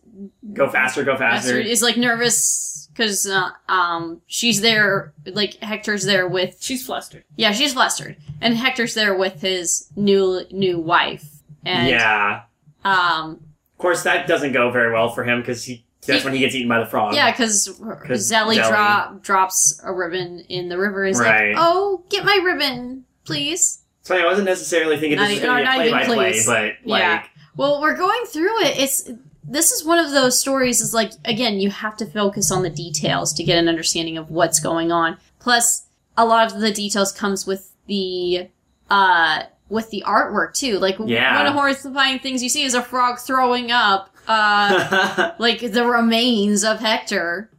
go 0.54 0.70
faster, 0.70 1.04
go 1.04 1.16
faster. 1.16 1.58
is 1.60 1.82
like 1.84 1.96
nervous 1.98 2.73
because 2.94 3.28
uh, 3.28 3.50
um 3.70 4.22
she's 4.28 4.62
there 4.62 5.14
like 5.26 5.56
Hector's 5.56 6.06
there 6.06 6.28
with 6.28 6.58
She's 6.62 6.86
flustered. 6.86 7.24
yeah 7.36 7.52
she's 7.52 7.74
flustered 7.74 8.18
and 8.42 8.56
Hector's 8.56 8.94
there 8.94 9.16
with 9.16 9.42
his 9.42 9.90
new 9.96 10.42
new 10.52 10.80
wife 10.80 11.26
and 11.66 11.88
yeah. 11.90 12.44
um 12.86 13.40
Of 13.74 13.78
course, 13.78 14.04
that 14.04 14.28
doesn't 14.28 14.52
go 14.54 14.70
very 14.72 14.94
well 14.94 15.10
for 15.10 15.24
him 15.24 15.40
because 15.42 15.64
he 15.66 15.86
that's 16.06 16.22
He- 16.22 16.26
when 16.26 16.34
he 16.34 16.40
gets 16.42 16.54
eaten 16.54 16.68
by 16.68 16.80
the 16.80 16.86
frog. 16.86 17.14
yeah 17.16 17.32
because 17.32 17.68
'Cause 17.80 18.30
Zelly, 18.32 18.58
Zelly- 18.58 18.68
drop 18.68 19.24
drops 19.24 19.80
a 19.84 19.92
ribbon 19.94 20.42
in 20.50 20.68
the 20.70 20.78
river 20.78 21.06
is 21.06 21.20
Right. 21.20 21.54
like 21.56 21.58
oh 21.60 22.04
get 22.10 22.26
my 22.26 22.40
ribbon 22.44 23.06
please 23.26 23.80
So 24.04 24.18
I 24.18 24.26
wasn't 24.26 24.46
necessarily 24.46 24.98
thinking 24.98 25.18
Not 25.18 25.30
this 25.30 25.40
was 25.40 25.44
even- 25.44 25.50
going 25.50 25.66
to 25.66 25.72
be 25.72 25.78
a 25.78 25.86
even 25.88 26.00
play 26.00 26.08
by 26.08 26.16
play, 26.16 26.32
please. 26.34 26.46
but 26.46 26.72
like 26.86 27.02
Yeah. 27.02 27.24
Well, 27.56 27.82
we're 27.82 27.96
going 27.96 28.26
through 28.26 28.64
it. 28.66 28.78
It's 28.80 29.10
this 29.44 29.72
is 29.72 29.84
one 29.86 30.00
of 30.00 30.12
those 30.12 30.40
stories. 30.40 30.82
Is 30.82 30.94
like 30.94 31.12
again, 31.26 31.60
you 31.60 31.70
have 31.70 31.98
to 31.98 32.06
focus 32.06 32.52
on 32.52 32.64
the 32.64 32.70
details 32.70 33.34
to 33.34 33.44
get 33.44 33.58
an 33.58 33.68
understanding 33.68 34.18
of 34.18 34.30
what's 34.32 34.60
going 34.60 34.92
on. 34.92 35.18
Plus, 35.40 35.86
a 36.18 36.26
lot 36.26 36.52
of 36.54 36.60
the 36.62 36.72
details 36.72 37.12
comes 37.12 37.46
with 37.46 37.72
the 37.88 38.48
uh 38.90 39.44
with 39.70 39.90
the 39.90 40.04
artwork 40.06 40.54
too. 40.54 40.78
Like 40.80 40.98
Yeah. 41.04 41.36
one 41.38 41.46
of 41.48 41.54
the 41.54 41.60
horrifying 41.60 42.20
things 42.20 42.44
you 42.44 42.50
see 42.50 42.64
is 42.64 42.74
a 42.74 42.82
frog 42.82 43.20
throwing 43.20 43.72
up 43.72 44.10
uh 44.28 45.32
like 45.40 45.60
the 45.72 45.86
remains 45.86 46.64
of 46.64 46.80
Hector. 46.80 47.50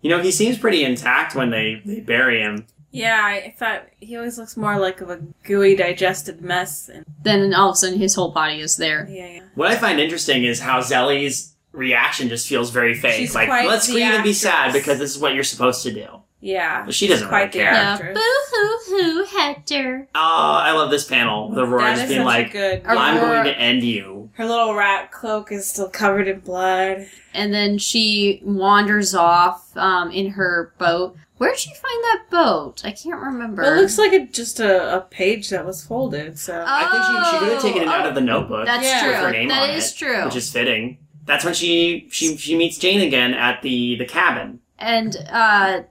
you 0.00 0.10
know, 0.10 0.20
he 0.22 0.30
seems 0.32 0.56
pretty 0.58 0.84
intact 0.84 1.34
when 1.34 1.50
they, 1.50 1.82
they 1.84 2.00
bury 2.00 2.40
him. 2.40 2.66
Yeah, 2.90 3.20
I 3.22 3.54
thought 3.58 3.86
he 4.00 4.16
always 4.16 4.38
looks 4.38 4.56
more 4.56 4.78
like 4.78 5.00
of 5.00 5.10
a 5.10 5.20
gooey, 5.44 5.76
digested 5.76 6.40
mess. 6.40 6.88
And 6.88 7.04
Then 7.22 7.52
all 7.54 7.70
of 7.70 7.74
a 7.74 7.76
sudden, 7.76 7.98
his 7.98 8.14
whole 8.14 8.30
body 8.30 8.60
is 8.60 8.76
there. 8.76 9.06
yeah, 9.10 9.26
yeah. 9.26 9.42
What 9.54 9.70
I 9.70 9.76
find 9.76 10.00
interesting 10.00 10.44
is 10.44 10.60
how 10.60 10.80
Zelly's 10.80 11.54
reaction 11.72 12.28
just 12.28 12.48
feels 12.48 12.70
very 12.70 12.94
fake. 12.94 13.14
She's 13.20 13.34
like, 13.34 13.48
quite 13.48 13.68
let's 13.68 13.86
the 13.86 13.92
scream 13.92 14.06
and 14.12 14.24
be 14.24 14.32
sad 14.32 14.72
because 14.72 14.98
this 14.98 15.14
is 15.14 15.20
what 15.20 15.34
you're 15.34 15.44
supposed 15.44 15.82
to 15.82 15.92
do. 15.92 16.06
Yeah. 16.40 16.84
But 16.84 16.94
she 16.94 17.08
doesn't 17.08 17.28
quite 17.28 17.52
really 17.54 17.64
care. 17.64 17.72
Yeah. 17.72 18.12
Boo 18.14 18.20
hoo 18.52 18.78
hoo, 18.86 19.24
Hector. 19.24 20.08
Oh, 20.14 20.18
I 20.62 20.70
love 20.72 20.88
this 20.90 21.04
panel 21.04 21.50
The 21.50 21.62
Aurora 21.66 21.90
just 21.90 22.04
is 22.04 22.08
being 22.10 22.24
like, 22.24 22.52
good. 22.52 22.82
Aurora- 22.84 22.98
I'm 22.98 23.16
going 23.20 23.44
to 23.46 23.58
end 23.60 23.82
you. 23.82 24.30
Her 24.34 24.46
little 24.46 24.74
rat 24.74 25.10
cloak 25.10 25.50
is 25.50 25.68
still 25.68 25.88
covered 25.88 26.28
in 26.28 26.38
blood. 26.40 27.08
and 27.34 27.52
then 27.52 27.76
she 27.76 28.40
wanders 28.44 29.14
off 29.16 29.76
um, 29.76 30.10
in 30.12 30.30
her 30.30 30.72
boat. 30.78 31.16
Where'd 31.38 31.58
she 31.58 31.70
find 31.70 32.04
that 32.04 32.24
boat? 32.30 32.82
I 32.84 32.90
can't 32.92 33.20
remember. 33.20 33.62
It 33.62 33.76
looks 33.76 33.96
like 33.98 34.12
a, 34.12 34.26
just 34.26 34.60
a, 34.60 34.96
a 34.96 35.00
page 35.02 35.50
that 35.50 35.64
was 35.64 35.84
folded. 35.84 36.38
So 36.38 36.64
I 36.66 36.88
think 36.90 37.04
she, 37.04 37.30
she 37.32 37.38
could 37.38 37.52
have 37.52 37.62
taken 37.62 37.82
it 37.82 37.88
out 37.88 38.06
Oh, 38.06 38.08
of 38.10 38.14
the 38.14 38.20
notebook. 38.20 38.66
That's 38.66 38.84
Yeah. 38.84 39.00
true. 39.00 39.10
with 39.10 39.18
her 39.20 39.30
name 39.30 39.48
That 39.48 39.70
on 39.70 39.76
is 39.76 39.92
it, 39.92 39.96
true. 39.96 40.24
Which 40.24 40.36
is 40.36 40.52
fitting. 40.52 40.98
That's 41.24 41.44
when 41.44 41.54
she, 41.54 42.08
she 42.10 42.36
she 42.36 42.56
meets 42.56 42.78
Jane 42.78 43.00
again 43.02 43.34
at 43.34 43.62
the, 43.62 43.96
the 43.96 44.04
cabin. 44.06 44.60
and 44.78 45.16
uh, 45.30 45.82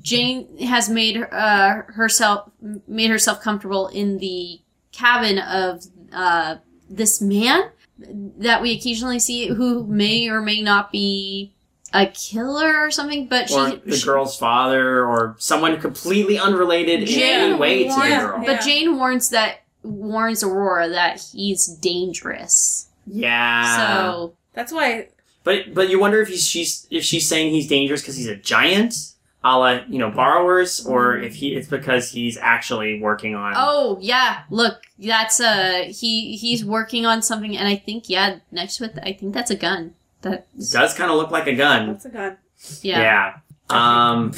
Jane 0.00 0.58
has 0.58 0.88
made 0.88 1.16
uh, 1.16 1.82
herself 1.88 2.50
made 2.86 3.10
herself 3.10 3.40
comfortable 3.42 3.88
in 3.88 4.18
the 4.18 4.60
cabin 4.92 5.38
of 5.38 5.84
uh, 6.12 6.56
this 6.88 7.20
man 7.20 7.70
that 7.98 8.62
we 8.62 8.72
occasionally 8.76 9.18
see, 9.18 9.48
who 9.48 9.84
may 9.86 10.28
or 10.28 10.40
may 10.40 10.62
not 10.62 10.92
be 10.92 11.54
a 11.92 12.06
killer 12.06 12.84
or 12.84 12.90
something. 12.90 13.26
But 13.28 13.50
or 13.50 13.70
she, 13.70 13.76
the 13.84 13.96
she- 13.96 14.04
girl's 14.04 14.36
father, 14.36 15.04
or 15.04 15.36
someone 15.38 15.80
completely 15.80 16.38
unrelated 16.38 17.08
in 17.08 17.20
any 17.20 17.54
way 17.54 17.84
to 17.84 17.90
the 17.90 17.96
girl. 17.96 18.38
but 18.38 18.46
Yeah. 18.46 18.60
Jane 18.60 18.96
warns 18.96 19.30
that 19.30 19.60
warns 19.82 20.42
Aurora 20.42 20.88
that 20.88 21.20
he's 21.32 21.66
dangerous. 21.66 22.88
Yeah. 23.06 23.76
so 23.76 24.34
That's 24.52 24.72
why. 24.72 25.08
But 25.44 25.72
but 25.72 25.88
you 25.88 25.98
wonder 25.98 26.20
if 26.20 26.28
he's 26.28 26.46
she's 26.46 26.86
if 26.90 27.04
she's 27.04 27.26
saying 27.26 27.52
he's 27.52 27.68
dangerous 27.68 28.02
because 28.02 28.16
he's 28.16 28.26
a 28.26 28.36
giant, 28.36 28.94
a 29.42 29.58
la 29.58 29.80
you 29.88 29.98
know 29.98 30.10
borrowers, 30.10 30.84
or 30.84 31.14
mm-hmm. 31.14 31.24
if 31.24 31.36
he 31.36 31.54
it's 31.54 31.68
because 31.68 32.10
he's 32.10 32.36
actually 32.36 33.00
working 33.00 33.34
on. 33.34 33.54
Oh 33.56 33.96
yeah, 34.00 34.42
look, 34.50 34.82
that's 34.98 35.40
a 35.40 35.90
he 35.90 36.36
he's 36.36 36.64
working 36.66 37.06
on 37.06 37.22
something, 37.22 37.56
and 37.56 37.66
I 37.66 37.76
think 37.76 38.10
yeah, 38.10 38.40
next 38.50 38.76
to 38.76 38.84
it, 38.84 38.98
I 39.02 39.14
think 39.14 39.32
that's 39.32 39.50
a 39.50 39.56
gun. 39.56 39.94
That 40.22 40.46
does 40.72 40.94
kind 40.94 41.10
of 41.10 41.16
look 41.16 41.30
like 41.30 41.46
a 41.46 41.54
gun. 41.54 41.86
That's 41.88 42.04
a 42.06 42.10
gun. 42.10 42.36
yeah, 42.82 43.00
Yeah. 43.00 43.34
Um, 43.70 44.32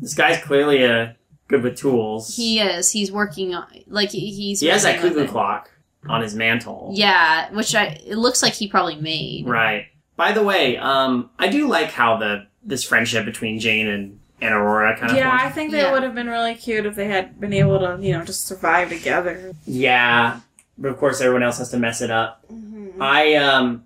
this 0.00 0.14
guy's 0.14 0.38
clearly 0.42 0.84
uh, 0.84 1.08
good 1.48 1.62
with 1.62 1.76
tools. 1.76 2.36
he 2.36 2.60
is. 2.60 2.90
He's 2.92 3.10
working 3.10 3.54
on 3.54 3.66
like 3.88 4.10
he- 4.10 4.30
he's. 4.32 4.60
he 4.60 4.66
has 4.68 4.82
that 4.82 4.96
working 4.96 5.02
with 5.04 5.12
cuckoo 5.14 5.24
it. 5.28 5.30
clock 5.30 5.70
on 6.08 6.20
his 6.22 6.34
mantle. 6.34 6.90
Yeah, 6.94 7.50
which 7.52 7.74
I 7.74 7.98
it 8.06 8.16
looks 8.18 8.42
like 8.42 8.52
he 8.52 8.68
probably 8.68 8.96
made. 8.96 9.46
Right. 9.46 9.86
By 10.16 10.32
the 10.32 10.42
way, 10.44 10.76
um, 10.76 11.30
I 11.38 11.48
do 11.48 11.66
like 11.68 11.90
how 11.90 12.16
the 12.18 12.46
this 12.62 12.84
friendship 12.84 13.24
between 13.24 13.58
Jane 13.58 13.88
and, 13.88 14.20
and 14.40 14.54
Aurora 14.54 14.96
kind 14.98 15.10
of 15.10 15.16
Yeah, 15.16 15.30
forms. 15.30 15.42
I 15.42 15.48
think 15.54 15.70
that 15.72 15.78
Yeah. 15.78 15.92
would 15.92 16.02
have 16.02 16.14
been 16.14 16.28
really 16.28 16.54
cute 16.54 16.86
if 16.86 16.94
they 16.94 17.08
had 17.08 17.40
been 17.40 17.52
able 17.52 17.78
to, 17.80 17.98
you 18.00 18.12
know, 18.12 18.24
just 18.24 18.46
survive 18.46 18.90
together. 18.90 19.52
Yeah, 19.66 20.40
but 20.78 20.88
of 20.88 20.98
course 20.98 21.20
everyone 21.20 21.42
else 21.42 21.58
has 21.58 21.70
to 21.70 21.78
mess 21.78 22.00
it 22.02 22.10
up. 22.10 22.44
Mm-hmm. 22.52 23.02
I 23.02 23.34
um, 23.34 23.84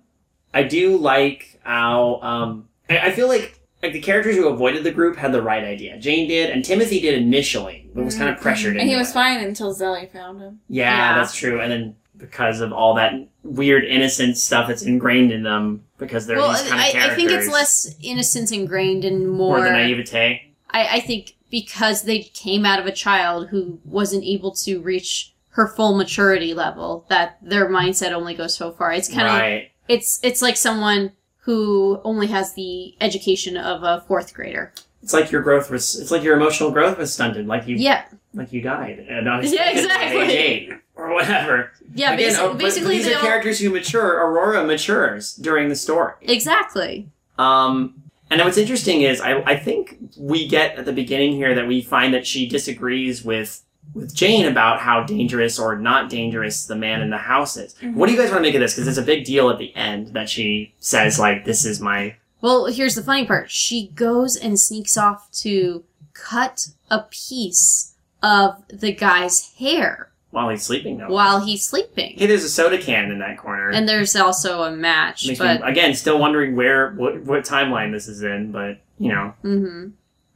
I 0.53 0.63
do 0.63 0.97
like 0.97 1.59
how 1.63 2.19
um, 2.21 2.67
I, 2.89 2.97
I 2.99 3.11
feel 3.11 3.27
like 3.27 3.59
like 3.81 3.93
the 3.93 4.01
characters 4.01 4.35
who 4.35 4.47
avoided 4.49 4.83
the 4.83 4.91
group 4.91 5.15
had 5.15 5.31
the 5.31 5.41
right 5.41 5.63
idea. 5.63 5.97
Jane 5.99 6.27
did, 6.27 6.49
and 6.49 6.65
Timothy 6.65 6.99
did 6.99 7.13
initially, 7.15 7.89
but 7.93 8.03
was 8.03 8.15
kind 8.15 8.29
of 8.29 8.41
pressured. 8.41 8.75
In. 8.75 8.81
And 8.81 8.89
he 8.89 8.95
was 8.95 9.09
it. 9.09 9.13
fine 9.13 9.39
until 9.39 9.73
Zelly 9.73 10.11
found 10.11 10.41
him. 10.41 10.59
Yeah, 10.67 10.89
Yeah. 10.91 11.15
that's 11.17 11.33
true. 11.35 11.61
And 11.61 11.71
then 11.71 11.95
because 12.17 12.59
of 12.59 12.73
all 12.73 12.95
that 12.95 13.13
weird 13.43 13.85
innocent 13.85 14.37
stuff 14.37 14.67
that's 14.67 14.81
ingrained 14.81 15.31
in 15.31 15.43
them, 15.43 15.85
because 15.97 16.27
they're 16.27 16.37
Well, 16.37 16.51
these 16.51 16.63
kind 16.63 16.73
of 16.73 16.79
I, 16.79 16.91
characters. 16.91 17.11
I 17.13 17.15
think 17.15 17.31
it's 17.31 17.47
less 17.49 17.95
innocence 18.01 18.51
ingrained 18.51 19.05
and 19.05 19.29
more. 19.29 19.57
more 19.59 19.63
the 19.65 19.71
naivete. 19.71 20.53
I, 20.71 20.97
I 20.97 20.99
think 20.99 21.35
because 21.49 22.03
they 22.03 22.19
came 22.19 22.65
out 22.65 22.79
of 22.79 22.85
a 22.85 22.91
child 22.91 23.47
who 23.47 23.79
wasn't 23.85 24.25
able 24.25 24.51
to 24.55 24.81
reach 24.81 25.33
her 25.51 25.67
full 25.67 25.95
maturity 25.95 26.53
level, 26.53 27.05
that 27.09 27.37
their 27.41 27.69
mindset 27.69 28.11
only 28.11 28.33
goes 28.33 28.55
so 28.55 28.71
far. 28.73 28.91
It's 28.91 29.07
kind 29.07 29.21
of 29.27 29.33
right. 29.33 29.71
It's 29.89 30.19
it's 30.23 30.41
like 30.41 30.55
someone 30.55 31.11
who 31.39 31.99
only 32.05 32.27
has 32.27 32.53
the 32.53 32.95
education 33.01 33.57
of 33.57 33.83
a 33.83 34.01
fourth 34.07 34.33
grader. 34.33 34.71
It's 35.01 35.13
like 35.13 35.31
your 35.31 35.41
growth 35.41 35.69
was. 35.71 35.99
It's 35.99 36.11
like 36.11 36.23
your 36.23 36.35
emotional 36.37 36.71
growth 36.71 36.97
was 36.97 37.13
stunted. 37.13 37.47
Like 37.47 37.67
you. 37.67 37.75
Yeah, 37.75 38.05
Like 38.33 38.53
you 38.53 38.61
died. 38.61 38.99
And 38.99 39.25
Yeah, 39.43 39.69
exactly. 39.71 40.71
Or 40.95 41.13
whatever. 41.13 41.71
yeah. 41.95 42.13
Again, 42.13 42.33
basi- 42.33 42.39
oh, 42.39 42.53
basically, 42.53 42.97
these 42.97 43.07
are 43.07 43.19
characters 43.19 43.59
who 43.59 43.69
mature. 43.69 44.17
Aurora 44.19 44.65
matures 44.65 45.33
during 45.35 45.69
the 45.69 45.75
story. 45.75 46.13
exactly. 46.21 47.09
Um, 47.37 48.03
and 48.29 48.41
what's 48.41 48.57
interesting 48.57 49.01
is 49.01 49.21
I, 49.21 49.41
I 49.43 49.55
think 49.55 49.97
we 50.17 50.47
get 50.47 50.77
at 50.77 50.85
the 50.85 50.91
beginning 50.93 51.31
here 51.31 51.55
that 51.55 51.67
we 51.67 51.81
find 51.81 52.13
that 52.13 52.27
she 52.27 52.47
disagrees 52.47 53.23
with 53.23 53.63
with 53.93 54.13
Jane 54.13 54.45
about 54.45 54.79
how 54.79 55.03
dangerous 55.03 55.57
or 55.59 55.75
not 55.77 56.09
dangerous 56.09 56.65
the 56.65 56.75
man 56.75 57.01
in 57.01 57.09
the 57.09 57.17
house 57.17 57.57
is. 57.57 57.75
What 57.81 58.05
do 58.07 58.13
you 58.13 58.17
guys 58.19 58.29
want 58.31 58.43
to 58.43 58.47
make 58.49 58.55
of 58.55 58.61
this? 58.61 58.73
Because 58.75 58.87
it's 58.87 58.97
a 58.97 59.01
big 59.03 59.25
deal 59.25 59.49
at 59.49 59.57
the 59.57 59.75
end 59.75 60.09
that 60.13 60.29
she 60.29 60.73
says 60.79 61.19
like, 61.19 61.45
"This 61.45 61.65
is 61.65 61.79
my." 61.79 62.15
Well, 62.41 62.65
here's 62.67 62.95
the 62.95 63.03
funny 63.03 63.25
part. 63.25 63.51
She 63.51 63.87
goes 63.95 64.35
and 64.35 64.59
sneaks 64.59 64.97
off 64.97 65.29
to 65.39 65.83
cut 66.13 66.69
a 66.89 67.03
piece 67.09 67.95
of 68.23 68.63
the 68.69 68.93
guy's 68.93 69.51
hair 69.59 70.09
While 70.31 70.49
he's 70.49 70.63
sleeping, 70.63 70.97
though. 70.97 71.09
while 71.09 71.39
he's 71.41 71.65
sleeping. 71.65 72.15
Hey, 72.17 72.27
there's 72.27 72.43
a 72.43 72.49
soda 72.49 72.77
can 72.77 73.11
in 73.11 73.19
that 73.19 73.37
corner. 73.37 73.69
And 73.69 73.87
there's 73.89 74.15
also 74.15 74.63
a 74.63 74.71
match, 74.71 75.25
Makes 75.27 75.39
but 75.39 75.61
me 75.61 75.67
again 75.69 75.93
still 75.95 76.19
wondering 76.19 76.55
where 76.55 76.91
what, 76.91 77.21
what 77.23 77.43
timeline 77.45 77.91
this 77.91 78.07
is 78.07 78.21
in, 78.23 78.51
but 78.51 78.79
you 78.99 79.09
know, 79.13 79.33
hmm 79.41 79.87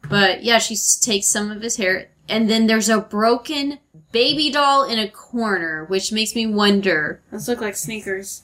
But 0.09 0.43
yeah, 0.43 0.59
she 0.59 0.75
takes 1.01 1.27
some 1.27 1.49
of 1.51 1.61
his 1.61 1.77
hair, 1.77 2.09
and 2.29 2.49
then 2.49 2.67
there's 2.67 2.89
a 2.89 2.99
broken 2.99 3.79
baby 4.11 4.51
doll 4.51 4.83
in 4.87 4.99
a 4.99 5.07
corner, 5.09 5.85
which 5.85 6.11
makes 6.11 6.35
me 6.35 6.45
wonder. 6.45 7.21
Those 7.31 7.47
look 7.47 7.61
like 7.61 7.75
sneakers. 7.75 8.43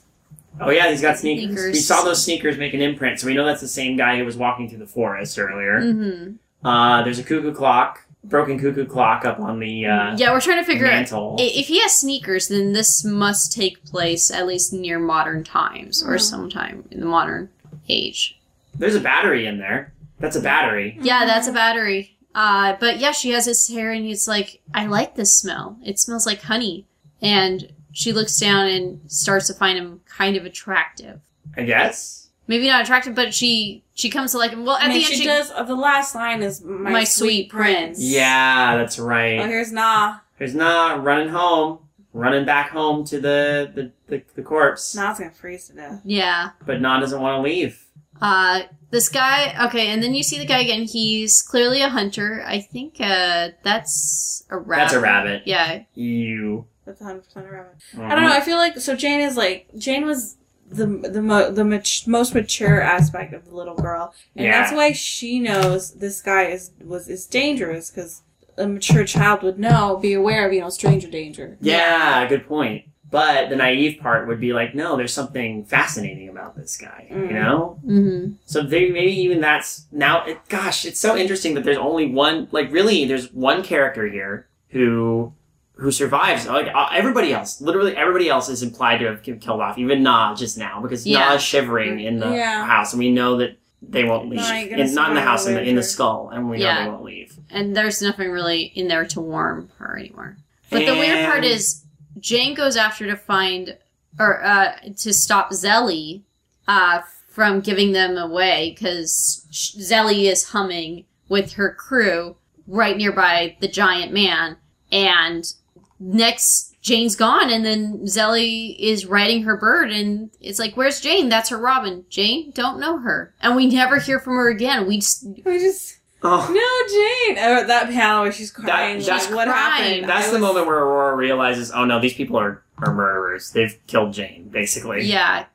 oh 0.60 0.70
yeah, 0.70 0.90
he's 0.90 1.00
got 1.02 1.18
sneakers. 1.18 1.46
Sneakers. 1.46 1.72
We 1.74 1.78
saw 1.80 2.02
those 2.02 2.24
sneakers 2.24 2.56
make 2.58 2.74
an 2.74 2.80
imprint, 2.80 3.20
so 3.20 3.26
we 3.26 3.34
know 3.34 3.44
that's 3.44 3.60
the 3.60 3.68
same 3.68 3.96
guy 3.96 4.18
who 4.18 4.24
was 4.24 4.36
walking 4.36 4.68
through 4.68 4.78
the 4.78 4.86
forest 4.86 5.38
earlier. 5.38 5.80
hmm 5.80 6.32
Uh, 6.66 7.02
there's 7.04 7.18
a 7.18 7.22
cuckoo 7.22 7.54
clock, 7.54 8.04
broken 8.24 8.58
cuckoo 8.58 8.84
clock 8.86 9.24
up 9.24 9.38
on 9.38 9.60
the 9.60 9.86
uh, 9.86 10.16
yeah, 10.16 10.32
we're 10.32 10.40
trying 10.40 10.58
to 10.58 10.64
figure 10.64 10.86
out 10.86 10.92
mantle. 10.92 11.36
i- 11.38 11.42
if 11.42 11.68
he 11.68 11.80
has 11.80 11.94
sneakers. 11.96 12.48
Then 12.48 12.72
this 12.72 13.04
must 13.04 13.52
take 13.52 13.84
place 13.84 14.30
at 14.30 14.46
least 14.46 14.72
near 14.72 14.98
modern 14.98 15.44
times 15.44 16.02
or 16.02 16.16
Mhm. 16.16 16.20
sometime 16.20 16.84
in 16.90 17.00
the 17.00 17.06
modern 17.06 17.48
age. 17.88 18.38
There's 18.76 18.94
a 18.94 19.00
battery 19.00 19.46
in 19.46 19.58
there. 19.58 19.92
That's 20.20 20.36
a 20.36 20.40
battery. 20.40 20.98
Yeah, 21.00 21.24
that's 21.24 21.48
a 21.48 21.52
battery. 21.52 22.16
Uh, 22.34 22.76
but 22.78 22.98
yeah, 22.98 23.10
she 23.10 23.30
has 23.30 23.46
his 23.46 23.66
hair, 23.66 23.90
and 23.90 24.04
he's 24.04 24.28
like, 24.28 24.60
"I 24.72 24.86
like 24.86 25.16
this 25.16 25.36
smell. 25.36 25.78
It 25.84 25.98
smells 25.98 26.26
like 26.26 26.42
honey." 26.42 26.86
And 27.20 27.72
she 27.92 28.12
looks 28.12 28.38
down 28.38 28.66
and 28.66 29.10
starts 29.10 29.48
to 29.48 29.54
find 29.54 29.78
him 29.78 30.00
kind 30.06 30.36
of 30.36 30.44
attractive. 30.44 31.20
I 31.56 31.64
guess. 31.64 32.28
Maybe 32.46 32.66
not 32.68 32.82
attractive, 32.82 33.14
but 33.14 33.34
she 33.34 33.84
she 33.94 34.10
comes 34.10 34.32
to 34.32 34.38
like 34.38 34.52
him. 34.52 34.64
Well, 34.64 34.76
at 34.76 34.84
I 34.84 34.88
mean, 34.88 34.98
the 34.98 35.04
end, 35.04 35.14
she, 35.14 35.20
she, 35.20 35.24
does. 35.24 35.50
Uh, 35.50 35.62
the 35.64 35.74
last 35.74 36.14
line 36.14 36.42
is 36.42 36.62
"My, 36.62 36.90
My 36.90 37.04
sweet, 37.04 37.48
sweet 37.48 37.50
prince." 37.50 38.00
Yeah, 38.00 38.76
that's 38.76 38.98
right. 38.98 39.40
Oh, 39.40 39.46
here's 39.46 39.72
Nah. 39.72 40.18
There's 40.38 40.54
not 40.54 41.04
running 41.04 41.28
home, 41.28 41.80
running 42.12 42.44
back 42.44 42.70
home 42.70 43.04
to 43.06 43.20
the 43.20 43.70
the, 43.74 43.92
the, 44.08 44.22
the 44.34 44.42
corpse. 44.42 44.94
Nah's 44.94 45.18
gonna 45.18 45.30
freeze 45.30 45.68
to 45.68 45.74
death. 45.74 46.00
Yeah. 46.04 46.50
But 46.64 46.80
Na 46.80 46.98
doesn't 46.98 47.20
want 47.20 47.38
to 47.38 47.42
leave. 47.42 47.84
Uh, 48.20 48.62
this 48.90 49.08
guy. 49.08 49.54
Okay, 49.66 49.88
and 49.88 50.02
then 50.02 50.14
you 50.14 50.22
see 50.22 50.38
the 50.38 50.44
guy 50.46 50.60
again. 50.60 50.82
He's 50.82 51.42
clearly 51.42 51.80
a 51.82 51.88
hunter. 51.88 52.42
I 52.46 52.60
think 52.60 52.96
uh, 53.00 53.50
that's 53.62 54.44
a 54.50 54.58
rabbit. 54.58 54.80
That's 54.82 54.92
a 54.94 55.00
rabbit. 55.00 55.42
Yeah. 55.46 55.82
You. 55.94 56.66
That's 56.86 57.00
100 57.00 57.24
percent 57.24 57.46
a 57.46 57.50
rabbit. 57.52 57.74
Mhm. 57.94 58.04
I 58.10 58.14
don't 58.14 58.24
know. 58.24 58.32
I 58.32 58.40
feel 58.40 58.56
like 58.56 58.78
so. 58.78 58.96
Jane 58.96 59.20
is 59.20 59.36
like 59.36 59.68
Jane 59.78 60.06
was 60.06 60.36
the 60.68 60.86
the 60.86 61.22
mo- 61.22 61.50
the 61.52 61.64
mat- 61.64 62.02
most 62.06 62.34
mature 62.34 62.80
aspect 62.80 63.32
of 63.32 63.44
the 63.44 63.54
little 63.54 63.74
girl, 63.76 64.12
and 64.36 64.46
Yeah. 64.46 64.60
that's 64.60 64.72
why 64.72 64.92
she 64.92 65.38
knows 65.40 65.92
this 65.94 66.20
guy 66.20 66.44
is 66.46 66.72
was 66.84 67.08
is 67.08 67.26
dangerous 67.26 67.90
because 67.90 68.22
a 68.58 68.66
mature 68.66 69.04
child 69.04 69.42
would 69.42 69.58
know, 69.58 69.96
be 70.02 70.12
aware 70.12 70.46
of 70.46 70.52
you 70.52 70.60
know 70.60 70.68
stranger 70.70 71.08
danger. 71.08 71.56
Yeah, 71.60 72.26
good 72.28 72.46
point. 72.48 72.84
But 73.10 73.48
the 73.50 73.56
naive 73.56 73.98
part 74.00 74.28
would 74.28 74.38
be 74.40 74.52
like, 74.52 74.74
no, 74.74 74.96
there's 74.96 75.12
something 75.12 75.64
fascinating 75.64 76.28
about 76.28 76.56
this 76.56 76.76
guy. 76.76 77.08
You 77.10 77.16
Mm. 77.16 77.32
know. 77.32 77.80
Mm-hmm. 77.84 78.32
So 78.46 78.62
they, 78.62 78.88
maybe 78.90 79.12
even 79.12 79.40
that's 79.40 79.86
now. 79.90 80.24
It, 80.24 80.38
gosh, 80.48 80.84
it's 80.84 81.00
so 81.00 81.16
interesting 81.16 81.54
that 81.54 81.64
there's 81.64 81.76
only 81.76 82.06
one. 82.06 82.46
Like, 82.52 82.70
really, 82.70 83.06
there's 83.06 83.32
one 83.32 83.62
character 83.64 84.06
here 84.08 84.46
who 84.68 85.32
who 85.74 85.90
survives. 85.90 86.46
Like 86.46 86.68
uh, 86.74 86.88
everybody 86.92 87.32
else, 87.32 87.60
literally 87.60 87.96
everybody 87.96 88.28
else 88.28 88.48
is 88.48 88.62
implied 88.62 88.98
to 88.98 89.06
have 89.06 89.22
ki- 89.22 89.36
killed 89.38 89.60
off. 89.60 89.76
Even 89.78 90.02
Na 90.04 90.34
just 90.34 90.56
now 90.58 90.80
because 90.80 91.04
Yeah. 91.06 91.20
Na 91.30 91.34
is 91.34 91.42
shivering 91.42 91.98
in 92.00 92.20
the 92.20 92.30
Yeah. 92.30 92.64
house, 92.66 92.92
and 92.92 93.00
we 93.00 93.10
know 93.10 93.38
that 93.38 93.56
they 93.82 94.04
won't 94.04 94.28
leave. 94.28 94.40
Not 94.40 94.56
In- 94.66 94.94
not 94.94 95.08
in 95.08 95.14
the 95.16 95.22
house, 95.22 95.46
in 95.46 95.54
the, 95.54 95.62
in 95.62 95.74
the 95.74 95.82
skull, 95.82 96.30
and 96.32 96.48
we 96.50 96.58
know 96.58 96.82
they 96.84 96.88
won't 96.90 97.02
leave. 97.02 97.34
And 97.50 97.74
there's 97.74 98.00
nothing 98.02 98.30
really 98.30 98.64
in 98.74 98.86
there 98.88 99.06
to 99.06 99.20
warm 99.20 99.70
her 99.78 99.98
anymore. 99.98 100.36
But 100.70 100.84
the 100.86 100.92
weird 100.92 101.24
part 101.26 101.44
is 101.44 101.82
Jane 102.18 102.54
goes 102.54 102.76
after 102.76 103.06
to 103.06 103.16
find 103.16 103.76
or 104.18 104.44
uh, 104.44 104.72
to 104.98 105.12
stop 105.12 105.50
Zelly 105.50 106.22
uh, 106.66 107.02
from 107.28 107.60
giving 107.60 107.92
them 107.92 108.16
away 108.16 108.74
because 108.74 109.46
Zelly 109.50 110.30
is 110.30 110.48
humming 110.50 111.04
with 111.28 111.52
her 111.54 111.72
crew 111.72 112.36
right 112.66 112.96
nearby 112.96 113.56
the 113.60 113.68
giant 113.68 114.12
man, 114.12 114.56
and 114.90 115.52
next 115.98 116.74
Jane's 116.82 117.14
gone, 117.14 117.50
and 117.50 117.64
then 117.64 118.00
Zelly 118.00 118.76
is 118.78 119.06
riding 119.06 119.42
her 119.42 119.56
bird, 119.56 119.90
and 119.92 120.30
it's 120.40 120.58
like, 120.58 120.76
"Where's 120.76 121.00
Jane? 121.00 121.28
That's 121.28 121.50
her 121.50 121.58
Robin." 121.58 122.04
Jane, 122.08 122.50
don't 122.52 122.80
know 122.80 122.98
her, 122.98 123.34
and 123.40 123.54
we 123.54 123.66
never 123.66 123.98
hear 123.98 124.18
from 124.18 124.34
her 124.34 124.48
again. 124.48 124.86
We 124.86 124.96
just 124.96 125.24
We 125.44 125.58
just 125.58 125.99
Oh, 126.22 126.46
no 126.48 127.34
Jane. 127.34 127.44
Oh, 127.44 127.66
that 127.66 127.86
panel 127.90 128.22
where 128.22 128.32
she's 128.32 128.50
crying. 128.50 128.98
That- 128.98 129.08
like, 129.08 129.20
she's 129.22 129.30
what 129.34 129.48
crying. 129.48 129.82
happened? 130.02 130.08
that's 130.10 130.28
I 130.28 130.30
the 130.32 130.38
was- 130.38 130.42
moment 130.42 130.66
where 130.66 130.78
Aurora 130.78 131.16
realizes, 131.16 131.70
oh 131.72 131.84
no, 131.84 132.00
these 132.00 132.14
people 132.14 132.36
are 132.38 132.62
are 132.78 132.94
murderers. 132.94 133.52
They've 133.52 133.78
killed 133.86 134.12
Jane, 134.14 134.48
basically. 134.50 135.02
Yeah. 135.04 135.46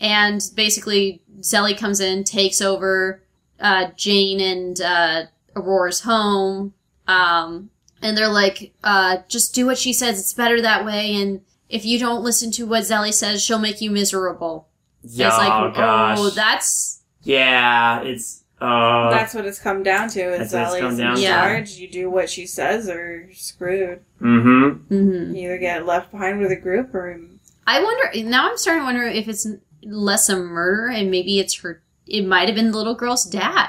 And 0.00 0.40
basically, 0.54 1.22
Zelly 1.40 1.76
comes 1.76 2.00
in, 2.00 2.24
takes 2.24 2.60
over 2.60 3.22
uh, 3.60 3.88
Jane 3.96 4.40
and 4.40 4.80
uh, 4.80 5.22
Aurora's 5.56 6.00
home. 6.02 6.72
Um, 7.06 7.70
and 8.00 8.16
they're 8.16 8.28
like, 8.28 8.72
uh, 8.84 9.18
just 9.28 9.54
do 9.54 9.66
what 9.66 9.76
she 9.78 9.92
says. 9.92 10.20
It's 10.20 10.32
better 10.32 10.60
that 10.62 10.84
way. 10.84 11.14
And 11.16 11.40
if 11.68 11.84
you 11.84 11.98
don't 11.98 12.22
listen 12.22 12.50
to 12.52 12.66
what 12.66 12.84
Zelly 12.84 13.12
says, 13.12 13.42
she'll 13.42 13.58
make 13.58 13.80
you 13.80 13.90
miserable. 13.90 14.68
And 15.02 15.12
Yeah, 15.12 15.28
it's 15.28 15.38
like, 15.38 15.52
oh 15.52 15.72
gosh. 15.74 16.18
oh, 16.20 16.30
that's 16.30 17.02
yeah, 17.22 18.00
it's 18.02 18.44
uh 18.60 19.10
That's 19.10 19.34
what 19.34 19.46
it's 19.46 19.58
come 19.58 19.82
down 19.82 20.08
to. 20.10 20.20
Is 20.20 20.50
That's 20.50 20.72
what 20.72 20.82
it's 20.82 20.84
Zelly's 20.84 20.98
in 20.98 21.04
down 21.04 21.16
to. 21.16 21.22
charge. 21.22 21.70
You 21.72 21.88
do 21.88 22.10
what 22.10 22.28
she 22.28 22.46
says, 22.46 22.88
or 22.88 23.22
you're 23.22 23.34
screwed. 23.34 24.00
mm-hmm. 24.20 24.94
mm-hmm. 24.94 25.34
You 25.34 25.48
either 25.48 25.58
get 25.58 25.86
left 25.86 26.10
behind 26.10 26.40
with 26.40 26.50
a 26.50 26.56
group, 26.56 26.94
or 26.94 27.18
I 27.66 27.82
wonder 27.82 28.28
now. 28.28 28.50
I'm 28.50 28.56
starting 28.56 28.82
to 28.82 28.86
wonder 28.86 29.02
if 29.02 29.28
it's 29.28 29.46
less 29.82 30.28
a 30.28 30.36
murder 30.36 30.88
and 30.88 31.10
maybe 31.10 31.38
it's 31.38 31.54
her. 31.60 31.82
It 32.06 32.26
might 32.26 32.48
have 32.48 32.54
been 32.56 32.70
the 32.70 32.76
little 32.78 32.94
girl's 32.94 33.24
dad, 33.24 33.68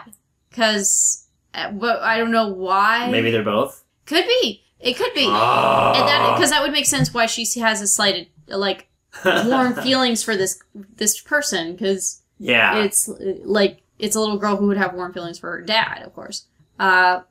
because, 0.49 1.27
but 1.53 1.99
I 2.01 2.17
don't 2.17 2.31
know 2.31 2.47
why. 2.47 3.09
Maybe 3.11 3.31
they're 3.31 3.43
both. 3.43 3.83
could 4.05 4.25
be. 4.25 4.63
It 4.79 4.95
could 4.95 5.13
be, 5.13 5.25
Oh. 5.27 5.93
and 5.95 6.07
that 6.07 6.35
because 6.35 6.51
that 6.51 6.61
would 6.61 6.71
make 6.71 6.85
sense 6.85 7.13
why 7.13 7.25
she 7.25 7.45
has 7.59 7.81
a 7.81 7.87
slighted 7.87 8.27
like 8.47 8.87
warm 9.25 9.73
feelings 9.83 10.23
for 10.23 10.37
this 10.37 10.61
this 10.95 11.19
person 11.19 11.73
because 11.73 12.21
yeah. 12.37 12.83
it's 12.83 13.09
uh, 13.09 13.35
like 13.43 13.81
it's 13.99 14.15
a 14.15 14.19
little 14.19 14.37
girl 14.37 14.55
who 14.55 14.67
would 14.67 14.77
have 14.77 14.93
warm 14.93 15.13
feelings 15.13 15.37
for 15.39 15.51
her 15.51 15.61
dad, 15.61 16.01
of 16.05 16.13
course. 16.15 16.45
Uh, 16.79 17.21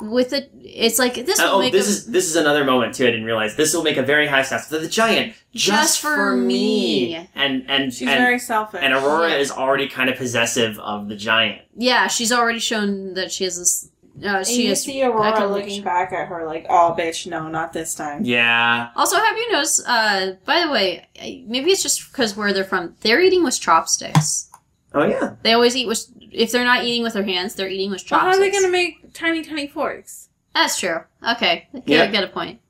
with 0.00 0.32
it, 0.32 0.50
it's 0.60 0.98
like 0.98 1.14
this 1.26 1.38
will 1.38 1.48
oh, 1.50 1.58
make 1.60 1.72
this 1.72 1.86
a- 1.86 1.90
is 1.90 2.06
this 2.06 2.26
is 2.26 2.34
another 2.36 2.64
moment 2.64 2.94
too. 2.94 3.04
I 3.06 3.10
didn't 3.10 3.24
realize 3.26 3.54
this 3.56 3.72
will 3.74 3.82
make 3.84 3.98
a 3.98 4.02
very 4.02 4.26
high 4.26 4.40
stats. 4.40 4.68
The, 4.68 4.78
the 4.78 4.88
giant 4.88 5.34
just, 5.54 5.66
Just 5.66 6.00
for 6.00 6.34
me. 6.34 7.28
and 7.34 7.64
and 7.68 7.92
she's 7.92 8.08
and, 8.08 8.18
very 8.18 8.38
selfish. 8.38 8.80
and 8.82 8.94
Aurora 8.94 9.30
Yeah. 9.30 9.36
is 9.36 9.50
already 9.52 9.88
kind 9.88 10.08
of 10.10 10.16
possessive 10.16 10.78
of 10.80 11.08
the 11.08 11.14
giant. 11.16 11.60
yeah. 11.76 12.08
She's 12.08 12.32
already 12.32 12.58
shown 12.58 13.14
that 13.14 13.30
she 13.30 13.44
has 13.44 13.58
this. 13.58 13.88
Uh, 14.22 14.28
And 14.38 14.46
she 14.46 14.62
you 14.64 14.68
has 14.70 14.82
see 14.82 15.02
Aurora 15.02 15.46
looking 15.46 15.82
back 15.82 16.12
at 16.12 16.28
her 16.28 16.44
like, 16.46 16.66
"Oh, 16.68 16.94
bitch, 16.98 17.26
no, 17.26 17.48
not 17.48 17.72
this 17.72 17.94
time." 17.94 18.24
Yeah. 18.26 18.88
Also, 18.94 19.16
have 19.16 19.36
you 19.38 19.52
noticed? 19.52 19.82
Uh, 19.86 20.32
by 20.44 20.60
the 20.66 20.70
way, 20.70 21.06
uh, 21.18 21.48
maybe 21.50 21.70
it's 21.70 21.82
just 21.82 22.10
because 22.12 22.36
where 22.36 22.52
they're 22.52 22.62
from. 22.64 22.94
They're 23.00 23.20
eating 23.22 23.42
with 23.44 23.58
chopsticks. 23.58 24.48
Oh 24.94 25.04
yeah. 25.04 25.34
They 25.42 25.52
always 25.52 25.76
eat 25.76 25.86
with. 25.86 26.06
If 26.30 26.50
they're 26.52 26.64
not 26.64 26.84
eating 26.84 27.02
with 27.02 27.12
their 27.14 27.24
hands, 27.24 27.54
they're 27.54 27.68
eating 27.68 27.90
with 27.90 28.04
Well, 28.10 28.20
how 28.20 28.28
are 28.28 28.38
they 28.38 28.50
gonna 28.50 28.70
make 28.70 29.12
tiny, 29.12 29.42
tiny 29.42 29.66
forks? 29.66 30.28
That's 30.54 30.78
true. 30.80 31.00
Okay, 31.26 31.68
yeah, 31.72 32.04
Yeah. 32.04 32.06
get 32.10 32.24
a 32.24 32.28
point. 32.28 32.60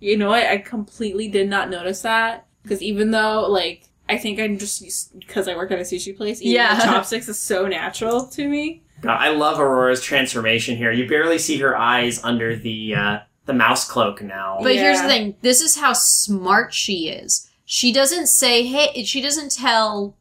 You 0.00 0.16
know 0.16 0.28
what? 0.30 0.44
I 0.46 0.58
completely 0.58 1.28
did 1.28 1.48
not 1.48 1.70
notice 1.70 2.02
that 2.02 2.46
because 2.62 2.82
even 2.82 3.10
though, 3.10 3.46
like, 3.48 3.84
I 4.08 4.18
think 4.18 4.38
I'm 4.38 4.58
just 4.58 5.18
because 5.18 5.48
I 5.48 5.56
work 5.56 5.70
at 5.70 5.78
a 5.78 5.82
sushi 5.82 6.16
place. 6.16 6.40
Eating 6.40 6.54
Yeah. 6.56 6.74
with 6.76 6.84
chopsticks 6.84 7.28
is 7.28 7.38
so 7.38 7.66
natural 7.66 8.26
to 8.28 8.46
me. 8.48 8.82
God, 9.00 9.18
I 9.20 9.30
love 9.30 9.58
Aurora's 9.60 10.02
transformation 10.02 10.76
here. 10.76 10.92
You 10.92 11.08
barely 11.08 11.38
see 11.38 11.58
her 11.58 11.76
eyes 11.76 12.22
under 12.22 12.54
the 12.56 12.94
uh, 12.94 13.18
the 13.46 13.54
mouse 13.54 13.88
cloak 13.88 14.22
now. 14.22 14.58
But 14.62 14.76
here's 14.76 15.00
the 15.02 15.08
thing: 15.08 15.34
this 15.42 15.60
is 15.60 15.76
how 15.78 15.92
smart 15.94 16.72
she 16.74 17.08
is. 17.08 17.50
She 17.64 17.92
doesn't 17.92 18.26
say, 18.28 18.64
"Hey," 18.64 19.04
she 19.04 19.20
doesn't 19.20 19.52
tell 19.52 20.16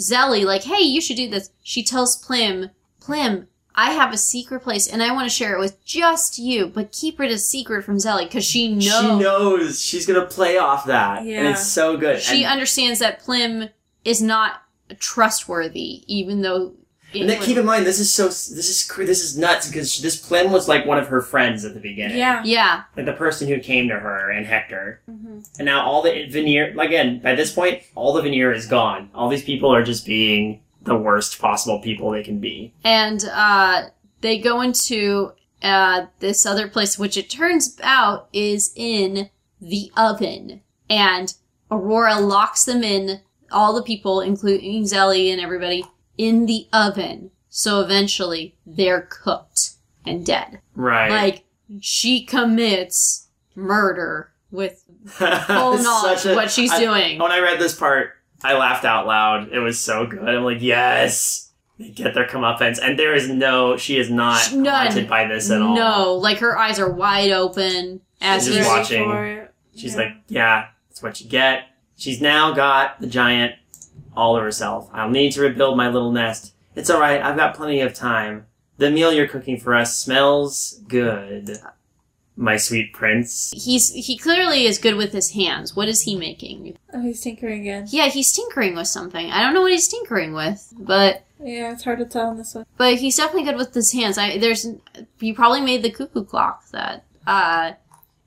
Zelly 0.00 0.44
like, 0.44 0.64
"Hey, 0.64 0.82
you 0.82 1.00
should 1.00 1.16
do 1.16 1.28
this." 1.28 1.50
She 1.62 1.82
tells 1.82 2.22
Plim, 2.22 2.70
"Plim, 3.02 3.46
I 3.74 3.90
have 3.92 4.12
a 4.12 4.18
secret 4.18 4.62
place 4.62 4.86
and 4.88 5.02
I 5.02 5.12
want 5.12 5.28
to 5.30 5.34
share 5.34 5.54
it 5.54 5.60
with 5.60 5.84
just 5.84 6.38
you, 6.38 6.66
but 6.66 6.90
keep 6.92 7.20
it 7.20 7.30
a 7.30 7.38
secret 7.38 7.84
from 7.84 7.96
Zelly 7.98 8.24
because 8.24 8.44
she 8.44 8.72
knows 8.74 8.82
She 9.00 9.18
knows 9.18 9.80
she's 9.80 10.06
gonna 10.06 10.26
play 10.26 10.58
off 10.58 10.86
that, 10.86 11.24
Yeah. 11.24 11.38
and 11.38 11.48
it's 11.48 11.66
so 11.66 11.96
good. 11.96 12.20
she 12.20 12.42
and, 12.44 12.52
understands 12.52 12.98
that 12.98 13.22
Plim 13.24 13.70
is 14.04 14.20
not 14.22 14.62
trustworthy, 14.98 16.02
even 16.06 16.42
though. 16.42 16.72
It 17.12 17.20
and 17.22 17.30
then 17.30 17.40
keep 17.42 17.56
in 17.56 17.64
mind, 17.64 17.86
this 17.86 17.98
is 17.98 18.12
so 18.12 18.24
this 18.26 18.50
is 18.68 18.86
this 18.96 19.22
is 19.22 19.38
nuts 19.38 19.68
because 19.68 19.98
this 19.98 20.20
Plim 20.20 20.50
was 20.50 20.68
like 20.68 20.84
one 20.86 20.98
of 20.98 21.08
her 21.08 21.22
friends 21.22 21.64
at 21.64 21.74
the 21.74 21.80
beginning. 21.80 22.18
Yeah. 22.18 22.42
yeah, 22.44 22.82
like 22.96 23.06
the 23.06 23.12
person 23.12 23.48
who 23.48 23.58
came 23.60 23.88
to 23.88 23.98
her 23.98 24.30
and 24.30 24.46
Hector. 24.46 25.00
Mm-hmm. 25.10 25.40
And 25.58 25.66
now 25.66 25.84
all 25.84 26.02
the 26.02 26.26
veneer, 26.26 26.78
again, 26.78 27.20
by 27.20 27.34
this 27.34 27.52
point, 27.52 27.82
all 27.94 28.12
the 28.12 28.22
veneer 28.22 28.52
is 28.52 28.66
gone. 28.66 29.10
All 29.14 29.28
these 29.28 29.44
people 29.44 29.74
are 29.74 29.82
just 29.82 30.04
being 30.04 30.60
the 30.82 30.96
worst 30.96 31.40
possible 31.40 31.80
people 31.80 32.10
they 32.10 32.22
can 32.22 32.38
be. 32.40 32.72
and 32.84 33.24
uh, 33.32 33.84
they 34.20 34.38
go 34.38 34.60
into 34.60 35.32
uh, 35.62 36.06
this 36.20 36.44
other 36.46 36.68
place, 36.68 36.98
which 36.98 37.16
it 37.16 37.30
turns 37.30 37.78
out 37.82 38.28
is 38.32 38.72
in 38.76 39.30
the 39.60 39.90
oven. 39.96 40.62
And 40.90 41.34
Aurora 41.70 42.20
locks 42.20 42.64
them 42.64 42.82
in, 42.82 43.20
all 43.50 43.74
the 43.74 43.82
people, 43.82 44.20
including 44.20 44.84
Zelly 44.84 45.30
and 45.32 45.40
everybody, 45.40 45.84
in 46.18 46.44
the 46.46 46.66
oven. 46.72 47.30
So 47.48 47.80
eventually 47.80 48.54
they're 48.66 49.08
cooked 49.10 49.70
and 50.04 50.24
dead. 50.26 50.60
Right. 50.74 51.10
Like, 51.10 51.44
she 51.80 52.24
commits 52.24 53.28
murder 53.54 54.30
with 54.50 54.84
full 55.06 55.74
It's 55.74 55.82
knowledge 55.84 56.24
of 56.24 56.32
a- 56.32 56.34
what 56.34 56.50
she's 56.50 56.70
I- 56.72 56.78
doing. 56.80 57.18
When 57.18 57.32
I 57.32 57.40
read 57.40 57.58
this 57.58 57.74
part, 57.74 58.12
I 58.42 58.54
laughed 58.56 58.84
out 58.84 59.06
loud. 59.06 59.50
It 59.52 59.58
was 59.58 59.80
so 59.80 60.06
good. 60.06 60.20
I'm 60.28 60.44
like, 60.44 60.60
yes! 60.62 61.50
They 61.78 61.90
get 61.90 62.14
their 62.14 62.26
comeuppance. 62.26 62.78
And 62.82 62.98
there 62.98 63.14
is 63.14 63.28
no, 63.28 63.76
she 63.76 63.98
is 63.98 64.10
not 64.10 64.52
None. 64.52 64.64
haunted 64.86 65.08
by 65.08 65.26
this 65.26 65.50
at 65.50 65.60
all. 65.62 65.74
No, 65.76 66.14
like 66.14 66.38
her 66.38 66.58
eyes 66.58 66.78
are 66.80 66.90
wide 66.90 67.30
open 67.30 68.00
as 68.20 68.46
She's 68.46 68.56
just 68.56 68.68
watching. 68.68 69.04
For 69.10 69.26
it. 69.26 69.54
She's 69.76 69.92
Yeah. 69.94 69.98
like, 70.00 70.12
yeah, 70.28 70.66
that's 70.88 71.02
what 71.02 71.20
you 71.20 71.28
get. 71.28 71.66
She's 71.96 72.20
now 72.20 72.52
got 72.52 73.00
the 73.00 73.06
giant 73.06 73.54
all 74.16 74.36
to 74.36 74.42
herself. 74.42 74.88
I'll 74.92 75.10
need 75.10 75.32
to 75.32 75.40
rebuild 75.42 75.76
my 75.76 75.88
little 75.88 76.12
nest. 76.12 76.52
It's 76.74 76.90
alright, 76.90 77.20
I've 77.22 77.36
got 77.36 77.54
plenty 77.56 77.80
of 77.80 77.94
time. 77.94 78.46
The 78.78 78.90
meal 78.90 79.12
you're 79.12 79.26
cooking 79.28 79.58
for 79.58 79.74
us 79.74 79.96
smells 79.96 80.80
good. 80.88 81.50
My 82.36 82.56
sweet 82.56 82.92
prince. 82.92 83.52
he's 83.56 83.92
he 83.92 84.16
clearly 84.16 84.64
is 84.66 84.78
good 84.78 84.94
with 84.94 85.12
his 85.12 85.32
hands. 85.32 85.74
What 85.74 85.88
is 85.88 86.02
he 86.02 86.14
making? 86.14 86.78
Oh, 86.94 87.00
he's 87.02 87.20
tinkering 87.20 87.62
again. 87.62 87.86
Yeah, 87.90 88.06
he's 88.10 88.30
tinkering 88.32 88.76
with 88.76 88.86
something. 88.86 89.28
I 89.32 89.40
don't 89.42 89.54
know 89.54 89.62
what 89.62 89.72
he's 89.72 89.88
tinkering 89.88 90.32
with, 90.34 90.72
but 90.78 91.24
Yeah, 91.42 91.72
it's 91.72 91.82
hard 91.82 91.98
to 91.98 92.04
tell 92.04 92.30
in 92.30 92.36
this 92.36 92.54
one. 92.54 92.64
but 92.76 92.94
he's 92.98 93.16
definitely 93.16 93.42
good 93.42 93.56
with 93.56 93.74
his 93.74 93.90
hands. 93.92 94.18
I 94.18 94.38
there's 94.38 94.64
he 95.18 95.32
probably 95.32 95.62
made 95.62 95.82
the 95.82 95.90
cuckoo 95.90 96.22
clock 96.24 96.62
that 96.70 97.02
uh 97.26 97.72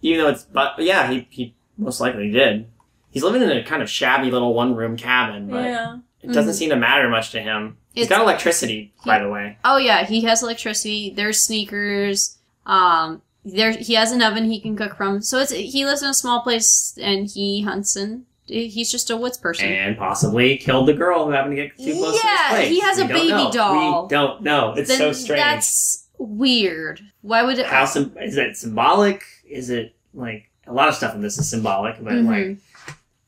Even 0.01 0.25
though 0.25 0.31
it's, 0.31 0.43
but 0.43 0.79
yeah, 0.79 1.09
he, 1.09 1.25
he 1.29 1.53
most 1.77 2.01
likely 2.01 2.29
did. 2.31 2.67
He's 3.11 3.23
living 3.23 3.41
in 3.41 3.51
a 3.51 3.63
kind 3.63 3.81
of 3.81 3.89
shabby 3.89 4.31
little 4.31 4.53
one 4.53 4.75
room 4.75 4.97
cabin, 4.97 5.47
but 5.49 5.63
yeah. 5.65 5.97
it 6.21 6.27
doesn't 6.31 6.53
Mhm. 6.53 6.55
seem 6.57 6.69
to 6.69 6.75
matter 6.77 7.09
much 7.09 7.31
to 7.31 7.41
him. 7.41 7.77
He's 7.93 8.05
It's- 8.05 8.17
got 8.17 8.23
electricity, 8.23 8.93
by 9.05 9.19
the 9.19 9.29
way. 9.29 9.57
oh 9.65 9.77
yeah, 9.77 10.05
he 10.05 10.21
has 10.21 10.41
electricity. 10.41 11.11
There's 11.15 11.41
sneakers. 11.41 12.37
Um, 12.65 13.21
there 13.43 13.71
he 13.71 13.95
has 13.95 14.11
an 14.11 14.21
oven 14.21 14.49
he 14.49 14.59
can 14.61 14.75
cook 14.77 14.95
from. 14.95 15.21
So 15.21 15.39
it's 15.39 15.51
he 15.51 15.83
lives 15.85 16.01
in 16.01 16.09
a 16.09 16.13
small 16.13 16.41
place 16.41 16.97
and 17.01 17.27
he 17.29 17.61
hunts 17.63 17.95
and 17.95 18.23
he's 18.45 18.91
just 18.91 19.09
a 19.09 19.17
woods 19.17 19.37
person. 19.37 19.65
And 19.67 19.97
possibly 19.97 20.57
killed 20.57 20.87
the 20.87 20.93
girl 20.93 21.25
who 21.25 21.31
happened 21.31 21.55
to 21.57 21.63
get 21.63 21.77
too 21.77 21.95
close 21.95 22.21
to 22.21 22.27
Yeah, 22.27 22.37
his 22.37 22.49
place. 22.49 22.63
Yeah, 22.67 22.73
he 22.73 22.79
has 22.81 22.97
We 22.97 23.03
a 23.03 23.07
baby 23.07 23.27
know. 23.29 23.51
doll. 23.51 24.03
We 24.03 24.09
don't 24.09 24.41
know. 24.41 24.73
It's 24.77 24.87
then 24.89 24.97
so 24.99 25.11
strange. 25.11 25.41
that's 25.41 26.07
weird. 26.17 27.01
Why 27.21 27.43
would 27.43 27.57
it? 27.59 27.65
How 27.65 27.83
is 27.83 28.37
it 28.37 28.55
symbolic? 28.57 29.23
Is 29.49 29.69
it 29.69 29.95
like 30.13 30.49
a 30.67 30.73
lot 30.73 30.87
of 30.87 30.95
stuff 30.95 31.13
in 31.15 31.21
this 31.21 31.37
is 31.37 31.49
symbolic, 31.49 31.95
but 32.03 32.13
Mhm. 32.13 32.27
like, 32.49 32.57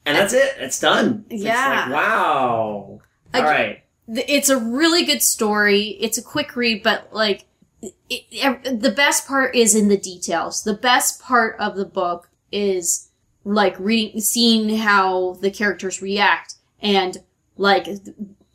and 0.05 0.17
that's 0.17 0.33
it. 0.33 0.55
It's 0.59 0.79
done. 0.79 1.25
It's 1.29 1.43
Yeah. 1.43 1.85
like 1.87 1.93
wow. 1.93 2.99
I- 3.33 3.37
All 3.39 3.43
right. 3.45 3.83
th- 4.13 4.25
it's 4.29 4.49
a 4.49 4.57
really 4.57 5.03
good 5.05 5.21
story. 5.21 5.97
It's 5.99 6.17
a 6.17 6.21
quick 6.23 6.55
read, 6.55 6.83
but 6.83 7.09
like 7.13 7.45
it, 7.81 8.23
it, 8.31 8.81
the 8.81 8.91
best 8.91 9.27
part 9.27 9.55
is 9.55 9.75
in 9.75 9.87
the 9.89 9.97
details. 9.97 10.63
The 10.63 10.73
best 10.73 11.21
part 11.21 11.57
of 11.59 11.75
the 11.75 11.85
book 11.85 12.29
is 12.51 13.09
like 13.43 13.77
reading, 13.79 14.21
seeing 14.21 14.77
how 14.77 15.33
the 15.41 15.51
characters 15.51 16.01
react, 16.01 16.55
and 16.81 17.17
like 17.57 17.87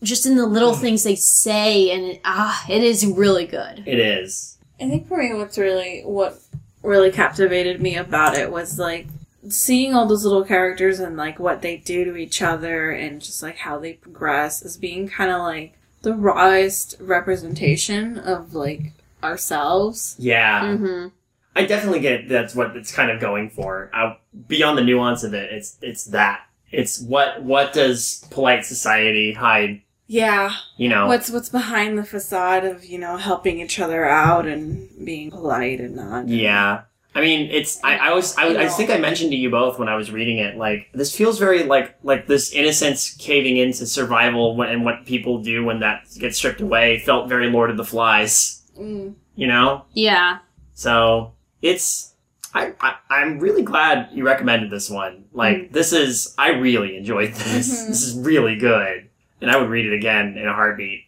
just 0.02 0.24
in 0.26 0.36
the 0.36 0.46
little 0.46 0.74
things 0.74 1.02
they 1.02 1.14
say, 1.16 1.90
and 1.90 2.04
it, 2.04 2.20
ah, 2.24 2.64
it 2.70 2.82
is 2.82 3.04
really 3.04 3.46
good. 3.46 3.82
It 3.86 3.98
is. 3.98 4.56
I 4.80 4.88
think 4.88 5.08
for 5.08 5.18
me, 5.18 5.34
what's 5.34 5.58
really 5.58 6.02
what 6.04 6.38
really 6.82 7.10
captivated 7.10 7.82
me 7.82 7.96
about 7.96 8.34
it 8.36 8.50
was 8.50 8.78
like 8.78 9.08
seeing 9.48 9.94
all 9.94 10.06
those 10.06 10.24
little 10.24 10.44
characters 10.44 11.00
and 11.00 11.16
like 11.16 11.38
what 11.38 11.62
they 11.62 11.76
do 11.76 12.04
to 12.04 12.16
each 12.16 12.42
other 12.42 12.90
and 12.90 13.20
just 13.20 13.42
like 13.42 13.58
how 13.58 13.78
they 13.78 13.94
progress 13.94 14.62
as 14.62 14.76
being 14.76 15.08
kind 15.08 15.30
of 15.30 15.40
like 15.40 15.78
the 16.02 16.14
rawest 16.14 16.96
representation 17.00 18.18
of 18.18 18.54
like 18.54 18.92
ourselves. 19.22 20.16
Yeah. 20.18 20.62
Mm-hmm. 20.62 21.08
I 21.56 21.66
definitely 21.66 22.00
get 22.00 22.12
it. 22.20 22.28
that's 22.28 22.54
what 22.54 22.76
it's 22.76 22.92
kind 22.92 23.10
of 23.10 23.20
going 23.20 23.50
for. 23.50 23.90
Uh, 23.92 24.14
beyond 24.46 24.78
the 24.78 24.84
nuance 24.84 25.24
of 25.24 25.34
it, 25.34 25.52
it's 25.52 25.76
it's 25.82 26.04
that. 26.06 26.42
It's 26.70 27.00
what 27.00 27.42
what 27.42 27.72
does 27.72 28.24
polite 28.30 28.64
society 28.64 29.32
hide? 29.32 29.82
Yeah, 30.06 30.54
You 30.78 30.88
know, 30.88 31.06
what's 31.06 31.28
what's 31.30 31.50
behind 31.50 31.98
the 31.98 32.04
facade 32.04 32.64
of 32.64 32.84
you 32.84 32.98
know 32.98 33.16
helping 33.16 33.60
each 33.60 33.78
other 33.78 34.06
out 34.06 34.46
and 34.46 34.88
being 35.04 35.30
polite 35.30 35.80
and 35.80 35.96
not. 35.96 36.28
Yeah. 36.28 36.82
I 37.18 37.20
mean, 37.20 37.50
it's. 37.50 37.82
I, 37.82 37.96
I 37.96 38.12
was. 38.14 38.36
I, 38.38 38.46
I 38.64 38.68
think 38.68 38.90
I 38.90 38.98
mentioned 38.98 39.32
to 39.32 39.36
you 39.36 39.50
both 39.50 39.76
when 39.78 39.88
I 39.88 39.96
was 39.96 40.12
reading 40.12 40.38
it. 40.38 40.56
Like 40.56 40.88
this 40.94 41.14
feels 41.16 41.38
very 41.40 41.64
like 41.64 41.96
like 42.04 42.28
this 42.28 42.52
innocence 42.52 43.10
caving 43.18 43.56
into 43.56 43.86
survival 43.86 44.54
when, 44.56 44.68
and 44.68 44.84
what 44.84 45.04
people 45.04 45.42
do 45.42 45.64
when 45.64 45.80
that 45.80 46.02
gets 46.18 46.36
stripped 46.38 46.60
away. 46.60 47.00
Felt 47.00 47.28
very 47.28 47.50
Lord 47.50 47.70
of 47.70 47.76
the 47.76 47.84
Flies. 47.84 48.62
Mm. 48.78 49.14
You 49.34 49.46
know, 49.48 49.84
Yeah. 49.94 50.38
so 50.74 51.32
it's. 51.60 52.14
I, 52.54 52.72
I 52.80 52.94
I'm 53.10 53.40
really 53.40 53.62
glad 53.62 54.08
you 54.12 54.24
recommended 54.24 54.70
this 54.70 54.88
one. 54.88 55.24
Like 55.32 55.72
this 55.72 55.92
is 55.92 56.34
I 56.38 56.50
really 56.50 56.96
enjoyed 56.96 57.34
this. 57.34 57.68
Mhm. 57.68 57.88
This 57.88 58.02
is 58.02 58.18
really 58.24 58.56
good, 58.56 59.08
and 59.42 59.50
I 59.50 59.56
would 59.58 59.68
read 59.68 59.86
it 59.86 59.94
again 59.94 60.36
in 60.38 60.46
a 60.46 60.54
heartbeat. 60.54 61.02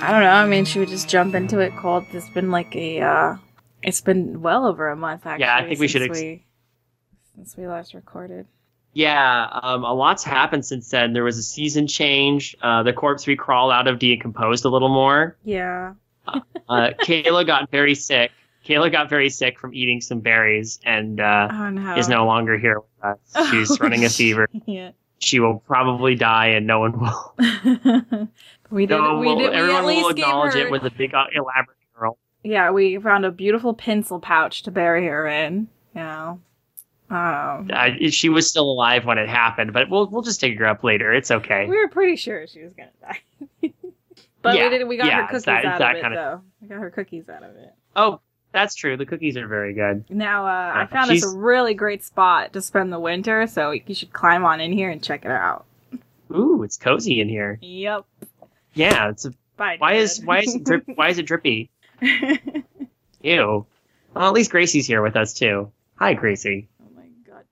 I 0.00 0.12
don't 0.12 0.20
know. 0.20 0.30
I 0.30 0.46
mean, 0.46 0.64
should 0.64 0.80
we 0.80 0.86
just 0.86 1.08
jump 1.08 1.34
into 1.34 1.58
it 1.60 1.74
cold? 1.76 2.04
It's 2.12 2.28
been 2.28 2.50
like 2.50 2.74
a, 2.76 3.00
uh, 3.00 3.36
it's 3.82 4.00
been 4.00 4.42
well 4.42 4.66
over 4.66 4.88
a 4.88 4.96
month 4.96 5.26
actually. 5.26 5.44
Yeah, 5.46 5.56
I 5.56 5.66
think 5.66 5.80
we 5.80 5.88
should 5.88 6.02
since 6.02 6.10
ex- 6.10 6.20
we, 6.20 6.44
since 7.34 7.56
we 7.56 7.66
last 7.66 7.94
recorded. 7.94 8.46
Yeah, 8.92 9.48
um, 9.62 9.84
a 9.84 9.92
lot's 9.92 10.24
happened 10.24 10.64
since 10.64 10.88
then. 10.90 11.12
There 11.12 11.24
was 11.24 11.36
a 11.38 11.42
season 11.42 11.86
change. 11.86 12.56
Uh, 12.62 12.82
the 12.82 12.92
corpse 12.92 13.26
recrawled 13.26 13.72
out 13.72 13.88
of 13.88 13.98
decomposed 13.98 14.64
a 14.64 14.68
little 14.70 14.88
more. 14.88 15.36
Yeah. 15.44 15.94
Uh, 16.26 16.40
Kayla 17.00 17.46
got 17.46 17.70
very 17.70 17.94
sick. 17.94 18.30
Kayla 18.66 18.90
got 18.90 19.08
very 19.10 19.28
sick 19.30 19.60
from 19.60 19.74
eating 19.74 20.00
some 20.00 20.20
berries 20.20 20.80
and 20.84 21.20
uh, 21.20 21.48
Oh 21.52 21.70
no. 21.70 21.96
is 21.96 22.08
no 22.08 22.26
longer 22.26 22.58
here 22.58 22.80
with 22.80 23.04
us. 23.36 23.50
She's 23.50 23.78
running 23.80 24.04
a 24.04 24.08
fever. 24.10 24.48
Yeah. 24.66 24.90
She 25.18 25.40
will 25.40 25.60
probably 25.60 26.14
die, 26.14 26.48
and 26.48 26.66
no 26.66 26.80
one 26.80 26.98
will. 27.00 28.28
we 28.70 28.86
did. 28.86 28.96
No 28.96 29.18
we 29.18 29.34
did. 29.36 29.50
We 29.50 29.56
everyone 29.56 29.84
will 29.84 30.08
acknowledge 30.08 30.54
it 30.54 30.70
with 30.70 30.84
a 30.84 30.90
big, 30.90 31.14
uh, 31.14 31.24
elaborate 31.34 31.76
girl. 31.98 32.18
Yeah, 32.42 32.70
we 32.70 32.98
found 32.98 33.24
a 33.24 33.30
beautiful 33.30 33.74
pencil 33.74 34.20
pouch 34.20 34.62
to 34.64 34.70
bury 34.70 35.06
her 35.06 35.26
in. 35.26 35.68
Yeah. 35.94 36.36
Um. 37.08 37.70
Uh, 37.72 37.90
she 38.10 38.28
was 38.28 38.48
still 38.48 38.64
alive 38.70 39.04
when 39.04 39.18
it 39.18 39.28
happened, 39.28 39.72
but 39.72 39.88
we'll 39.88 40.08
we'll 40.08 40.22
just 40.22 40.40
take 40.40 40.58
her 40.58 40.66
up 40.66 40.82
later. 40.82 41.12
It's 41.14 41.30
okay. 41.30 41.66
We 41.66 41.76
were 41.76 41.88
pretty 41.88 42.16
sure 42.16 42.46
she 42.48 42.62
was 42.62 42.72
gonna 42.72 42.90
die. 43.00 43.20
but 44.42 44.56
Yeah, 44.56 44.64
we 44.70 44.78
did. 44.78 44.88
We 44.88 44.96
got 44.96 45.06
yeah, 45.06 45.20
her 45.22 45.26
cookies 45.28 45.44
that- 45.44 45.64
out 45.64 45.78
that 45.78 45.90
of 45.92 45.96
it, 45.98 46.02
kinda- 46.02 46.16
though. 46.16 46.40
We 46.60 46.68
got 46.68 46.78
her 46.78 46.90
cookies 46.90 47.28
out 47.28 47.44
of 47.44 47.54
it. 47.56 47.72
Oh, 47.94 48.20
that's 48.52 48.74
true. 48.74 48.96
The 48.96 49.06
cookies 49.06 49.36
are 49.36 49.46
very 49.46 49.72
good. 49.72 50.04
Now, 50.10 50.46
uh, 50.46 50.72
I 50.74 50.86
found 50.86 51.10
us 51.12 51.18
she's- 51.18 51.32
a 51.32 51.36
really 51.38 51.74
great 51.74 52.02
spot 52.02 52.52
to 52.54 52.60
spend 52.62 52.92
the 52.92 52.98
winter, 53.00 53.46
so 53.46 53.70
you 53.70 53.94
should 53.94 54.12
climb 54.12 54.44
on 54.44 54.60
in 54.60 54.72
here 54.72 54.90
and 54.90 55.00
check 55.02 55.24
it 55.24 55.30
out. 55.30 55.64
Ooh, 56.34 56.64
it's 56.64 56.76
cozy 56.76 57.20
in 57.20 57.28
here. 57.28 57.58
Yep. 57.62 58.04
Yeah, 58.76 59.08
it's 59.10 59.24
a 59.24 59.32
Bye. 59.56 59.76
Why 59.78 59.94
is 59.94 60.22
why 60.22 60.40
is 60.40 60.54
it 60.54 60.64
drip, 60.64 60.84
why 60.94 61.08
is 61.08 61.18
it 61.18 61.24
drippy? 61.26 61.70
Ew. 63.22 63.66
Well, 64.14 64.26
at 64.28 64.32
least 64.32 64.50
Gracie's 64.50 64.86
here 64.86 65.02
with 65.02 65.16
us 65.16 65.32
too. 65.34 65.72
Hi, 65.98 66.12
Gracie. 66.14 66.68
oh 66.82 66.90
my 66.94 67.06
god. 67.26 67.44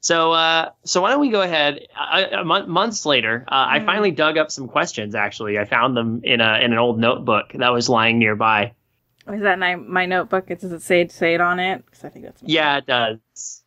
So, 0.00 0.32
uh, 0.32 0.70
so 0.84 1.00
why 1.00 1.10
don't 1.10 1.20
we 1.20 1.30
go 1.30 1.40
ahead? 1.40 1.86
Uh, 1.98 2.24
a 2.40 2.44
month, 2.44 2.68
months 2.68 3.06
later, 3.06 3.44
uh, 3.48 3.66
I 3.70 3.78
Mm. 3.80 3.86
finally 3.86 4.10
dug 4.10 4.36
up 4.38 4.50
some 4.50 4.68
questions. 4.68 5.14
Actually, 5.14 5.58
I 5.58 5.64
found 5.64 5.96
them 5.96 6.20
in 6.24 6.40
a 6.42 6.58
in 6.62 6.72
an 6.72 6.78
old 6.78 6.98
notebook 6.98 7.52
that 7.54 7.70
was 7.72 7.88
lying 7.88 8.18
nearby. 8.18 8.72
Is 9.32 9.40
that 9.42 9.58
my, 9.58 9.76
my 9.76 10.06
notebook? 10.06 10.50
It 10.50 10.60
does 10.60 10.72
it 10.72 10.82
say 10.82 11.06
say 11.08 11.34
it 11.34 11.40
on 11.40 11.58
it? 11.58 11.84
Because 11.86 12.04
I 12.04 12.08
think 12.10 12.26
that's 12.26 12.42
Yeah, 12.44 12.76
it 12.78 12.86
does. 12.86 13.62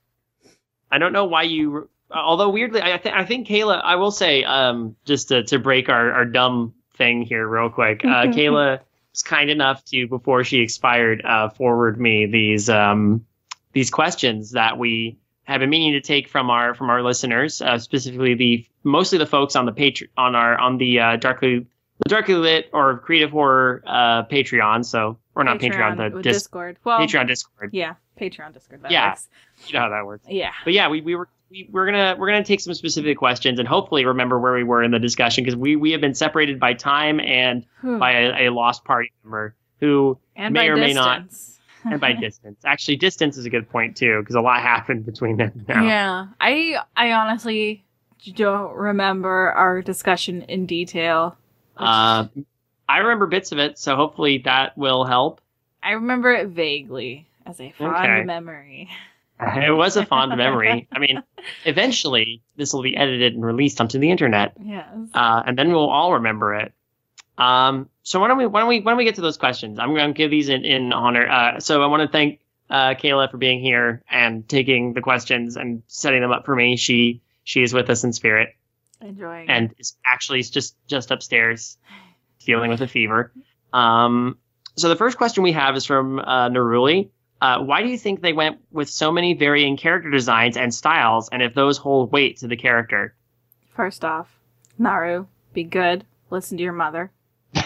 I 0.92 1.00
don't 1.00 1.14
know 1.14 1.26
why 1.26 1.44
you. 1.44 1.90
Although 2.12 2.50
weirdly, 2.50 2.82
I, 2.84 2.98
th- 2.98 3.16
I 3.16 3.26
think 3.26 3.48
Kayla. 3.48 3.82
I 3.84 3.96
will 3.96 4.12
say, 4.12 4.44
um, 4.44 4.96
just 5.06 5.30
to, 5.30 5.44
to 5.46 5.58
break 5.58 5.90
our, 5.90 6.12
our 6.12 6.26
dumb 6.26 6.76
thing 6.96 7.22
here 7.24 7.48
real 7.48 7.70
quick. 7.70 8.04
Uh, 8.04 8.08
Kayla 8.28 8.80
was 9.12 9.24
kind 9.24 9.50
enough 9.50 9.84
to, 9.86 10.08
before 10.08 10.44
she 10.44 10.60
expired, 10.60 11.24
uh, 11.26 11.50
forward 11.50 12.00
me 12.00 12.26
these 12.26 12.70
um, 12.70 13.26
these 13.74 13.90
questions 13.90 14.52
that 14.52 14.78
we 14.78 15.18
have 15.46 15.60
been 15.60 15.70
meaning 15.70 15.94
to 15.94 16.02
take 16.02 16.28
from 16.28 16.50
our 16.50 16.74
from 16.74 16.90
our 16.90 17.02
listeners, 17.04 17.62
uh, 17.62 17.78
specifically 17.78 18.34
the 18.36 18.66
mostly 18.84 19.18
the 19.18 19.26
folks 19.26 19.56
on 19.56 19.66
the 19.66 19.72
patr 19.74 20.08
on 20.18 20.36
our 20.36 20.58
on 20.58 20.78
the 20.78 21.00
uh, 21.00 21.16
darkly 21.18 21.66
the 22.04 22.10
darkly 22.10 22.36
lit 22.36 22.70
or 22.74 22.98
creative 23.00 23.32
horror 23.32 23.84
uh, 23.86 24.24
Patreon. 24.24 24.86
So 24.86 25.18
or 25.36 25.44
not 25.44 25.60
Patreon, 25.60 25.98
the 25.98 26.22
dis- 26.22 26.38
Discord. 26.38 26.78
Well, 26.84 27.00
Patreon 27.00 27.28
Discord. 27.28 27.72
Yeah, 27.74 27.96
Patreon 28.20 28.54
Discord. 28.54 28.84
That 28.84 28.92
Yeah. 28.92 29.10
works. 29.10 29.28
You 29.68 29.74
know 29.74 29.80
how 29.82 29.90
that 29.90 30.06
works. 30.06 30.26
Yeah. 30.30 30.52
But 30.64 30.74
yeah, 30.74 30.90
we, 30.90 31.02
we 31.02 31.16
were 31.16 31.28
we, 31.54 31.70
we're 31.72 31.86
gonna 31.86 32.16
we're 32.18 32.28
gonna 32.28 32.44
take 32.44 32.60
some 32.60 32.74
specific 32.74 33.18
questions 33.18 33.60
and 33.60 33.68
hopefully 33.68 34.06
remember 34.06 34.40
where 34.40 34.54
we 34.54 34.64
were 34.64 34.82
in 34.82 34.90
the 34.92 34.98
discussion 35.00 35.44
because 35.44 35.56
we 35.56 35.76
we 35.76 35.92
have 35.92 36.02
been 36.02 36.16
separated 36.16 36.60
by 36.60 36.74
time 36.74 37.20
and 37.20 37.64
Whew. 37.82 38.00
by 38.00 38.12
a, 38.14 38.48
a 38.48 38.52
lost 38.52 38.84
party 38.84 39.12
member 39.24 39.56
who 39.80 40.18
and 40.36 40.54
may 40.54 40.68
or 40.68 40.76
may 40.76 40.94
not- 40.94 41.26
and 41.86 42.02
by 42.02 42.14
distance. 42.20 42.60
Actually, 42.66 42.96
distance 42.96 43.38
is 43.38 43.46
a 43.46 43.50
good 43.52 43.70
point 43.70 43.96
too 43.96 44.20
because 44.22 44.34
a 44.36 44.42
lot 44.42 44.62
happened 44.74 45.06
between 45.06 45.38
them 45.38 45.66
now. 45.68 45.84
Yeah, 45.86 46.28
I 46.42 46.78
I 46.98 47.12
honestly 47.12 47.84
don't 48.36 48.74
remember 48.74 49.52
our 49.52 49.82
discussion 49.84 50.42
in 50.44 50.66
detail. 50.66 51.38
Uh, 51.78 52.28
I 52.90 52.98
remember 53.00 53.28
bits 53.28 53.52
of 53.52 53.60
it, 53.60 53.78
so 53.78 53.96
hopefully 53.96 54.40
that 54.46 54.76
will 54.78 55.04
help. 55.04 55.40
I 55.84 55.92
remember 55.92 56.32
it 56.32 56.48
vaguely 56.48 57.28
as 57.46 57.60
a 57.60 57.72
fond 57.78 57.96
Okay. 57.96 58.24
memory. 58.24 58.90
It 59.56 59.72
was 59.72 59.98
a 59.98 60.06
fond 60.06 60.36
memory. 60.38 60.88
I 60.92 61.00
mean, 61.00 61.22
eventually 61.66 62.42
this 62.56 62.74
will 62.74 62.84
be 62.84 62.96
edited 62.96 63.34
and 63.34 63.46
released 63.46 63.82
onto 63.82 64.00
the 64.00 64.10
internet. 64.10 64.54
Yes. 64.64 64.86
uh, 65.14 65.44
and 65.46 65.58
then 65.58 65.72
we'll 65.72 65.90
all 65.90 66.14
remember 66.14 66.54
it. 66.56 66.74
Um, 67.38 67.90
so 68.04 68.20
why 68.20 68.28
don't 68.28 68.38
we 68.38 68.46
why 68.46 68.60
don't 68.62 68.70
we 68.70 68.80
why 68.80 68.92
don't 68.92 68.98
we 68.98 69.06
get 69.06 69.16
to 69.16 69.22
those 69.22 69.38
questions? 69.38 69.80
I'm 69.80 69.94
going 69.96 70.14
to 70.14 70.18
give 70.18 70.30
these 70.32 70.50
in, 70.50 70.64
in 70.66 70.94
honor. 70.94 71.28
Uh, 71.28 71.60
so 71.60 71.82
I 71.82 71.88
want 71.88 72.02
to 72.04 72.08
thank 72.08 72.40
uh, 72.70 72.94
Kayla 72.94 73.30
for 73.32 73.38
being 73.38 73.60
here 73.60 74.04
and 74.10 74.48
taking 74.48 74.94
the 74.94 75.02
questions 75.02 75.58
and 75.58 75.84
setting 75.88 76.22
them 76.22 76.32
up 76.32 76.46
for 76.46 76.56
me. 76.56 76.78
She 76.78 77.22
she 77.44 77.64
is 77.64 77.74
with 77.74 77.90
us 77.90 78.04
in 78.04 78.14
spirit 78.14 78.56
Enjoying. 79.02 79.50
and 79.50 79.74
is 79.78 79.98
actually 80.06 80.44
just 80.44 80.76
just 80.88 81.12
upstairs 81.12 81.78
dealing 82.46 82.70
with 82.70 82.82
a 82.82 82.88
fever. 82.88 83.32
Um, 83.74 84.38
so 84.76 84.88
the 84.88 84.96
first 84.96 85.18
question 85.18 85.42
we 85.42 85.54
have 85.54 85.76
is 85.76 85.84
from 85.84 86.20
uh, 86.20 86.50
Naruli. 86.50 87.10
Uh, 87.44 87.60
why 87.60 87.84
do 87.84 87.90
you 87.90 87.98
think 87.98 88.22
they 88.22 88.32
went 88.32 88.58
with 88.72 88.90
so 88.90 89.12
many 89.12 89.34
varying 89.34 89.76
character 89.76 90.10
designs 90.10 90.56
and 90.56 90.74
styles, 90.74 91.28
and 91.30 91.42
if 91.42 91.54
those 91.54 91.78
hold 91.78 92.10
weight 92.10 92.38
to 92.38 92.48
the 92.48 92.56
character? 92.56 93.14
First 93.76 94.06
off, 94.06 94.40
Naru, 94.80 95.26
be 95.54 95.66
good. 95.66 96.06
Listen 96.30 96.56
to 96.58 96.64
your 96.64 96.72
mother. 96.72 97.12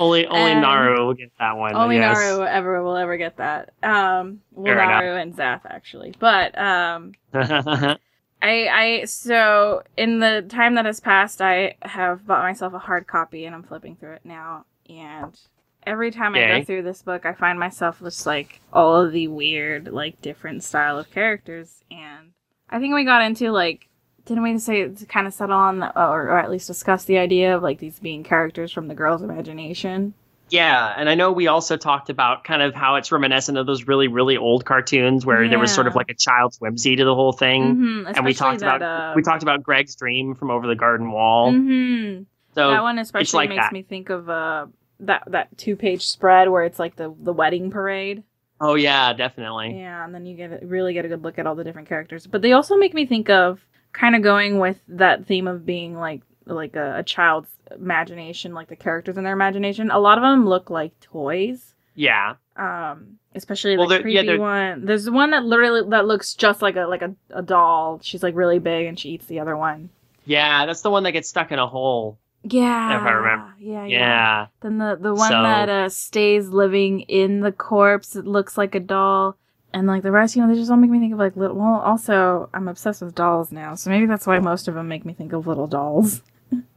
Only 0.00 0.26
only 0.26 0.52
Um, 0.52 0.60
Naru 0.60 1.06
will 1.06 1.14
get 1.14 1.30
that 1.38 1.56
one. 1.56 1.76
Only 1.76 1.96
yes. 1.96 2.18
Naru 2.18 2.44
ever 2.44 2.82
will 2.82 2.96
ever 2.96 3.16
get 3.16 3.36
that. 3.36 3.70
Um, 3.80 4.40
well, 4.50 4.74
Fair 4.74 4.82
enough. 4.82 5.02
Naru 5.02 5.16
and 5.16 5.36
Zath 5.36 5.60
actually, 5.66 6.14
but 6.18 6.58
um, 6.58 7.12
I 8.42 8.68
I 8.68 9.04
so 9.04 9.82
in 9.96 10.20
the 10.20 10.44
time 10.48 10.74
that 10.74 10.86
has 10.86 11.00
passed, 11.00 11.40
I 11.40 11.74
have 11.82 12.26
bought 12.26 12.42
myself 12.42 12.72
a 12.74 12.78
hard 12.78 13.06
copy 13.06 13.44
and 13.44 13.54
I'm 13.54 13.62
flipping 13.62 13.96
through 13.96 14.14
it 14.14 14.24
now. 14.24 14.64
And 14.88 15.38
every 15.86 16.10
time 16.10 16.34
I 16.34 16.58
go 16.58 16.64
through 16.64 16.82
this 16.82 17.02
book, 17.02 17.26
I 17.26 17.32
find 17.32 17.58
myself 17.58 18.00
just 18.00 18.26
like 18.26 18.60
all 18.72 18.96
of 18.96 19.12
the 19.12 19.28
weird, 19.28 19.88
like 19.88 20.20
different 20.22 20.62
style 20.62 20.98
of 20.98 21.10
characters. 21.10 21.84
And 21.90 22.32
I 22.68 22.78
think 22.78 22.94
we 22.94 23.04
got 23.04 23.22
into 23.22 23.50
like. 23.50 23.86
Didn't 24.26 24.42
we 24.44 24.58
say 24.58 24.86
to 24.86 25.06
kind 25.06 25.26
of 25.26 25.32
settle 25.32 25.56
on, 25.56 25.80
the, 25.80 25.98
or, 25.98 26.28
or 26.28 26.38
at 26.38 26.50
least 26.50 26.68
discuss 26.68 27.04
the 27.04 27.18
idea 27.18 27.56
of 27.56 27.62
like 27.62 27.78
these 27.78 27.98
being 27.98 28.22
characters 28.22 28.70
from 28.70 28.86
the 28.86 28.94
girl's 28.94 29.22
imagination? 29.22 30.14
Yeah, 30.50 30.94
and 30.96 31.08
I 31.08 31.14
know 31.14 31.32
we 31.32 31.46
also 31.46 31.76
talked 31.76 32.10
about 32.10 32.44
kind 32.44 32.62
of 32.62 32.74
how 32.74 32.96
it's 32.96 33.10
reminiscent 33.12 33.56
of 33.58 33.66
those 33.66 33.86
really 33.86 34.08
really 34.08 34.36
old 34.36 34.64
cartoons 34.64 35.24
where 35.24 35.48
there 35.48 35.58
was 35.58 35.72
sort 35.72 35.86
of 35.86 35.94
like 35.94 36.10
a 36.10 36.14
child's 36.14 36.58
whimsy 36.58 36.96
to 36.96 37.04
the 37.04 37.14
whole 37.14 37.32
thing. 37.32 37.74
Mm-hmm, 37.76 38.06
And 38.16 38.24
we 38.24 38.34
talked 38.34 38.60
about 38.62 38.82
uh, 38.82 39.12
we 39.16 39.22
talked 39.22 39.42
about 39.42 39.62
Greg's 39.62 39.94
dream 39.96 40.34
from 40.34 40.50
over 40.50 40.66
the 40.66 40.74
garden 40.74 41.12
wall. 41.12 41.52
hmm 41.52 42.22
So 42.54 42.70
that 42.70 42.82
one 42.82 42.98
especially 42.98 43.38
like 43.38 43.48
makes 43.50 43.64
that. 43.64 43.72
me 43.72 43.82
think 43.82 44.10
of 44.10 44.28
uh 44.28 44.66
that 45.00 45.22
that 45.28 45.56
two 45.56 45.76
page 45.76 46.06
spread 46.06 46.48
where 46.50 46.64
it's 46.64 46.78
like 46.78 46.96
the 46.96 47.14
the 47.22 47.32
wedding 47.32 47.70
parade. 47.70 48.22
oh 48.60 48.74
yeah, 48.74 49.12
definitely. 49.14 49.78
Yeah, 49.78 50.04
and 50.04 50.14
then 50.14 50.26
you 50.26 50.36
get 50.36 50.62
really 50.66 50.92
get 50.92 51.04
a 51.04 51.08
good 51.08 51.22
look 51.22 51.38
at 51.38 51.46
all 51.46 51.54
the 51.54 51.64
different 51.64 51.88
characters. 51.88 52.26
But 52.26 52.42
they 52.42 52.52
also 52.52 52.76
make 52.76 52.92
me 52.92 53.06
think 53.06 53.30
of 53.30 53.64
kind 53.92 54.14
of 54.14 54.22
going 54.22 54.58
with 54.58 54.78
that 54.88 55.26
theme 55.26 55.46
of 55.48 55.64
being 55.64 55.94
like 55.96 56.22
like 56.46 56.76
a, 56.76 56.98
a 56.98 57.02
child's 57.02 57.50
imagination, 57.74 58.54
like 58.54 58.68
the 58.68 58.76
characters 58.76 59.16
in 59.16 59.24
their 59.24 59.32
imagination. 59.32 59.90
A 59.90 59.98
lot 59.98 60.18
of 60.18 60.22
them 60.22 60.46
look 60.48 60.70
like 60.70 60.98
toys. 61.00 61.74
Yeah. 61.94 62.34
Um, 62.56 63.18
especially 63.34 63.76
Well, 63.76 63.88
the 63.88 63.98
they're- 63.98 64.08
yeah, 64.08 64.22
creepy 64.22 64.38
one. 64.38 64.84
There's 64.86 65.08
one 65.10 65.30
that 65.30 65.44
literally 65.44 65.88
that 65.90 66.06
looks 66.06 66.34
just 66.34 66.62
like 66.62 66.76
a 66.76 66.82
like 66.86 67.02
a, 67.02 67.14
a 67.30 67.42
doll. 67.42 68.00
She's 68.02 68.22
like 68.22 68.34
really 68.34 68.58
big 68.58 68.86
and 68.86 68.98
she 68.98 69.10
eats 69.10 69.26
the 69.26 69.40
other 69.40 69.56
one. 69.56 69.90
Yeah, 70.24 70.66
that's 70.66 70.82
the 70.82 70.90
one 70.90 71.02
that 71.04 71.12
gets 71.12 71.28
stuck 71.28 71.50
in 71.52 71.58
a 71.58 71.66
hole. 71.66 72.18
Yeah, 72.42 72.96
If 72.98 73.02
I 73.02 73.10
remember. 73.10 73.54
Yeah, 73.58 73.84
Yeah. 73.84 74.46
Then 74.62 74.78
the 74.78 74.96
the 75.00 75.14
one 75.14 75.28
So- 75.30 75.42
that 75.42 75.68
uh, 75.68 75.88
stays 75.88 76.48
living 76.48 77.00
in 77.02 77.40
the 77.40 77.52
corpse, 77.52 78.16
it 78.16 78.26
looks 78.26 78.56
like 78.56 78.74
a 78.74 78.80
doll, 78.80 79.36
and 79.74 79.86
like 79.86 80.02
the 80.02 80.10
rest, 80.10 80.36
you 80.36 80.42
know, 80.42 80.48
they 80.48 80.58
just 80.58 80.70
all 80.70 80.76
make 80.78 80.90
me 80.90 81.00
think 81.00 81.12
of 81.12 81.18
like 81.18 81.36
little. 81.36 81.56
Well, 81.56 81.80
also 81.80 82.48
I'm 82.54 82.68
obsessed 82.68 83.02
with 83.02 83.14
dolls 83.14 83.52
now, 83.52 83.74
so 83.74 83.90
maybe 83.90 84.06
that's 84.06 84.26
why 84.26 84.38
most 84.38 84.68
of 84.68 84.74
them 84.74 84.88
make 84.88 85.04
me 85.04 85.12
think 85.12 85.32
of 85.34 85.46
little 85.46 85.66
dolls. 85.66 86.22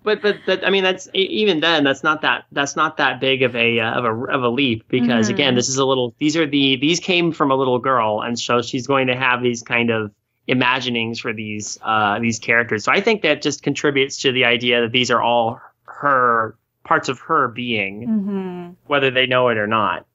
But 0.03 0.21
but 0.21 0.37
that 0.45 0.65
I 0.65 0.69
mean 0.69 0.83
that's 0.83 1.07
even 1.13 1.59
then 1.61 1.83
that's 1.83 2.03
not 2.03 2.21
that 2.21 2.45
that's 2.51 2.75
not 2.75 2.97
that 2.97 3.19
big 3.19 3.41
of 3.41 3.55
a 3.55 3.79
uh, 3.79 3.91
of 3.99 4.05
a 4.05 4.23
of 4.31 4.43
a 4.43 4.49
leap 4.49 4.87
because 4.89 5.27
Mhm. 5.27 5.31
again 5.31 5.55
this 5.55 5.69
is 5.69 5.77
a 5.77 5.85
little 5.85 6.13
these 6.19 6.35
are 6.35 6.45
the 6.45 6.75
these 6.77 6.99
came 6.99 7.31
from 7.31 7.51
a 7.51 7.55
little 7.55 7.79
girl 7.79 8.21
and 8.21 8.37
so 8.37 8.61
she's 8.61 8.85
going 8.87 9.07
to 9.07 9.15
have 9.15 9.41
these 9.41 9.61
kind 9.63 9.89
of 9.89 10.11
imaginings 10.47 11.19
for 11.19 11.31
these 11.33 11.77
uh 11.83 12.19
these 12.19 12.37
characters 12.39 12.83
so 12.83 12.91
I 12.91 12.99
think 13.01 13.21
that 13.21 13.41
just 13.41 13.63
contributes 13.63 14.17
to 14.23 14.31
the 14.31 14.43
idea 14.45 14.81
that 14.81 14.91
these 14.91 15.09
are 15.09 15.21
all 15.21 15.59
her 15.85 16.57
parts 16.83 17.07
of 17.09 17.19
her 17.21 17.47
being 17.47 18.07
Mm-hmm. 18.09 18.71
whether 18.87 19.09
they 19.09 19.25
know 19.25 19.47
it 19.49 19.57
or 19.57 19.67
not 19.67 20.05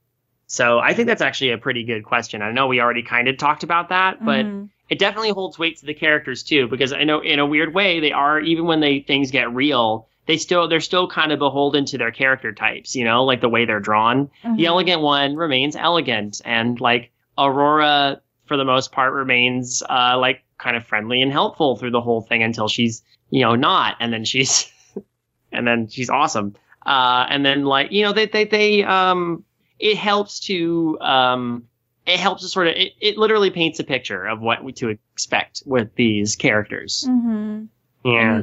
so 0.47 0.79
I 0.81 0.93
think 0.93 1.09
that's 1.09 1.23
actually 1.23 1.51
a 1.53 1.59
pretty 1.59 1.83
good 1.85 2.05
question 2.05 2.43
I 2.43 2.53
know 2.53 2.67
we 2.67 2.81
already 2.81 3.03
kind 3.03 3.27
of 3.29 3.39
talked 3.39 3.63
about 3.63 3.89
that 3.89 4.23
but 4.25 4.45
Mm-hmm. 4.45 4.65
It 4.89 4.99
definitely 4.99 5.30
holds 5.30 5.59
weight 5.59 5.76
to 5.78 5.86
the 5.86 5.95
characters 5.95 6.43
too 6.43 6.66
because 6.68 6.93
i 6.93 7.05
know 7.05 7.20
in 7.20 7.39
a 7.39 7.47
weird 7.47 7.74
way 7.74 8.01
they 8.01 8.12
are 8.12 8.41
even 8.41 8.64
when 8.64 8.80
they 8.80 9.01
things 9.01 9.30
get 9.30 9.53
real 9.55 10.09
they 10.26 10.36
still 10.36 10.68
they're 10.68 10.80
still 10.80 11.09
kind 11.09 11.32
of 11.32 11.39
beholden 11.39 11.84
to 11.84 11.99
their 11.99 12.11
character 12.11 12.53
types 12.53 12.95
you 12.97 13.05
know 13.05 13.24
like 13.24 13.41
the 13.41 13.49
way 13.49 13.64
they're 13.64 13.80
drawn 13.80 14.26
Mm-hmm. 14.45 14.57
the 14.57 14.66
elegant 14.66 15.03
one 15.03 15.36
remains 15.36 15.76
elegant 15.76 16.41
and 16.45 16.80
like 16.80 17.11
aurora 17.39 18.20
for 18.47 18.57
the 18.57 18.64
most 18.64 18.93
part 18.93 19.12
remains 19.12 19.82
uh 19.89 20.16
like 20.18 20.45
kind 20.59 20.76
of 20.76 20.84
friendly 20.84 21.22
and 21.22 21.32
helpful 21.32 21.76
through 21.76 21.91
the 21.93 22.01
whole 22.01 22.20
thing 22.20 22.43
until 22.43 22.68
she's 22.68 23.03
you 23.30 23.41
know 23.43 23.55
not 23.55 23.97
and 24.01 24.12
then 24.12 24.24
she's 24.24 24.70
and 25.53 25.66
then 25.66 25.86
she's 25.89 26.11
awesome 26.11 26.55
uh 26.86 27.26
and 27.28 27.45
then 27.45 27.64
like 27.64 27.93
you 27.93 28.03
know 28.03 28.12
they 28.12 28.26
they, 28.26 28.45
they 28.45 28.82
um 28.84 29.45
it 29.78 29.97
helps 29.97 30.41
to 30.41 30.99
um 31.01 31.64
it 32.09 32.19
helps 32.19 32.43
to 32.43 32.49
sort 32.49 32.67
of 32.69 32.75
it, 32.75 32.93
it 33.01 33.19
literally 33.19 33.51
paints 33.51 33.79
a 33.79 33.85
picture 33.85 34.27
of 34.27 34.41
what 34.41 34.65
we 34.65 34.73
to 34.73 34.89
expect 34.89 35.63
with 35.67 35.95
these 35.95 36.35
characters 36.37 37.05
Mm-hmm. 37.09 37.65
yeah 38.05 38.43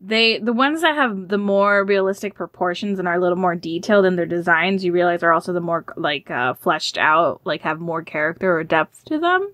They 0.00 0.38
the 0.38 0.52
ones 0.52 0.82
that 0.82 0.94
have 0.96 1.28
the 1.28 1.38
more 1.38 1.84
realistic 1.84 2.34
proportions 2.34 2.98
and 2.98 3.08
are 3.08 3.14
a 3.14 3.20
little 3.20 3.38
more 3.38 3.54
detailed 3.56 4.04
in 4.04 4.16
their 4.16 4.26
designs, 4.26 4.84
you 4.84 4.92
realize 4.92 5.22
are 5.22 5.32
also 5.32 5.52
the 5.54 5.60
more 5.60 5.84
like 5.96 6.30
uh, 6.30 6.52
fleshed 6.54 6.98
out, 6.98 7.40
like 7.44 7.62
have 7.62 7.80
more 7.80 8.02
character 8.02 8.54
or 8.58 8.62
depth 8.64 9.04
to 9.06 9.18
them. 9.18 9.52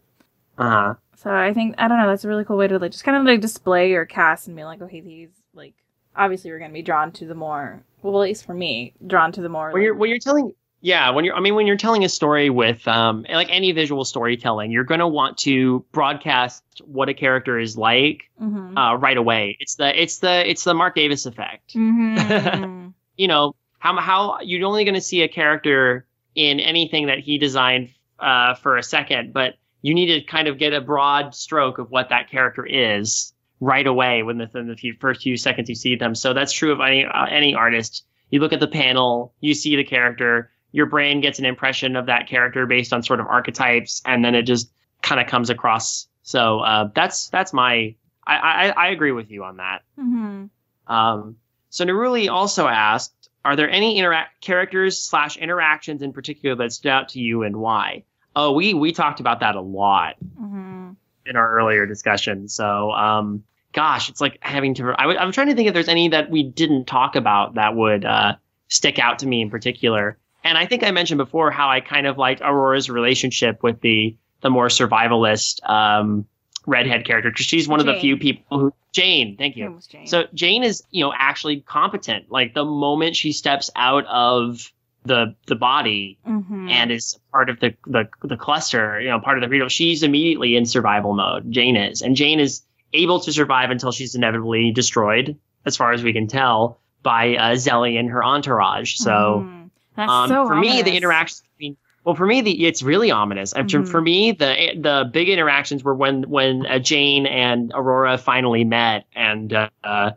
uh-huh 0.58 0.94
So 1.16 1.30
I 1.30 1.52
think 1.54 1.76
I 1.78 1.86
don't 1.88 1.98
know. 1.98 2.08
That's 2.08 2.24
a 2.24 2.28
really 2.28 2.44
cool 2.44 2.56
way 2.56 2.66
to 2.68 2.78
like 2.78 2.90
just 2.92 3.04
kind 3.04 3.16
of 3.16 3.24
like 3.24 3.40
display 3.40 3.90
your 3.90 4.04
cast 4.06 4.48
and 4.48 4.56
be 4.56 4.64
like, 4.64 4.82
okay, 4.82 5.00
these 5.00 5.30
like 5.54 5.74
obviously 6.16 6.50
we're 6.50 6.58
gonna 6.58 6.72
be 6.72 6.82
drawn 6.82 7.12
to 7.12 7.26
the 7.26 7.34
more 7.36 7.82
well, 8.02 8.16
at 8.20 8.24
least 8.26 8.44
for 8.44 8.54
me, 8.54 8.94
drawn 9.06 9.30
to 9.30 9.40
the 9.42 9.48
more. 9.48 9.70
when 9.70 9.82
you're 9.82 9.94
like- 9.94 10.00
when 10.00 10.10
you're 10.10 10.18
telling 10.18 10.52
yeah 10.82 11.08
when 11.10 11.24
you're 11.24 11.34
i 11.34 11.40
mean 11.40 11.54
when 11.54 11.66
you're 11.66 11.76
telling 11.76 12.04
a 12.04 12.08
story 12.08 12.50
with 12.50 12.86
um 12.86 13.24
like 13.30 13.48
any 13.50 13.72
visual 13.72 14.04
storytelling 14.04 14.70
you're 14.70 14.84
going 14.84 15.00
to 15.00 15.06
want 15.06 15.38
to 15.38 15.84
broadcast 15.92 16.62
what 16.84 17.08
a 17.08 17.14
character 17.14 17.58
is 17.58 17.76
like 17.78 18.28
Mhm. 18.40 18.76
uh 18.76 18.96
right 18.98 19.16
away 19.16 19.56
it's 19.60 19.76
the 19.76 20.02
it's 20.02 20.18
the 20.18 20.48
it's 20.50 20.64
the 20.64 20.74
marc 20.74 20.94
davis 20.94 21.24
effect 21.24 21.74
Mhm. 21.74 22.92
you 23.16 23.28
know 23.28 23.54
how 23.78 23.96
how 23.98 24.38
you're 24.42 24.66
only 24.66 24.84
going 24.84 24.94
to 24.94 25.00
see 25.00 25.22
a 25.22 25.28
character 25.28 26.04
in 26.34 26.60
anything 26.60 27.06
that 27.06 27.18
he 27.18 27.36
designed 27.38 27.90
uh, 28.20 28.54
for 28.54 28.76
a 28.76 28.82
second, 28.84 29.32
but 29.32 29.56
you 29.82 29.92
need 29.92 30.06
to 30.06 30.20
kind 30.22 30.46
of 30.46 30.56
get 30.56 30.72
a 30.72 30.80
broad 30.80 31.34
stroke 31.34 31.78
of 31.78 31.90
what 31.90 32.08
that 32.10 32.30
character 32.30 32.64
is 32.64 33.32
right 33.58 33.84
away 33.88 34.22
when 34.22 34.38
the, 34.38 34.44
within 34.44 34.68
the 34.68 34.76
few, 34.76 34.94
first 35.00 35.22
few 35.22 35.36
seconds 35.36 35.68
you 35.68 35.74
see 35.74 35.96
them. 35.96 36.14
So 36.14 36.32
that's 36.32 36.52
true 36.52 36.70
of 36.70 36.80
any 36.80 37.04
uh, 37.04 37.26
any 37.26 37.56
artist. 37.56 38.04
You 38.30 38.38
look 38.38 38.52
at 38.52 38.60
the 38.60 38.68
panel, 38.68 39.34
you 39.40 39.52
see 39.52 39.74
the 39.74 39.82
character, 39.82 40.51
your 40.72 40.86
brain 40.86 41.20
gets 41.20 41.38
an 41.38 41.44
impression 41.44 41.96
of 41.96 42.06
that 42.06 42.26
character 42.28 42.66
based 42.66 42.92
on 42.92 43.02
sort 43.02 43.20
of 43.20 43.26
archetypes, 43.26 44.02
and 44.04 44.24
then 44.24 44.34
it 44.34 44.42
just 44.42 44.70
kind 45.02 45.20
of 45.20 45.26
comes 45.26 45.50
across. 45.50 46.08
So 46.22 46.60
uh, 46.60 46.88
that's 46.94 47.28
that's 47.28 47.52
my 47.52 47.94
I, 48.26 48.36
I 48.36 48.68
I 48.70 48.88
agree 48.88 49.12
with 49.12 49.30
you 49.30 49.44
on 49.44 49.56
that. 49.58 49.82
Mhm. 49.98 50.48
Um, 50.86 51.36
so 51.70 51.84
Naruli 51.84 52.30
also 52.30 52.66
asked, 52.66 53.28
are 53.44 53.56
there 53.56 53.70
any 53.70 53.98
interact 53.98 54.40
characters 54.40 54.98
slash 55.00 55.36
interactions 55.36 56.02
in 56.02 56.12
particular 56.12 56.54
that 56.56 56.72
stood 56.72 56.90
out 56.90 57.08
to 57.10 57.20
you 57.20 57.42
and 57.42 57.56
why? 57.56 58.04
Oh, 58.36 58.52
we 58.52 58.74
we 58.74 58.92
talked 58.92 59.20
about 59.20 59.40
that 59.40 59.54
a 59.56 59.60
lot 59.60 60.16
Mhm. 60.40 60.96
in 61.26 61.36
our 61.36 61.52
earlier 61.58 61.86
discussion. 61.86 62.48
So, 62.48 62.92
um, 62.92 63.42
gosh, 63.72 64.08
it's 64.08 64.20
like 64.20 64.38
having 64.40 64.74
to. 64.74 64.94
I 64.98 65.02
w- 65.02 65.18
I'm 65.18 65.32
trying 65.32 65.48
to 65.48 65.54
think 65.54 65.68
if 65.68 65.74
there's 65.74 65.88
any 65.88 66.08
that 66.08 66.30
we 66.30 66.42
didn't 66.42 66.86
talk 66.86 67.16
about 67.16 67.54
that 67.54 67.74
would 67.74 68.04
uh, 68.04 68.36
stick 68.68 68.98
out 68.98 69.18
to 69.20 69.26
me 69.26 69.42
in 69.42 69.50
particular. 69.50 70.16
And 70.44 70.58
I 70.58 70.66
think 70.66 70.82
I 70.82 70.90
mentioned 70.90 71.18
before 71.18 71.50
how 71.50 71.68
I 71.68 71.80
kind 71.80 72.06
of 72.06 72.18
liked 72.18 72.40
Aurora's 72.42 72.90
relationship 72.90 73.62
with 73.62 73.80
the 73.80 74.16
the 74.40 74.50
more 74.50 74.66
survivalist 74.66 75.62
um, 75.68 76.26
redhead 76.66 77.04
character 77.06 77.30
because 77.30 77.46
she's 77.46 77.68
one 77.68 77.78
of 77.80 77.86
the 77.86 77.94
few 78.00 78.16
people 78.16 78.58
who 78.58 78.74
Jane. 78.92 79.36
Thank 79.36 79.56
you. 79.56 79.78
Jane. 79.88 80.06
So 80.06 80.24
Jane 80.34 80.64
is, 80.64 80.82
you 80.90 81.04
know, 81.04 81.12
actually 81.16 81.60
competent. 81.60 82.30
Like 82.30 82.52
the 82.54 82.64
moment 82.64 83.16
she 83.16 83.32
steps 83.32 83.70
out 83.76 84.04
of 84.06 84.70
the 85.04 85.34
the 85.46 85.54
body 85.56 86.18
Mhm. 86.28 86.70
and 86.70 86.90
is 86.92 87.18
part 87.32 87.48
of 87.50 87.58
the, 87.60 87.74
the 87.86 88.08
the 88.22 88.36
cluster, 88.36 89.00
you 89.00 89.08
know, 89.08 89.18
part 89.20 89.38
of 89.38 89.42
the 89.42 89.48
region, 89.48 89.68
she's 89.68 90.02
immediately 90.02 90.56
in 90.56 90.66
survival 90.66 91.14
mode. 91.14 91.50
Jane 91.50 91.76
is, 91.76 92.02
and 92.02 92.14
Jane 92.16 92.38
is 92.40 92.62
able 92.92 93.18
to 93.20 93.32
survive 93.32 93.70
until 93.70 93.90
she's 93.92 94.14
inevitably 94.14 94.70
destroyed, 94.72 95.36
as 95.64 95.76
far 95.76 95.92
as 95.92 96.02
we 96.04 96.12
can 96.12 96.26
tell, 96.28 96.78
by 97.02 97.34
uh, 97.36 97.52
Zelly 97.54 97.98
and 97.98 98.10
her 98.10 98.22
entourage. 98.24 98.96
So. 98.96 99.44
Mhm. 99.46 99.61
That's 99.96 100.10
Um, 100.10 100.28
so 100.28 100.46
for 100.46 100.56
me, 100.56 100.68
the 100.68 100.80
ominous. 100.82 100.96
interactions 100.96 101.42
between 101.56 101.76
well, 102.04 102.16
for 102.16 102.26
me, 102.26 102.40
the 102.40 102.66
it's 102.66 102.82
really 102.82 103.10
ominous. 103.12 103.52
And 103.52 103.68
Mhm. 103.68 103.88
For 103.88 104.00
me, 104.00 104.32
the 104.32 104.72
the 104.76 105.08
big 105.12 105.28
interactions 105.28 105.84
were 105.84 105.94
when 105.94 106.24
when 106.28 106.66
uh, 106.66 106.78
Jane 106.80 107.26
and 107.26 107.70
Aurora 107.74 108.18
finally 108.18 108.64
met 108.64 109.04
and 109.14 109.52
uh, 109.84 110.12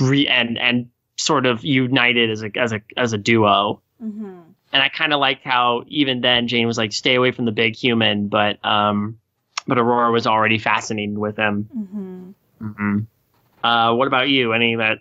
re- 0.00 0.26
and 0.28 0.56
and 0.58 0.88
sort 1.16 1.44
of 1.46 1.62
united 1.64 2.30
as 2.30 2.42
a 2.42 2.50
as 2.56 2.72
a 2.72 2.80
as 2.96 3.12
a 3.12 3.18
duo. 3.18 3.82
Mhm. 4.02 4.42
And 4.72 4.82
I 4.82 4.88
kind 4.88 5.12
of 5.12 5.20
liked 5.20 5.44
how 5.44 5.84
even 5.88 6.20
then 6.22 6.48
Jane 6.48 6.66
was 6.66 6.78
like, 6.78 6.92
"Stay 6.92 7.14
away 7.14 7.30
from 7.32 7.44
the 7.44 7.52
big 7.52 7.76
human," 7.76 8.28
but 8.28 8.62
um, 8.64 9.18
but 9.66 9.78
Aurora 9.78 10.10
was 10.10 10.26
already 10.26 10.58
fascinated 10.58 11.18
with 11.18 11.36
him. 11.36 11.68
Mhm. 11.76 12.34
hmm 12.74 12.98
Uh, 13.62 13.94
what 13.94 14.06
about 14.06 14.28
you? 14.30 14.52
Any 14.54 14.76
that 14.76 15.00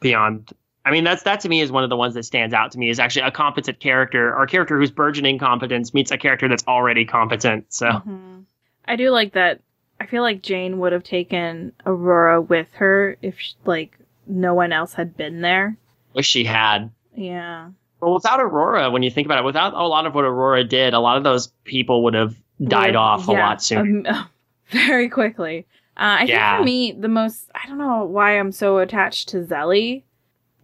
beyond? 0.00 0.52
I 0.86 0.90
mean, 0.90 1.04
that's 1.04 1.22
that 1.22 1.40
to 1.40 1.48
me 1.48 1.60
is 1.62 1.72
one 1.72 1.82
of 1.84 1.90
the 1.90 1.96
ones 1.96 2.14
that 2.14 2.24
stands 2.24 2.52
out 2.54 2.72
to 2.72 2.78
me 2.78 2.90
is 2.90 2.98
actually 2.98 3.22
a 3.26 3.30
competent 3.30 3.80
character 3.80 4.34
or 4.34 4.42
a 4.42 4.46
character 4.46 4.78
whose 4.78 4.90
burgeoning 4.90 5.38
competence 5.38 5.94
meets 5.94 6.10
a 6.10 6.18
character 6.18 6.46
that's 6.48 6.64
already 6.68 7.04
competent. 7.06 7.72
So 7.72 7.86
Mhm. 7.86 8.44
I 8.86 8.96
do 8.96 9.10
like 9.10 9.32
that. 9.32 9.60
I 10.00 10.06
feel 10.06 10.22
like 10.22 10.42
Jane 10.42 10.78
would 10.80 10.92
have 10.92 11.04
taken 11.04 11.72
Aurora 11.86 12.40
with 12.42 12.68
her 12.74 13.16
if 13.22 13.36
like 13.64 13.96
no 14.26 14.52
one 14.54 14.72
else 14.72 14.92
had 14.94 15.16
been 15.16 15.40
there. 15.40 15.76
wish 16.12 16.26
she 16.26 16.44
had. 16.44 16.90
Yeah. 17.16 17.70
Well, 18.00 18.14
without 18.14 18.38
Aurora, 18.40 18.90
when 18.90 19.02
you 19.02 19.10
think 19.10 19.26
about 19.26 19.38
it, 19.38 19.44
without 19.44 19.72
a 19.72 19.82
lot 19.86 20.04
of 20.06 20.14
what 20.14 20.24
Aurora 20.24 20.62
did, 20.64 20.92
a 20.94 21.00
lot 21.00 21.16
of 21.16 21.24
those 21.24 21.48
people 21.64 22.04
would 22.04 22.14
have 22.14 22.36
died 22.62 22.94
off 22.94 23.26
a 23.28 23.32
yeah, 23.32 23.46
lot 23.48 23.62
sooner. 23.62 24.08
um, 24.10 24.26
very 24.70 25.08
quickly. 25.08 25.66
Uh, 25.96 26.20
I 26.20 26.24
Yeah. 26.24 26.56
think 26.56 26.60
for 26.60 26.64
me, 26.66 26.92
the 26.92 27.08
most 27.08 27.50
I 27.54 27.66
don't 27.66 27.78
know 27.78 28.04
why 28.04 28.38
I'm 28.38 28.52
so 28.52 28.78
attached 28.78 29.30
to 29.30 29.38
Zelly. 29.38 30.02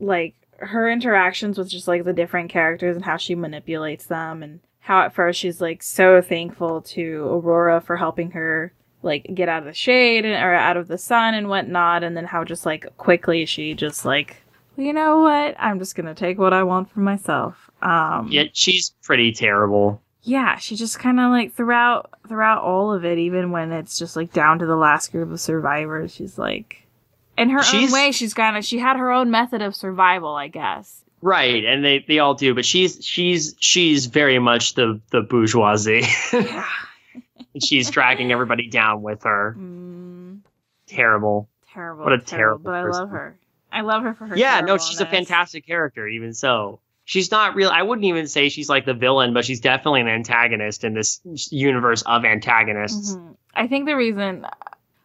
Like 0.01 0.35
her 0.59 0.91
interactions 0.91 1.57
with 1.57 1.69
just 1.71 1.87
like 1.89 2.05
the 2.05 2.13
different 2.13 2.51
characters 2.51 2.97
and 2.97 3.05
how 3.05 3.17
she 3.17 3.35
manipulates 3.35 4.07
them, 4.07 4.43
and 4.43 4.61
how 4.81 5.03
at 5.03 5.15
first 5.15 5.39
she's 5.39 5.61
like 5.61 5.83
so 5.83 6.21
thankful 6.21 6.83
to 6.83 7.25
Aurora 7.27 7.81
for 7.81 7.97
helping 7.97 8.33
her 8.33 8.73
like 9.03 9.27
get 9.35 9.49
out 9.49 9.61
of 9.61 9.65
the 9.65 9.73
shade 9.73 10.25
and, 10.27 10.35
or 10.43 10.53
out 10.53 10.77
of 10.77 10.89
the 10.89 10.99
sun 10.99 11.35
and 11.35 11.49
whatnot, 11.49 12.03
and 12.03 12.17
then 12.17 12.25
how 12.25 12.45
just 12.45 12.67
like 12.67 12.87
quickly 12.99 13.47
she 13.47 13.75
just 13.75 14.05
like, 14.05 14.43
well, 14.77 14.87
you 14.87 14.93
know 14.93 15.21
what? 15.21 15.55
I'm 15.59 15.79
just 15.79 15.95
gonna 15.95 16.15
take 16.15 16.39
what 16.39 16.53
I 16.53 16.63
want 16.63 16.91
for 16.91 17.01
myself. 17.01 17.71
Um, 17.83 18.29
Yet 18.31 18.51
she's 18.55 18.95
pretty 19.03 19.33
terrible. 19.33 20.03
yeah, 20.23 20.57
she 20.57 20.77
just 20.77 20.99
kind 20.99 21.19
of 21.19 21.31
like 21.31 21.55
throughout 21.55 22.11
throughout 22.29 22.63
all 22.63 22.93
of 22.93 23.05
it, 23.07 23.17
even 23.17 23.51
when 23.53 23.73
it's 23.73 23.99
just 23.99 24.17
like 24.17 24.33
down 24.35 24.59
to 24.59 24.67
the 24.67 24.77
last 24.77 25.13
group 25.13 25.31
of 25.33 25.41
survivors, 25.41 26.15
she's 26.15 26.37
like, 26.37 26.80
in 27.41 27.51
her 27.51 27.62
She's- 27.62 27.84
own 27.91 27.93
way, 27.93 28.12
she's 28.12 28.34
kind 28.34 28.57
of 28.57 28.64
she 28.64 28.78
had 28.78 28.97
her 28.97 29.11
own 29.11 29.30
method 29.30 29.62
of 29.62 29.74
survival, 29.74 30.34
I 30.34 30.49
guess. 30.49 31.03
Right, 31.22 31.64
and 31.64 31.84
they, 31.84 32.05
they 32.07 32.18
all 32.18 32.34
do, 32.34 32.55
but 32.55 32.64
she's 32.64 33.05
she's 33.05 33.55
she's 33.61 34.07
very 34.07 34.38
much 34.38 34.74
the 34.74 35.01
the 35.11 35.20
bourgeoisie. 35.22 36.03
Yeah. 36.32 36.64
she's 37.62 37.91
dragging 37.91 38.32
everybody 38.32 38.68
down 38.68 39.03
with 39.03 39.24
her. 39.24 39.55
Mm, 39.59 40.41
Terrible. 40.86 41.49
terrible. 41.74 42.05
What 42.05 42.12
a 42.12 42.18
terrible 42.18 42.64
But 42.64 42.74
I 42.74 42.82
love 42.84 43.11
her. 43.11 43.36
I 43.72 43.80
love 43.82 44.03
her 44.03 44.14
for 44.14 44.26
her. 44.26 44.36
yeah, 44.36 44.61
no, 44.61 44.78
she's 44.78 45.01
a 45.01 45.07
fantastic 45.07 45.66
character. 45.66 46.07
Even 46.09 46.32
so, 46.34 46.80
she's 47.05 47.30
not 47.30 47.55
real. 47.55 47.68
I 47.70 47.82
wouldn't 47.82 48.05
even 48.07 48.26
say 48.26 48.49
she's 48.49 48.68
like 48.68 48.84
the 48.86 48.95
villain, 48.95 49.32
but 49.34 49.45
she's 49.45 49.61
definitely 49.61 50.01
an 50.01 50.09
antagonist 50.09 50.84
in 50.84 50.95
this 50.95 51.20
universe 51.53 52.03
of 52.03 52.24
antagonists. 52.24 53.14
Mhm. 53.14 53.36
I 53.55 53.66
think 53.68 53.86
the 53.86 53.95
reason, 53.97 54.47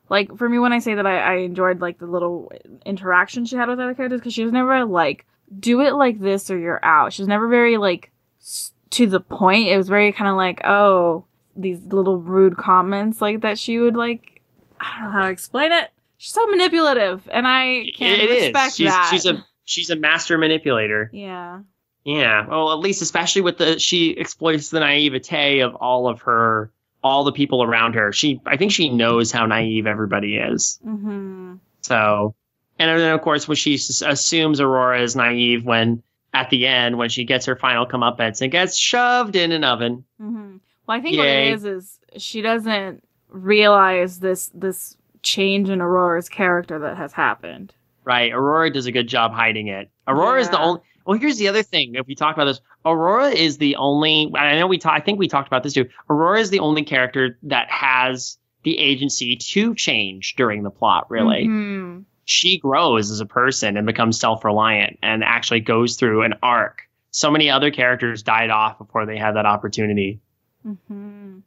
like 0.09 0.37
for 0.37 0.47
me, 0.49 0.59
when 0.59 0.73
I 0.73 0.79
say 0.79 0.95
that 0.95 1.05
I, 1.07 1.17
I 1.19 1.33
enjoyed 1.37 1.81
like 1.81 1.99
the 1.99 2.05
little 2.07 2.51
interaction 2.85 3.45
she 3.45 3.55
had 3.55 3.69
with 3.69 3.79
other 3.79 3.93
characters, 3.93 4.19
because 4.21 4.33
she 4.33 4.43
was 4.43 4.51
never 4.53 4.85
like, 4.85 5.25
do 5.59 5.81
it 5.81 5.93
like 5.93 6.19
this 6.19 6.49
or 6.51 6.57
you're 6.57 6.83
out. 6.83 7.13
She 7.13 7.21
was 7.21 7.27
never 7.29 7.47
very 7.47 7.77
like 7.77 8.11
s- 8.41 8.71
to 8.91 9.07
the 9.07 9.19
point. 9.19 9.67
It 9.67 9.77
was 9.77 9.89
very 9.89 10.11
kind 10.11 10.29
of 10.29 10.35
like, 10.37 10.61
oh, 10.65 11.25
these 11.55 11.79
little 11.83 12.17
rude 12.17 12.57
comments 12.57 13.21
like 13.21 13.41
that 13.41 13.57
she 13.59 13.79
would 13.79 13.95
like. 13.95 14.41
I 14.79 14.99
don't 14.99 15.05
know 15.05 15.11
how 15.19 15.25
to 15.25 15.31
explain 15.31 15.71
it. 15.71 15.89
she's 16.17 16.33
so 16.33 16.45
manipulative, 16.47 17.27
and 17.31 17.47
I 17.47 17.91
can 17.95 18.19
it 18.19 18.29
is. 18.29 18.43
respect 18.43 18.75
She's, 18.75 18.87
that. 18.87 19.09
she's 19.11 19.25
a 19.25 19.45
she's 19.63 19.89
a 19.89 19.95
master 19.95 20.37
manipulator. 20.37 21.09
yeah. 21.13 21.61
Yeah. 22.03 22.45
Well, 22.47 22.71
at 22.71 22.77
least 22.79 23.01
especially 23.01 23.41
with 23.41 23.57
the 23.57 23.79
she 23.79 24.15
exploits 24.15 24.69
the 24.69 24.79
naivete 24.79 25.61
of 25.61 25.73
all 25.73 26.07
of 26.07 26.21
her 26.21 26.71
all 27.05 27.23
the 27.23 27.31
people 27.31 27.61
around 27.61 27.93
her. 27.93 28.11
She 28.11 28.41
I 28.47 28.57
think 28.57 28.71
she 28.71 28.89
knows 28.89 29.31
how 29.31 29.45
naive 29.45 29.85
everybody 29.85 30.37
is. 30.37 30.79
Mm-hmm. 30.83 31.57
So, 31.81 32.33
and 32.79 32.99
then 32.99 33.13
of 33.13 33.21
course 33.21 33.47
when 33.47 33.55
she 33.55 33.75
assumes 33.75 34.59
Aurora 34.59 35.01
is 35.01 35.15
naive 35.15 35.63
when 35.65 36.01
at 36.33 36.49
the 36.49 36.65
end 36.65 36.97
when 36.97 37.09
she 37.09 37.23
gets 37.23 37.45
her 37.45 37.55
final 37.55 37.85
comeuppance 37.85 38.41
and 38.41 38.51
gets 38.51 38.75
shoved 38.75 39.35
in 39.35 39.51
an 39.51 39.63
oven. 39.63 40.03
Mm-hmm. 40.19 40.57
Well, 40.87 40.97
I 40.97 40.99
think 40.99 41.15
Yay. 41.15 41.19
what 41.19 41.27
it 41.27 41.53
is 41.53 41.63
is 41.65 41.99
she 42.17 42.41
doesn't 42.41 43.03
realize 43.29 44.19
this 44.19 44.49
this 44.55 44.97
change 45.21 45.69
in 45.69 45.81
Aurora's 45.81 46.27
character 46.27 46.79
that 46.79 46.97
has 46.97 47.13
happened. 47.13 47.71
Right. 48.03 48.31
Aurora 48.33 48.73
does 48.73 48.87
a 48.87 48.91
good 48.91 49.07
job 49.07 49.31
hiding 49.31 49.67
it. 49.67 49.91
Aurora 50.07 50.41
is 50.41 50.49
the 50.49 50.59
only. 50.59 50.81
Well, 51.05 51.17
here's 51.19 51.37
the 51.37 51.47
other 51.47 51.63
thing. 51.63 51.95
If 51.95 52.07
we 52.07 52.15
talk 52.15 52.35
about 52.35 52.45
this, 52.45 52.61
Aurora 52.85 53.29
is 53.29 53.57
the 53.57 53.75
only. 53.75 54.31
I 54.35 54.57
know 54.57 54.67
we 54.67 54.77
talk. 54.77 54.93
I 54.93 54.99
think 54.99 55.19
we 55.19 55.27
talked 55.27 55.47
about 55.47 55.63
this 55.63 55.73
too. 55.73 55.87
Aurora 56.09 56.39
is 56.39 56.49
the 56.49 56.59
only 56.59 56.83
character 56.83 57.37
that 57.43 57.69
has 57.69 58.37
the 58.63 58.77
agency 58.79 59.35
to 59.35 59.75
change 59.75 60.35
during 60.35 60.63
the 60.63 60.71
plot. 60.71 61.05
Really, 61.09 61.45
Mhm. 61.47 62.05
she 62.23 62.57
grows 62.57 63.11
as 63.11 63.19
a 63.19 63.25
person 63.25 63.77
and 63.77 63.85
becomes 63.85 64.19
self-reliant 64.19 64.97
and 65.03 65.23
actually 65.23 65.59
goes 65.59 65.95
through 65.95 66.23
an 66.23 66.33
arc. 66.41 66.81
So 67.11 67.29
many 67.29 67.49
other 67.49 67.69
characters 67.69 68.23
died 68.23 68.49
off 68.49 68.79
before 68.79 69.05
they 69.05 69.17
had 69.17 69.35
that 69.35 69.45
opportunity. 69.45 70.19
Mhm. 70.67 71.43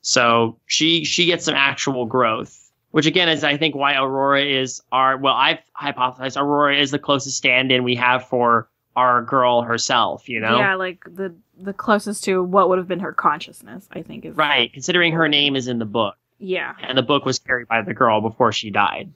So 0.00 0.56
she 0.66 1.04
she 1.04 1.26
gets 1.26 1.44
some 1.44 1.54
actual 1.54 2.06
growth, 2.06 2.70
which 2.90 3.04
again 3.06 3.28
is 3.28 3.44
I 3.44 3.58
think 3.58 3.74
why 3.74 3.94
Aurora 3.96 4.42
is 4.42 4.82
our 4.90 5.18
well 5.18 5.34
I've 5.34 5.60
hypothesized 5.78 6.40
Aurora 6.40 6.78
is 6.78 6.90
the 6.90 6.98
closest 6.98 7.36
stand-in 7.36 7.84
we 7.84 7.94
have 7.96 8.26
for 8.26 8.68
our 8.96 9.22
girl 9.22 9.62
herself. 9.62 10.28
You 10.28 10.40
know, 10.40 10.58
Yeah, 10.58 10.74
like 10.74 11.04
the 11.06 11.34
the 11.58 11.72
closest 11.72 12.24
to 12.24 12.42
what 12.42 12.68
would 12.68 12.78
have 12.78 12.88
been 12.88 13.00
her 13.00 13.12
consciousness, 13.12 13.86
I 13.92 14.02
think 14.02 14.24
is 14.24 14.36
right? 14.36 14.72
Considering 14.72 15.12
her 15.12 15.28
name 15.28 15.54
is 15.56 15.68
in 15.68 15.78
the 15.78 15.84
book, 15.84 16.16
Yeah. 16.38 16.74
and 16.82 16.98
the 16.98 17.02
book 17.02 17.24
was 17.24 17.38
carried 17.38 17.68
by 17.68 17.82
the 17.82 17.94
girl 17.94 18.20
before 18.20 18.50
she 18.52 18.70
died. 18.70 19.12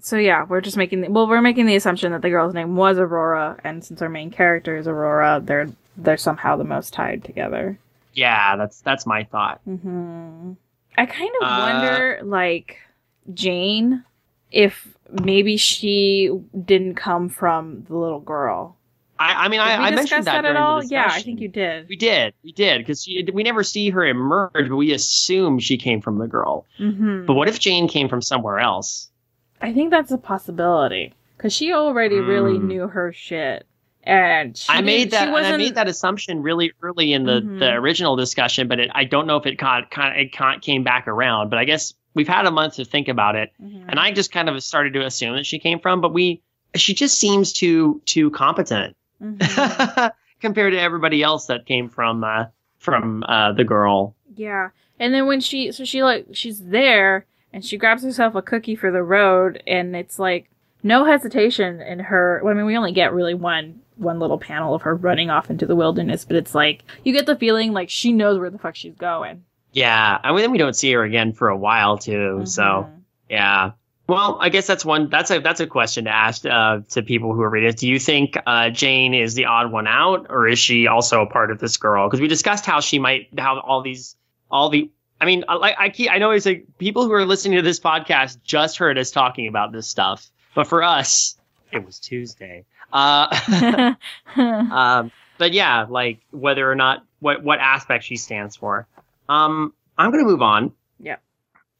So 0.00 0.16
yeah, 0.16 0.44
we're 0.44 0.60
just 0.60 0.76
making 0.76 1.00
the, 1.02 1.08
well, 1.10 1.26
we're 1.26 1.42
making 1.42 1.66
the 1.66 1.74
assumption 1.76 2.12
that 2.12 2.22
the 2.22 2.30
girl's 2.30 2.54
name 2.54 2.76
was 2.76 2.98
Aurora, 2.98 3.58
and 3.64 3.84
since 3.84 4.00
our 4.00 4.08
main 4.08 4.30
character 4.30 4.76
is 4.76 4.86
Aurora, 4.88 5.40
they're 5.44 5.68
they're 5.96 6.16
somehow 6.16 6.56
the 6.56 6.64
most 6.64 6.92
tied 6.94 7.24
together. 7.24 7.78
Yeah, 8.14 8.56
that's 8.56 8.80
that's 8.80 9.06
my 9.06 9.24
thought. 9.24 9.60
hmm 9.64 10.52
I 10.96 11.06
kind 11.06 11.30
of 11.40 11.46
Uh, 11.48 11.58
wonder, 11.72 12.20
like 12.22 12.76
Jane, 13.34 14.04
if 14.50 14.94
maybe 15.22 15.56
she 15.56 16.30
didn't 16.64 16.94
come 16.94 17.28
from 17.28 17.84
the 17.88 17.96
little 17.96 18.20
girl. 18.20 18.76
I, 19.22 19.44
I 19.44 19.48
mean, 19.48 19.60
I, 19.60 19.74
I 19.76 19.90
mentioned 19.90 20.24
that, 20.26 20.42
that, 20.42 20.44
at 20.44 20.56
all? 20.56 20.82
Yeah, 20.82 21.08
I 21.10 21.22
think 21.22 21.40
you 21.40 21.48
did. 21.48 21.88
We 21.88 21.96
did, 21.96 22.34
we 22.42 22.52
did, 22.52 22.78
because 22.78 23.06
we 23.06 23.42
never 23.42 23.62
see 23.62 23.90
her 23.90 24.04
emerge, 24.04 24.50
but 24.54 24.76
we 24.76 24.92
assume 24.92 25.58
she 25.58 25.76
came 25.76 26.00
from 26.00 26.18
the 26.18 26.26
girl. 26.26 26.66
hmm 26.78 27.24
But 27.26 27.34
what 27.34 27.48
if 27.48 27.58
Jane 27.60 27.88
came 27.88 28.08
from 28.08 28.20
somewhere 28.22 28.58
else? 28.58 29.10
I 29.60 29.72
think 29.72 29.90
that's 29.90 30.10
a 30.10 30.18
possibility 30.18 31.14
because 31.36 31.52
she 31.52 31.72
already 31.72 32.18
really 32.18 32.58
Mm. 32.58 32.64
knew 32.64 32.88
her 32.88 33.12
shit, 33.12 33.66
and 34.04 34.56
she 34.56 34.66
I 34.72 34.80
made 34.80 35.10
that. 35.12 35.28
I 35.28 35.56
made 35.56 35.76
that 35.76 35.86
assumption 35.88 36.42
really 36.42 36.72
early 36.82 37.12
in 37.12 37.24
the, 37.24 37.40
Mhm. 37.42 37.58
the 37.60 37.72
original 37.74 38.16
discussion, 38.16 38.66
but 38.68 38.80
it, 38.80 38.90
I 38.94 39.04
don't 39.04 39.26
know 39.26 39.36
if 39.36 39.46
it 39.46 39.58
kind 39.58 39.88
kind 39.90 40.18
it 40.20 40.32
kind 40.32 40.60
came 40.60 40.82
back 40.82 41.06
around. 41.06 41.48
But 41.50 41.58
I 41.60 41.64
guess 41.64 41.94
we've 42.14 42.28
had 42.28 42.46
a 42.46 42.50
month 42.50 42.74
to 42.76 42.84
think 42.84 43.06
about 43.08 43.36
it, 43.36 43.52
Mhm. 43.62 43.84
and 43.88 44.00
I 44.00 44.10
just 44.10 44.32
kind 44.32 44.48
of 44.48 44.60
started 44.62 44.92
to 44.94 45.04
assume 45.06 45.36
that 45.36 45.46
she 45.46 45.58
came 45.60 45.78
from. 45.78 46.00
But 46.00 46.12
we, 46.12 46.42
she 46.74 46.92
just 46.94 47.18
seems 47.20 47.52
too 47.52 48.00
too 48.04 48.30
competent 48.32 48.96
Mhm. 49.22 50.12
compared 50.40 50.72
to 50.72 50.80
everybody 50.80 51.22
else 51.22 51.46
that 51.46 51.66
came 51.66 51.88
from 51.88 52.24
uh, 52.24 52.46
from 52.78 53.22
uh, 53.28 53.52
the 53.52 53.64
girl. 53.64 54.14
Yeah. 54.34 54.70
And 54.98 55.14
then 55.14 55.26
when 55.26 55.40
she 55.40 55.70
so 55.72 55.84
she 55.84 56.02
like 56.02 56.26
she's 56.32 56.60
there 56.60 57.26
and 57.52 57.64
she 57.64 57.76
grabs 57.76 58.02
herself 58.02 58.34
a 58.34 58.42
cookie 58.42 58.74
for 58.76 58.90
the 58.90 59.02
road 59.02 59.62
and 59.66 59.94
it's 59.94 60.18
like 60.18 60.50
no 60.82 61.04
hesitation 61.04 61.80
in 61.80 61.98
her 62.00 62.40
well, 62.42 62.52
I 62.52 62.56
mean 62.56 62.66
we 62.66 62.76
only 62.76 62.92
get 62.92 63.12
really 63.12 63.34
one 63.34 63.80
one 63.96 64.18
little 64.18 64.38
panel 64.38 64.74
of 64.74 64.82
her 64.82 64.94
running 64.96 65.30
off 65.30 65.50
into 65.50 65.66
the 65.66 65.76
wilderness, 65.76 66.24
but 66.24 66.36
it's 66.36 66.54
like 66.54 66.82
you 67.04 67.12
get 67.12 67.26
the 67.26 67.36
feeling 67.36 67.72
like 67.72 67.88
she 67.90 68.12
knows 68.12 68.38
where 68.38 68.50
the 68.50 68.58
fuck 68.58 68.74
she's 68.74 68.94
going. 68.96 69.44
Yeah, 69.74 70.18
I 70.22 70.32
mean, 70.32 70.50
we 70.50 70.58
don't 70.58 70.74
see 70.76 70.92
her 70.92 71.02
again 71.02 71.32
for 71.32 71.48
a 71.48 71.56
while 71.56 71.96
too. 71.98 72.42
So. 72.44 72.62
Mhm. 72.62 72.98
Yeah. 73.30 73.70
Well, 74.08 74.36
I 74.40 74.48
guess 74.48 74.66
that's 74.66 74.84
one. 74.84 75.08
That's 75.08 75.30
a 75.30 75.38
that's 75.38 75.60
a 75.60 75.66
question 75.66 76.04
to 76.04 76.10
ask 76.10 76.44
uh, 76.44 76.80
to 76.90 77.02
people 77.02 77.34
who 77.34 77.42
are 77.42 77.48
reading. 77.50 77.72
Do 77.72 77.88
you 77.88 77.98
think 77.98 78.36
uh, 78.46 78.70
Jane 78.70 79.14
is 79.14 79.34
the 79.34 79.46
odd 79.46 79.70
one 79.70 79.86
out, 79.86 80.26
or 80.28 80.48
is 80.48 80.58
she 80.58 80.86
also 80.88 81.22
a 81.22 81.26
part 81.26 81.50
of 81.50 81.60
this 81.60 81.76
girl? 81.76 82.08
Because 82.08 82.20
we 82.20 82.28
discussed 82.28 82.66
how 82.66 82.80
she 82.80 82.98
might 82.98 83.28
how 83.38 83.60
all 83.60 83.80
these 83.82 84.16
all 84.50 84.68
the. 84.68 84.90
I 85.20 85.24
mean, 85.24 85.44
I- 85.48 85.54
like 85.54 85.76
I 85.78 85.88
keep, 85.88 86.10
I 86.10 86.18
know 86.18 86.32
it's 86.32 86.44
like 86.46 86.66
people 86.78 87.04
who 87.04 87.12
are 87.12 87.24
listening 87.24 87.56
to 87.58 87.62
this 87.62 87.78
podcast 87.78 88.42
just 88.42 88.76
heard 88.76 88.98
us 88.98 89.12
talking 89.12 89.46
about 89.46 89.70
this 89.72 89.88
stuff, 89.88 90.28
but 90.54 90.66
for 90.66 90.82
us, 90.82 91.36
it 91.70 91.86
was 91.86 92.00
Tuesday. 92.00 92.64
Uh, 92.92 93.94
um, 94.36 95.12
but 95.38 95.52
yeah, 95.52 95.86
like 95.88 96.18
whether 96.32 96.70
or 96.70 96.74
not 96.74 97.04
what 97.20 97.42
what 97.44 97.60
aspect 97.60 98.04
she 98.04 98.16
stands 98.16 98.56
for. 98.56 98.86
Um, 99.28 99.72
I'm 99.96 100.10
gonna 100.10 100.24
move 100.24 100.42
on. 100.42 100.72
Yeah. 100.98 101.16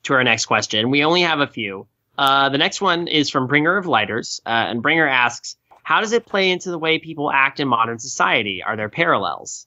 To 0.04 0.14
our 0.14 0.24
next 0.24 0.46
question. 0.46 0.90
We 0.90 1.04
only 1.04 1.22
have 1.22 1.40
a 1.40 1.46
few. 1.46 1.86
Uh, 2.18 2.48
the 2.48 2.58
next 2.58 2.80
one 2.80 3.08
is 3.08 3.30
from 3.30 3.46
Bringer 3.46 3.76
of 3.76 3.86
Lighters, 3.86 4.40
uh, 4.46 4.50
and 4.50 4.82
Bringer 4.82 5.06
asks, 5.08 5.56
"How 5.82 6.00
does 6.00 6.12
it 6.12 6.26
play 6.26 6.50
into 6.50 6.70
the 6.70 6.78
way 6.78 6.98
people 6.98 7.30
act 7.30 7.58
in 7.60 7.68
modern 7.68 7.98
society? 7.98 8.62
Are 8.62 8.76
there 8.76 8.88
parallels?" 8.88 9.66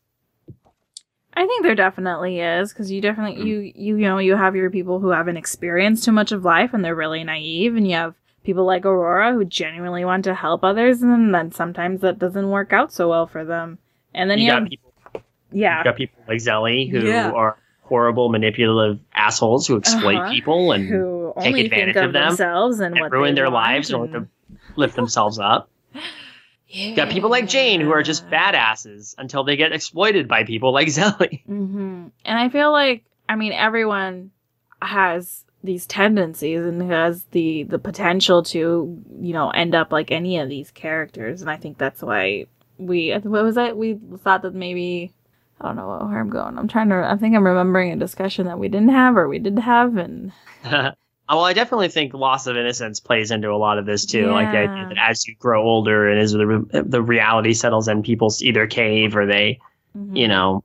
I 1.37 1.45
think 1.45 1.63
there 1.63 1.75
definitely 1.75 2.39
is 2.39 2.71
because 2.71 2.89
you 2.91 3.01
definitely 3.01 3.45
you 3.45 3.59
you 3.75 3.97
you 3.97 4.07
know 4.07 4.19
you 4.19 4.35
have 4.35 4.55
your 4.55 4.69
people 4.69 4.99
who 4.99 5.09
haven't 5.09 5.37
experienced 5.37 6.05
too 6.05 6.13
much 6.13 6.31
of 6.31 6.45
life 6.45 6.73
and 6.73 6.83
they're 6.85 6.95
really 6.95 7.23
naive, 7.23 7.75
and 7.75 7.87
you 7.87 7.95
have 7.95 8.15
people 8.43 8.63
like 8.63 8.85
Aurora 8.85 9.33
who 9.33 9.43
genuinely 9.43 10.05
want 10.05 10.23
to 10.25 10.35
help 10.35 10.63
others, 10.63 11.01
and 11.01 11.33
then 11.33 11.51
sometimes 11.51 12.01
that 12.01 12.19
doesn't 12.19 12.49
work 12.49 12.71
out 12.71 12.93
so 12.93 13.09
well 13.09 13.27
for 13.27 13.43
them. 13.43 13.79
And 14.13 14.29
then 14.29 14.37
you 14.37 14.45
you, 14.45 14.51
got 14.51 14.61
have 14.61 14.69
people, 14.69 14.91
yeah, 15.51 15.77
you 15.79 15.83
got 15.83 15.97
people 15.97 16.23
like 16.27 16.37
Zelly 16.37 16.89
who 16.89 17.05
Yeah. 17.05 17.31
are 17.31 17.57
horrible, 17.85 18.29
manipulative 18.29 18.99
assholes 19.13 19.67
who 19.67 19.77
exploit 19.77 20.15
Uh-huh. 20.17 20.31
people 20.31 20.71
and 20.71 20.87
who 20.87 21.33
take 21.41 21.57
advantage 21.57 21.95
of, 21.95 22.05
of 22.05 22.13
them 22.13 22.27
themselves 22.29 22.79
and, 22.79 22.95
and 22.95 23.01
what 23.01 23.11
ruin 23.11 23.35
their 23.35 23.49
lives 23.49 23.89
and- 23.91 24.11
to 24.11 24.27
lift 24.75 24.95
themselves 24.95 25.39
up. 25.39 25.69
You 26.67 26.95
got 26.95 27.09
people 27.09 27.29
like 27.29 27.47
Jane 27.47 27.79
who 27.79 27.91
are 27.91 28.01
just 28.03 28.27
badasses 28.29 29.15
until 29.17 29.43
they 29.45 29.55
get 29.55 29.71
exploited 29.71 30.27
by 30.27 30.43
people 30.43 30.73
like 30.73 30.87
Zelly. 30.97 31.45
hmm 31.45 32.07
And 32.25 32.39
I 32.39 32.49
feel 32.49 32.71
like, 32.71 33.05
I 33.29 33.35
mean, 33.35 33.53
everyone 33.53 34.31
has 34.81 35.45
these 35.63 35.85
tendencies 35.85 36.65
and 36.65 36.81
has 36.91 37.23
the 37.31 37.63
the 37.63 37.79
potential 37.79 38.43
to, 38.43 39.01
you 39.21 39.33
know, 39.33 39.51
end 39.51 39.73
up 39.75 39.91
like 39.93 40.11
any 40.11 40.37
of 40.39 40.49
these 40.49 40.71
characters. 40.71 41.41
And 41.41 41.49
I 41.49 41.55
think 41.55 41.77
that's 41.77 42.01
why 42.01 42.47
we, 42.77 43.11
what 43.13 43.43
was 43.43 43.55
that? 43.55 43.77
We 43.77 43.97
thought 44.17 44.41
that 44.41 44.53
maybe, 44.53 45.13
I 45.61 45.67
don't 45.67 45.75
know 45.77 45.87
where 45.87 46.19
I'm 46.19 46.29
going. 46.29 46.57
I'm 46.57 46.67
trying 46.67 46.89
to, 46.89 46.95
I 46.95 47.15
think 47.15 47.35
I'm 47.35 47.45
remembering 47.45 47.91
a 47.91 47.95
discussion 47.95 48.45
that 48.47 48.59
we 48.59 48.67
didn't 48.67 48.89
have 48.89 49.15
or 49.15 49.27
we 49.27 49.39
did 49.39 49.57
have. 49.59 49.95
And 49.97 50.31
well, 50.63 50.95
I 51.45 51.53
definitely 51.53 51.87
think 51.87 52.13
loss 52.13 52.45
of 52.47 52.57
innocence 52.57 52.99
plays 52.99 53.31
into 53.31 53.49
a 53.51 53.55
lot 53.57 53.77
of 53.77 53.85
this 53.85 54.05
too. 54.05 54.27
Like 54.31 54.51
the 54.51 54.57
idea 54.57 54.89
that 54.89 54.97
as 55.09 55.25
you 55.27 55.35
grow 55.39 55.63
older 55.63 56.09
and 56.09 56.19
as 56.19 56.33
the 56.33 56.45
re- 56.45 56.81
the 56.83 57.01
reality 57.01 57.53
settles 57.53 57.87
in, 57.87 58.03
people 58.03 58.33
either 58.41 58.67
cave 58.67 59.15
or 59.15 59.25
they, 59.25 59.59
Mm-hmm. 59.97 60.15
you 60.17 60.27
know, 60.27 60.61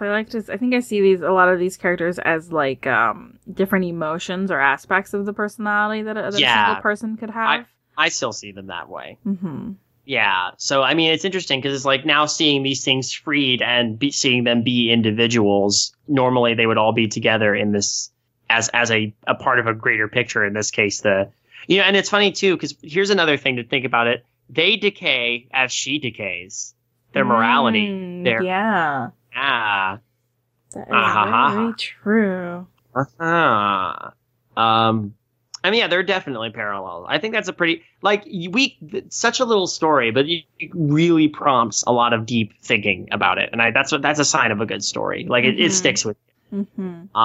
I 0.00 0.08
like 0.08 0.30
to. 0.30 0.44
I 0.52 0.56
think 0.56 0.74
I 0.74 0.80
see 0.80 1.00
these 1.00 1.20
a 1.20 1.30
lot 1.30 1.48
of 1.48 1.60
these 1.60 1.76
characters 1.76 2.18
as 2.18 2.50
like 2.50 2.88
um 2.88 3.38
different 3.52 3.84
emotions 3.84 4.50
or 4.50 4.58
aspects 4.58 5.14
of 5.14 5.26
the 5.26 5.32
personality 5.32 6.02
that 6.02 6.16
a, 6.16 6.22
that 6.22 6.34
a 6.34 6.38
single 6.66 6.82
person 6.82 7.16
could 7.16 7.30
have. 7.30 7.66
I 7.96 8.08
still 8.08 8.32
see 8.32 8.50
them 8.50 8.66
that 8.66 8.88
way. 8.88 9.18
mm-hmm. 9.24 9.74
Yeah. 10.04 10.50
So 10.58 10.82
I 10.82 10.94
mean, 10.94 11.12
it's 11.12 11.24
interesting 11.24 11.60
because 11.60 11.74
it's 11.74 11.84
like 11.84 12.04
now 12.04 12.26
seeing 12.26 12.62
these 12.62 12.84
things 12.84 13.12
freed 13.12 13.62
and 13.62 13.98
be, 13.98 14.10
seeing 14.10 14.44
them 14.44 14.62
be 14.62 14.90
individuals. 14.90 15.94
Normally, 16.08 16.54
they 16.54 16.66
would 16.66 16.78
all 16.78 16.92
be 16.92 17.08
together 17.08 17.54
in 17.54 17.72
this 17.72 18.10
as 18.50 18.68
as 18.70 18.90
a 18.90 19.14
a 19.26 19.34
part 19.34 19.58
of 19.58 19.66
a 19.66 19.74
greater 19.74 20.08
picture. 20.08 20.44
In 20.44 20.52
this 20.52 20.70
case, 20.70 21.00
the 21.00 21.30
you 21.66 21.78
know, 21.78 21.84
and 21.84 21.96
it's 21.96 22.10
funny 22.10 22.32
too 22.32 22.54
because 22.56 22.74
here's 22.82 23.10
another 23.10 23.36
thing 23.36 23.56
to 23.56 23.64
think 23.64 23.84
about 23.86 24.06
it. 24.06 24.24
They 24.50 24.76
decay 24.76 25.48
as 25.52 25.72
she 25.72 25.98
decays. 25.98 26.74
Their 27.12 27.24
morality. 27.24 27.88
Mm, 27.88 28.24
their 28.24 28.42
yeah, 28.42 29.10
ah. 29.36 29.98
that 30.72 30.80
is 30.80 30.86
Ah-ha-ha. 30.90 31.54
very 31.54 31.72
true. 31.74 32.66
Uh-huh. 32.94 34.10
Um, 34.60 35.14
I 35.64 35.70
mean, 35.70 35.80
yeah, 35.80 35.88
there 35.88 35.98
are 35.98 36.02
definitely 36.04 36.50
parallel. 36.50 37.06
I 37.08 37.18
think 37.18 37.32
that's 37.34 37.48
a 37.48 37.52
pretty 37.54 37.82
like 38.02 38.24
we 38.26 38.76
such 39.08 39.40
a 39.40 39.44
little 39.46 39.66
story, 39.66 40.10
but 40.10 40.26
it 40.26 40.44
it 40.60 40.70
really 40.74 41.28
prompts 41.28 41.82
a 41.86 41.90
lot 41.92 42.12
of 42.12 42.26
deep 42.26 42.52
thinking 42.62 43.08
about 43.10 43.38
it, 43.38 43.48
and 43.50 43.62
I 43.62 43.70
that's 43.70 43.90
what 43.90 44.02
that's 44.02 44.20
a 44.20 44.24
sign 44.26 44.52
of 44.52 44.60
a 44.60 44.66
good 44.66 44.84
story. 44.84 45.24
Like 45.28 45.44
it, 45.44 45.58
it 45.58 45.70
Mhm. 45.70 45.74
sticks 45.74 46.04
with. 46.04 46.16
Mm-hmm. 46.52 47.16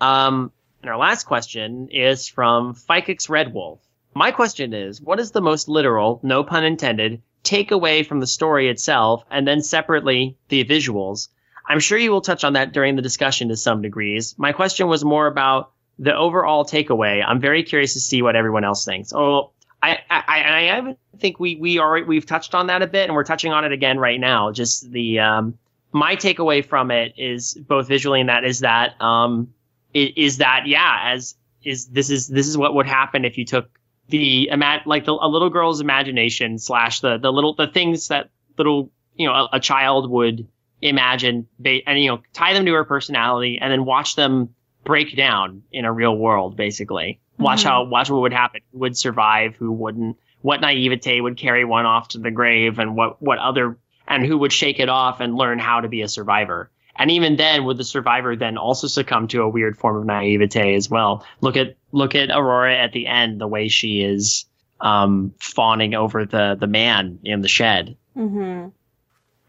Um, 0.00 0.52
And 0.82 0.90
our 0.90 0.96
last 0.96 1.24
question 1.24 1.88
is 1.92 2.26
from 2.26 2.74
Phykex 2.74 3.28
Red 3.28 3.52
Wolf. 3.52 3.80
My 4.14 4.30
question 4.30 4.72
is, 4.72 5.00
what 5.00 5.20
is 5.20 5.30
the 5.30 5.42
most 5.42 5.68
literal, 5.68 6.18
no 6.22 6.42
pun 6.42 6.64
intended, 6.64 7.20
takeaway 7.44 8.04
from 8.06 8.20
the 8.20 8.26
story 8.26 8.68
itself, 8.70 9.22
and 9.30 9.46
then 9.46 9.60
separately 9.62 10.36
the 10.48 10.64
visuals? 10.64 11.28
I'm 11.68 11.80
sure 11.80 11.98
you 11.98 12.10
will 12.10 12.22
touch 12.22 12.42
on 12.44 12.54
that 12.54 12.72
during 12.72 12.96
the 12.96 13.02
discussion 13.02 13.48
to 13.50 13.56
some 13.56 13.82
degrees. 13.82 14.34
My 14.38 14.52
question 14.52 14.88
was 14.88 15.04
more 15.04 15.26
about 15.26 15.72
the 16.00 16.16
overall 16.16 16.64
takeaway. 16.64 17.22
I'm 17.24 17.40
very 17.40 17.62
curious 17.62 17.92
to 17.92 18.00
see 18.00 18.22
what 18.22 18.34
everyone 18.34 18.64
else 18.64 18.86
thinks. 18.86 19.12
Oh, 19.12 19.52
I, 19.82 19.98
I, 20.10 20.22
I, 20.28 20.96
think 21.18 21.38
we, 21.38 21.56
we 21.56 21.78
are, 21.78 22.02
we've 22.04 22.24
touched 22.24 22.54
on 22.54 22.68
that 22.68 22.80
a 22.80 22.86
bit 22.86 23.04
and 23.04 23.14
we're 23.14 23.24
touching 23.24 23.52
on 23.52 23.64
it 23.64 23.72
again 23.72 23.98
right 23.98 24.18
now. 24.18 24.50
Just 24.50 24.90
the, 24.90 25.20
um, 25.20 25.58
my 25.92 26.16
takeaway 26.16 26.64
from 26.64 26.90
it 26.90 27.12
is 27.18 27.52
both 27.54 27.86
visually 27.86 28.20
and 28.20 28.30
that 28.30 28.44
is 28.44 28.60
that, 28.60 29.00
um, 29.00 29.52
is 29.92 30.38
that, 30.38 30.66
yeah, 30.66 31.12
as 31.12 31.36
is, 31.62 31.86
this 31.88 32.08
is, 32.08 32.28
this 32.28 32.48
is 32.48 32.56
what 32.56 32.74
would 32.74 32.86
happen 32.86 33.26
if 33.26 33.36
you 33.36 33.44
took 33.44 33.68
the, 34.08 34.50
like 34.86 35.04
the, 35.04 35.12
a 35.12 35.28
little 35.28 35.50
girl's 35.50 35.82
imagination 35.82 36.58
slash 36.58 37.00
the, 37.00 37.18
the 37.18 37.30
little, 37.30 37.54
the 37.54 37.66
things 37.66 38.08
that 38.08 38.30
little, 38.56 38.90
you 39.16 39.26
know, 39.26 39.34
a, 39.34 39.48
a 39.54 39.60
child 39.60 40.10
would 40.10 40.48
imagine 40.80 41.46
and, 41.62 42.02
you 42.02 42.08
know, 42.08 42.22
tie 42.32 42.54
them 42.54 42.64
to 42.64 42.72
her 42.72 42.84
personality 42.84 43.58
and 43.60 43.70
then 43.70 43.84
watch 43.84 44.16
them 44.16 44.54
break 44.90 45.16
down 45.16 45.62
in 45.70 45.84
a 45.84 45.92
real 45.92 46.16
world, 46.16 46.56
basically. 46.56 47.20
Watch 47.38 47.62
Mhm. 47.62 47.68
how 47.68 47.84
watch 47.84 48.10
what 48.10 48.22
would 48.22 48.32
happen. 48.32 48.60
Who 48.72 48.78
would 48.80 48.96
survive? 48.96 49.54
Who 49.56 49.70
wouldn't? 49.72 50.16
What 50.42 50.60
naivete 50.60 51.20
would 51.20 51.36
carry 51.36 51.64
one 51.64 51.86
off 51.86 52.08
to 52.08 52.18
the 52.18 52.30
grave, 52.30 52.78
and 52.80 52.96
what 52.96 53.22
what 53.22 53.38
other 53.38 53.78
and 54.08 54.26
who 54.26 54.36
would 54.38 54.52
shake 54.52 54.80
it 54.80 54.88
off 54.88 55.20
and 55.20 55.36
learn 55.36 55.58
how 55.60 55.80
to 55.80 55.88
be 55.88 56.02
a 56.02 56.08
survivor? 56.08 56.70
And 56.96 57.10
even 57.10 57.36
then, 57.36 57.64
would 57.64 57.76
the 57.78 57.84
survivor 57.84 58.34
then 58.36 58.58
also 58.58 58.86
succumb 58.88 59.28
to 59.28 59.42
a 59.42 59.48
weird 59.48 59.76
form 59.78 59.96
of 59.96 60.04
naivete 60.06 60.74
as 60.74 60.90
well? 60.90 61.24
Look 61.40 61.56
at 61.56 61.76
look 61.92 62.14
at 62.14 62.30
Aurora 62.30 62.74
at 62.76 62.92
the 62.92 63.06
end, 63.06 63.40
the 63.40 63.46
way 63.48 63.68
she 63.68 64.02
is 64.02 64.44
um, 64.80 65.32
fawning 65.40 65.94
over 65.94 66.24
the 66.26 66.56
the 66.58 66.66
man 66.66 67.20
in 67.22 67.42
the 67.42 67.48
shed. 67.48 67.96
Mm-hmm. 68.16 68.68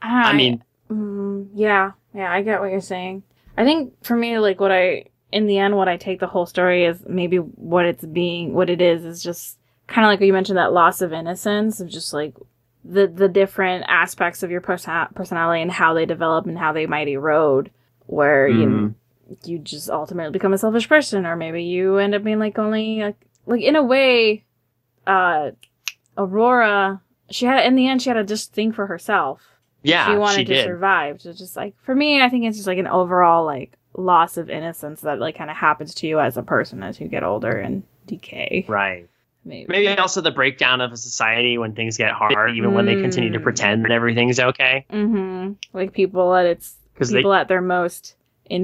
I 0.01 0.33
mean, 0.33 0.63
Mm, 0.91 1.47
yeah, 1.55 1.91
yeah, 2.13 2.29
I 2.31 2.41
get 2.41 2.59
what 2.59 2.69
you're 2.71 2.81
saying. 2.81 3.23
I 3.57 3.63
think 3.63 3.93
for 4.03 4.15
me, 4.15 4.39
like 4.39 4.59
what 4.59 4.71
I, 4.73 5.05
in 5.31 5.47
the 5.47 5.57
end, 5.57 5.75
what 5.75 5.87
I 5.87 5.97
take 5.97 6.19
the 6.19 6.27
whole 6.27 6.45
story 6.45 6.85
is 6.85 7.03
maybe 7.07 7.37
what 7.37 7.85
it's 7.85 8.03
being, 8.05 8.53
what 8.53 8.69
it 8.69 8.81
is, 8.81 9.05
is 9.05 9.23
just 9.23 9.57
kind 9.87 10.05
of 10.05 10.09
like 10.09 10.21
you 10.25 10.33
mentioned 10.33 10.57
that 10.57 10.73
loss 10.73 11.01
of 11.01 11.11
innocence 11.13 11.79
of 11.79 11.87
just 11.89 12.13
like 12.13 12.33
the 12.83 13.07
the 13.07 13.27
different 13.29 13.85
aspects 13.87 14.41
of 14.43 14.49
your 14.51 14.61
person- 14.61 15.07
personality 15.15 15.61
and 15.61 15.71
how 15.71 15.93
they 15.93 16.05
develop 16.05 16.45
and 16.45 16.57
how 16.57 16.71
they 16.73 16.85
might 16.85 17.07
erode, 17.07 17.69
where 18.07 18.47
you 18.47 18.67
Mhm. 18.67 18.95
you 19.45 19.59
just 19.59 19.89
ultimately 19.89 20.31
become 20.31 20.51
a 20.53 20.57
selfish 20.57 20.89
person, 20.89 21.25
or 21.25 21.35
maybe 21.35 21.63
you 21.63 21.97
end 21.97 22.13
up 22.15 22.23
being 22.23 22.39
like 22.39 22.59
only 22.59 22.99
like, 23.01 23.15
like 23.45 23.61
in 23.61 23.75
a 23.75 23.83
way, 23.83 24.43
uh, 25.07 25.51
Aurora. 26.17 27.01
She 27.29 27.45
had 27.45 27.65
in 27.65 27.75
the 27.75 27.87
end, 27.87 28.01
she 28.01 28.09
had 28.09 28.15
to 28.15 28.23
just 28.25 28.53
think 28.53 28.75
for 28.75 28.87
herself 28.87 29.41
yeah, 29.83 30.05
she 30.11 30.17
wanted 30.17 30.47
to 30.47 30.53
did. 30.53 30.63
survive. 30.65 31.21
So 31.21 31.31
just 31.33 31.55
like 31.55 31.75
for 31.81 31.95
me, 31.95 32.21
I 32.21 32.29
think 32.29 32.45
it's 32.45 32.57
just 32.57 32.67
like 32.67 32.77
an 32.77 32.87
overall 32.87 33.45
like 33.45 33.71
loss 34.01 34.37
of 34.37 34.49
innocence 34.49 35.01
that 35.01 35.19
like 35.19 35.37
kind 35.37 35.49
of 35.49 35.55
happens 35.57 35.93
to 35.95 36.07
you 36.07 36.19
as 36.19 36.37
a 36.37 36.43
person 36.43 36.83
as 36.83 36.99
you 36.99 37.07
get 37.07 37.23
older 37.23 37.51
and 37.51 37.83
decay. 38.07 38.65
Right. 38.67 39.07
Maybe. 39.43 39.65
Maybe 39.69 39.87
also 39.97 40.21
the 40.21 40.29
breakdown 40.31 40.81
of 40.81 40.91
a 40.91 40.97
society 40.97 41.57
when 41.57 41.73
things 41.73 41.97
get 41.97 42.11
hard, 42.11 42.55
even 42.55 42.73
when 42.73 42.85
they 42.85 43.01
continue 43.01 43.31
to 43.31 43.39
Mm. 43.39 43.43
pretend 43.43 43.83
that 43.85 43.91
everything's 43.91 44.39
okay. 44.39 44.85
Mm-hmm. 44.91 45.53
Like 45.73 45.93
people 45.93 46.35
at 46.35 46.45
its 46.45 46.75
Because 46.93 47.09
they, 47.09 47.19
people 47.19 47.33
at 47.33 47.47
their 47.47 47.61
most 47.61 48.15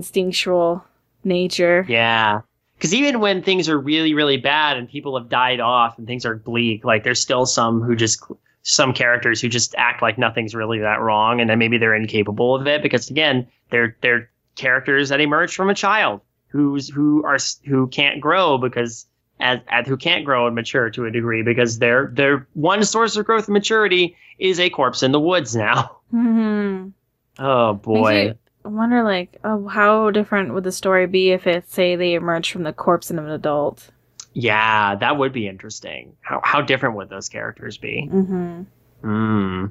instinctual 0.02 0.84
nature. 1.24 1.86
yeah. 1.88 2.42
Because 2.78 2.94
even 2.94 3.20
when 3.22 3.42
things 3.42 3.70
are 3.70 3.80
really, 3.80 4.14
really 4.14 4.38
bad 4.38 4.78
and 4.78 4.88
people 4.88 5.18
have 5.18 5.30
died 5.30 5.60
off 5.60 5.98
and 5.98 6.06
things 6.06 6.28
are 6.28 6.36
bleak, 6.36 6.86
like 6.86 7.04
there's 7.04 7.20
still 7.20 7.48
some 7.48 7.82
who 7.82 7.96
just, 7.96 8.24
some 8.62 8.94
characters 8.94 9.42
who 9.42 9.50
just 9.50 9.74
act 9.80 10.04
like 10.04 10.20
nothing's 10.20 10.54
really 10.54 10.78
that 10.78 11.00
wrong, 11.02 11.42
and 11.42 11.50
then 11.50 11.58
maybe 11.58 11.80
they're 11.80 11.96
incapable 11.96 12.54
of 12.54 12.68
it 12.68 12.84
because 12.84 13.10
again, 13.10 13.48
they're 13.72 13.98
they're 14.02 14.30
characters 14.58 15.10
that 15.10 15.22
emerge 15.22 15.56
from 15.56 15.70
a 15.70 15.74
child 15.76 16.22
who's 16.48 16.90
who 16.90 17.24
are 17.24 17.38
who 17.66 17.88
can't 17.88 18.20
grow 18.20 18.58
because 18.58 19.06
as, 19.40 19.60
as 19.68 19.88
who 19.88 19.98
can't 19.98 20.26
grow 20.26 20.48
and 20.48 20.56
mature 20.56 20.90
to 20.90 21.06
a 21.06 21.12
degree 21.12 21.44
because 21.44 21.80
their 21.80 22.08
their 22.14 22.48
one 22.54 22.84
source 22.84 23.16
of 23.16 23.26
growth 23.26 23.48
and 23.48 23.54
maturity 23.54 24.16
is 24.40 24.60
a 24.60 24.70
corpse 24.70 25.04
in 25.04 25.12
the 25.12 25.20
woods 25.20 25.56
now. 25.56 25.94
Mm-hmm. 26.14 26.92
Oh 27.38 27.74
boy. 27.74 28.34
I 28.64 28.68
wonder 28.70 29.04
like, 29.04 29.38
oh, 29.44 29.68
how 29.68 30.10
different 30.10 30.54
would 30.54 30.64
the 30.64 30.72
story 30.72 31.06
be 31.06 31.32
if 31.32 31.46
it 31.46 31.70
say 31.70 31.98
they 31.98 32.14
emerged 32.14 32.54
from 32.54 32.64
the 32.64 32.72
corpse 32.72 33.12
of 33.12 33.18
an 33.18 33.30
adult? 33.30 33.90
Yeah, 34.32 34.96
that 34.96 35.18
would 35.18 35.34
be 35.34 35.50
interesting. 35.50 36.16
How 36.22 36.40
how 36.46 36.62
different 36.62 36.96
would 36.96 37.10
those 37.10 37.28
characters 37.28 37.78
be? 37.78 38.10
Mm-hmm. 38.10 38.62
Hmm. 39.02 39.66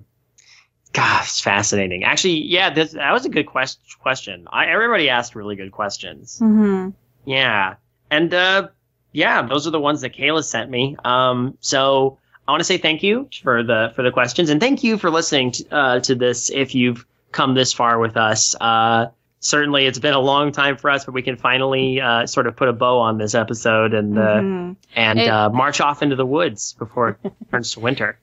God, 0.93 1.23
it's 1.25 1.41
fascinating. 1.41 2.05
Actually, 2.05 2.43
yeah, 2.45 2.71
this, 2.71 2.93
that 2.93 3.13
was 3.13 3.25
a 3.27 3.29
good 3.29 3.47
quest- 3.47 3.81
question. 4.01 4.47
I, 4.51 4.67
everybody 4.67 5.09
asked 5.11 5.35
really 5.35 5.57
good 5.57 5.73
questions. 5.73 6.39
Mm-hmm. 6.43 6.91
Yeah, 7.27 7.75
and 8.11 8.33
uh, 8.33 8.69
yeah, 9.13 9.43
those 9.43 9.67
are 9.67 9.71
the 9.71 9.81
ones 9.81 10.01
that 10.03 10.15
Kayla 10.15 10.43
sent 10.45 10.71
me. 10.71 10.97
Um, 11.05 11.57
so 11.61 12.19
I 12.49 12.53
want 12.53 12.61
to 12.61 12.65
say 12.65 12.79
thank 12.79 13.03
you 13.03 13.29
for 13.43 13.63
the 13.63 13.93
for 13.95 14.03
the 14.03 14.11
questions, 14.11 14.49
and 14.49 14.61
thank 14.61 14.85
you 14.85 14.97
for 14.97 15.11
listening 15.11 15.51
to, 15.53 15.75
uh, 15.75 16.01
to 16.01 16.15
this. 16.15 16.51
If 16.51 16.75
you've 16.75 17.05
come 17.33 17.55
this 17.55 17.73
far 17.73 17.99
with 17.99 18.17
us, 18.17 18.55
uh, 18.61 19.09
certainly 19.41 19.85
it's 19.87 19.99
been 19.99 20.15
a 20.15 20.21
long 20.21 20.53
time 20.53 20.77
for 20.79 20.89
us, 20.91 21.05
but 21.05 21.13
we 21.13 21.21
can 21.23 21.37
finally 21.37 22.01
uh, 22.01 22.27
sort 22.27 22.47
of 22.47 22.57
put 22.57 22.69
a 22.69 22.73
bow 22.73 22.99
on 23.01 23.19
this 23.19 23.35
episode 23.35 23.93
and 23.93 24.17
uh, 24.19 24.23
Mm-hmm. 24.37 24.73
and 24.95 25.19
It- 25.19 25.29
uh, 25.29 25.51
march 25.51 25.81
off 25.81 26.03
into 26.03 26.17
the 26.17 26.25
woods 26.27 26.75
before 26.79 27.19
it 27.23 27.33
turns 27.51 27.73
to 27.73 27.81
winter. 27.81 28.19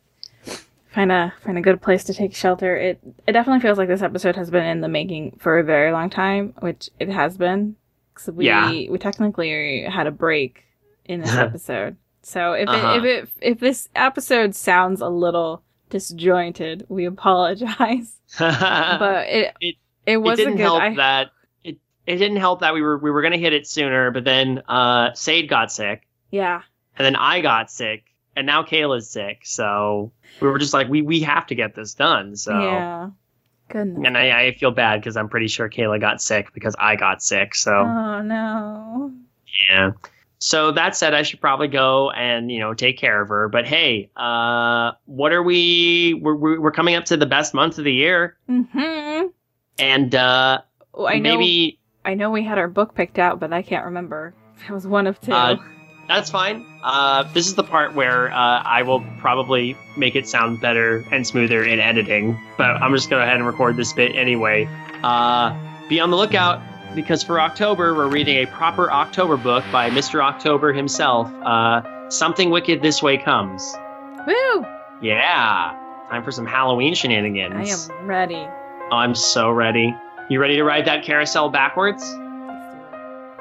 Find 0.94 1.12
a 1.12 1.34
find 1.44 1.58
a 1.58 1.62
good 1.62 1.82
place 1.82 2.04
to 2.06 2.14
take 2.14 2.36
shelter. 2.36 2.76
It 2.78 3.00
it 3.28 3.32
definitely 3.34 3.62
feels 3.62 3.78
like 3.78 3.88
this 3.88 4.02
episode 4.02 4.36
has 4.36 4.50
been 4.52 4.66
in 4.66 4.82
the 4.82 4.88
making 4.88 5.38
for 5.40 5.60
a 5.60 5.64
very 5.64 5.92
long 5.92 6.10
time, 6.10 6.54
which 6.60 6.90
it 7.00 7.10
has 7.10 7.38
been. 7.38 7.76
'Cause 8.16 8.30
we 8.34 8.46
Yeah. 8.46 8.70
we 8.70 8.98
technically 9.00 9.82
had 9.84 10.06
a 10.08 10.12
break 10.12 10.64
in 11.06 11.22
this 11.22 11.34
episode. 11.36 11.98
So 12.22 12.54
if 12.54 12.70
Uh-huh. 12.70 12.94
it, 12.94 12.98
if 12.98 13.24
it 13.24 13.30
if 13.42 13.60
this 13.60 13.90
episode 13.96 14.56
sounds 14.56 15.02
a 15.02 15.10
little 15.10 15.64
disjointed, 15.90 16.86
we 16.90 17.06
apologize. 17.16 18.20
but 18.38 19.28
it 19.30 19.54
It- 19.60 19.76
it, 20.06 20.18
was 20.18 20.38
it 20.38 20.42
a 20.42 20.46
didn't 20.46 20.58
good. 20.58 20.64
help 20.64 20.82
I, 20.82 20.96
that 20.96 21.30
it 21.64 21.78
it 22.06 22.18
didn't 22.18 22.38
help 22.38 22.60
that 22.60 22.74
we 22.74 22.82
were 22.82 22.98
we 22.98 23.10
were 23.10 23.22
gonna 23.22 23.38
hit 23.38 23.54
it 23.54 23.66
sooner, 23.66 24.12
but 24.12 24.26
then 24.26 24.62
uh 24.68 25.14
Sade 25.14 25.48
got 25.50 25.72
sick, 25.72 26.08
yeah. 26.30 26.62
and 26.98 27.06
then 27.06 27.16
I 27.16 27.40
got 27.42 27.72
sick, 27.72 28.04
and 28.36 28.46
now 28.48 28.64
Kayla's 28.64 29.10
sick, 29.10 29.42
so 29.46 30.12
we 30.42 30.48
were 30.48 30.58
just 30.60 30.74
like 30.74 30.88
we 30.90 31.02
we 31.02 31.20
have 31.22 31.46
to 31.48 31.56
get 31.56 31.76
this 31.76 31.94
done. 31.94 32.36
So 32.36 32.52
Yeah. 32.60 33.10
Goodness. 33.70 34.04
and 34.06 34.18
I, 34.18 34.42
I 34.48 34.52
feel 34.56 34.72
bad 34.72 35.00
because 35.00 35.16
I'm 35.18 35.30
pretty 35.30 35.48
sure 35.48 35.70
Kayla 35.70 36.00
got 36.00 36.22
sick 36.22 36.54
because 36.54 36.76
I 36.80 36.96
got 36.96 37.24
sick. 37.24 37.56
So 37.56 37.72
Oh 37.72 38.22
no. 38.22 39.12
yeah. 39.70 39.92
So 40.40 40.74
that 40.74 40.94
said, 40.96 41.14
I 41.14 41.22
should 41.24 41.40
probably 41.40 41.70
go 41.70 42.12
and 42.12 42.52
you 42.52 42.60
know 42.60 42.74
take 42.74 42.98
care 42.98 43.22
of 43.22 43.30
her. 43.30 43.48
But 43.48 43.66
hey, 43.66 44.10
uh, 44.18 44.92
what 45.06 45.32
are 45.32 45.42
we? 45.42 46.16
We're 46.16 46.36
we're 46.60 46.72
coming 46.72 46.96
up 46.96 47.06
to 47.06 47.18
the 47.18 47.26
best 47.26 47.54
month 47.54 47.78
of 47.78 47.86
the 47.86 47.94
year, 47.94 48.36
Mm-hmm. 48.50 49.28
and 49.80 50.14
uh, 50.16 50.60
Oh, 50.94 51.08
I 51.08 51.20
know. 51.20 51.38
maybe 51.38 51.80
I 52.06 52.14
know 52.16 52.30
we 52.30 52.44
had 52.44 52.58
our 52.58 52.68
book 52.68 52.94
picked 52.94 53.18
out, 53.20 53.40
but 53.40 53.54
I 53.54 53.62
can't 53.62 53.86
remember. 53.86 54.34
It 54.68 54.72
was 54.74 54.86
one 54.86 55.08
of 55.08 55.20
two. 55.22 55.32
Uh, 55.32 55.56
That's 56.08 56.30
fine. 56.30 56.66
Uh, 56.84 57.24
this 57.34 57.48
is 57.48 57.56
the 57.56 57.64
part 57.64 57.94
where 57.94 58.32
uh, 58.32 58.62
I 58.64 58.84
will 58.84 59.02
probably 59.20 59.78
make 59.96 60.16
it 60.16 60.28
sound 60.28 60.60
better 60.60 61.06
and 61.12 61.26
smoother 61.26 61.64
in 61.64 61.80
editing, 61.80 62.38
but 62.58 62.66
I'm 62.72 62.94
just 62.94 63.10
going 63.10 63.22
to 63.22 63.24
go 63.24 63.28
ahead 63.28 63.38
and 63.38 63.46
record 63.46 63.78
this 63.78 63.94
bit 63.94 64.16
anyway. 64.16 64.68
Uh, 65.02 65.58
be 65.88 66.00
on 66.00 66.12
the 66.12 66.18
lookout 66.18 66.62
because 66.94 67.24
for 67.24 67.40
October, 67.40 67.96
we're 67.96 68.10
reading 68.10 68.38
a 68.44 68.46
proper 68.48 68.92
October 68.92 69.38
book 69.38 69.64
by 69.72 69.90
Mr. 69.90 70.22
October 70.22 70.74
himself. 70.74 71.32
Uh, 71.44 71.82
Something 72.10 72.50
Wicked 72.52 72.82
This 72.82 73.02
Way 73.02 73.18
Comes. 73.18 73.74
Woo! 74.28 74.66
Yeah. 75.02 75.80
Time 76.10 76.24
for 76.24 76.32
some 76.32 76.46
Halloween 76.46 76.94
shenanigans. 76.94 77.90
I 77.90 77.94
am 77.94 78.08
ready. 78.08 78.36
Oh, 78.92 78.98
I'm 78.98 79.16
so 79.16 79.50
ready. 79.50 79.96
You 80.30 80.40
ready 80.40 80.56
to 80.58 80.64
ride 80.64 80.86
that 80.86 81.04
carousel 81.04 81.50
backwards? 81.50 82.04
Let's 82.04 82.12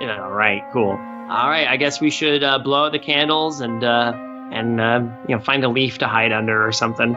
do 0.01 0.05
it. 0.05 0.07
Yeah, 0.07 0.23
all 0.25 0.31
right, 0.33 0.63
cool. 0.73 0.99
All 1.31 1.49
right, 1.49 1.67
I 1.67 1.77
guess 1.77 2.01
we 2.01 2.11
should 2.11 2.43
uh, 2.43 2.59
blow 2.59 2.87
out 2.87 2.93
the 2.93 2.99
candles 2.99 3.61
and 3.61 3.83
uh, 3.83 4.13
and 4.53 4.81
uh, 4.81 5.01
you 5.29 5.35
know 5.35 5.43
find 5.43 5.65
a 5.65 5.69
leaf 5.69 5.99
to 5.99 6.07
hide 6.07 6.33
under 6.33 6.67
or 6.67 6.73
something. 6.73 7.17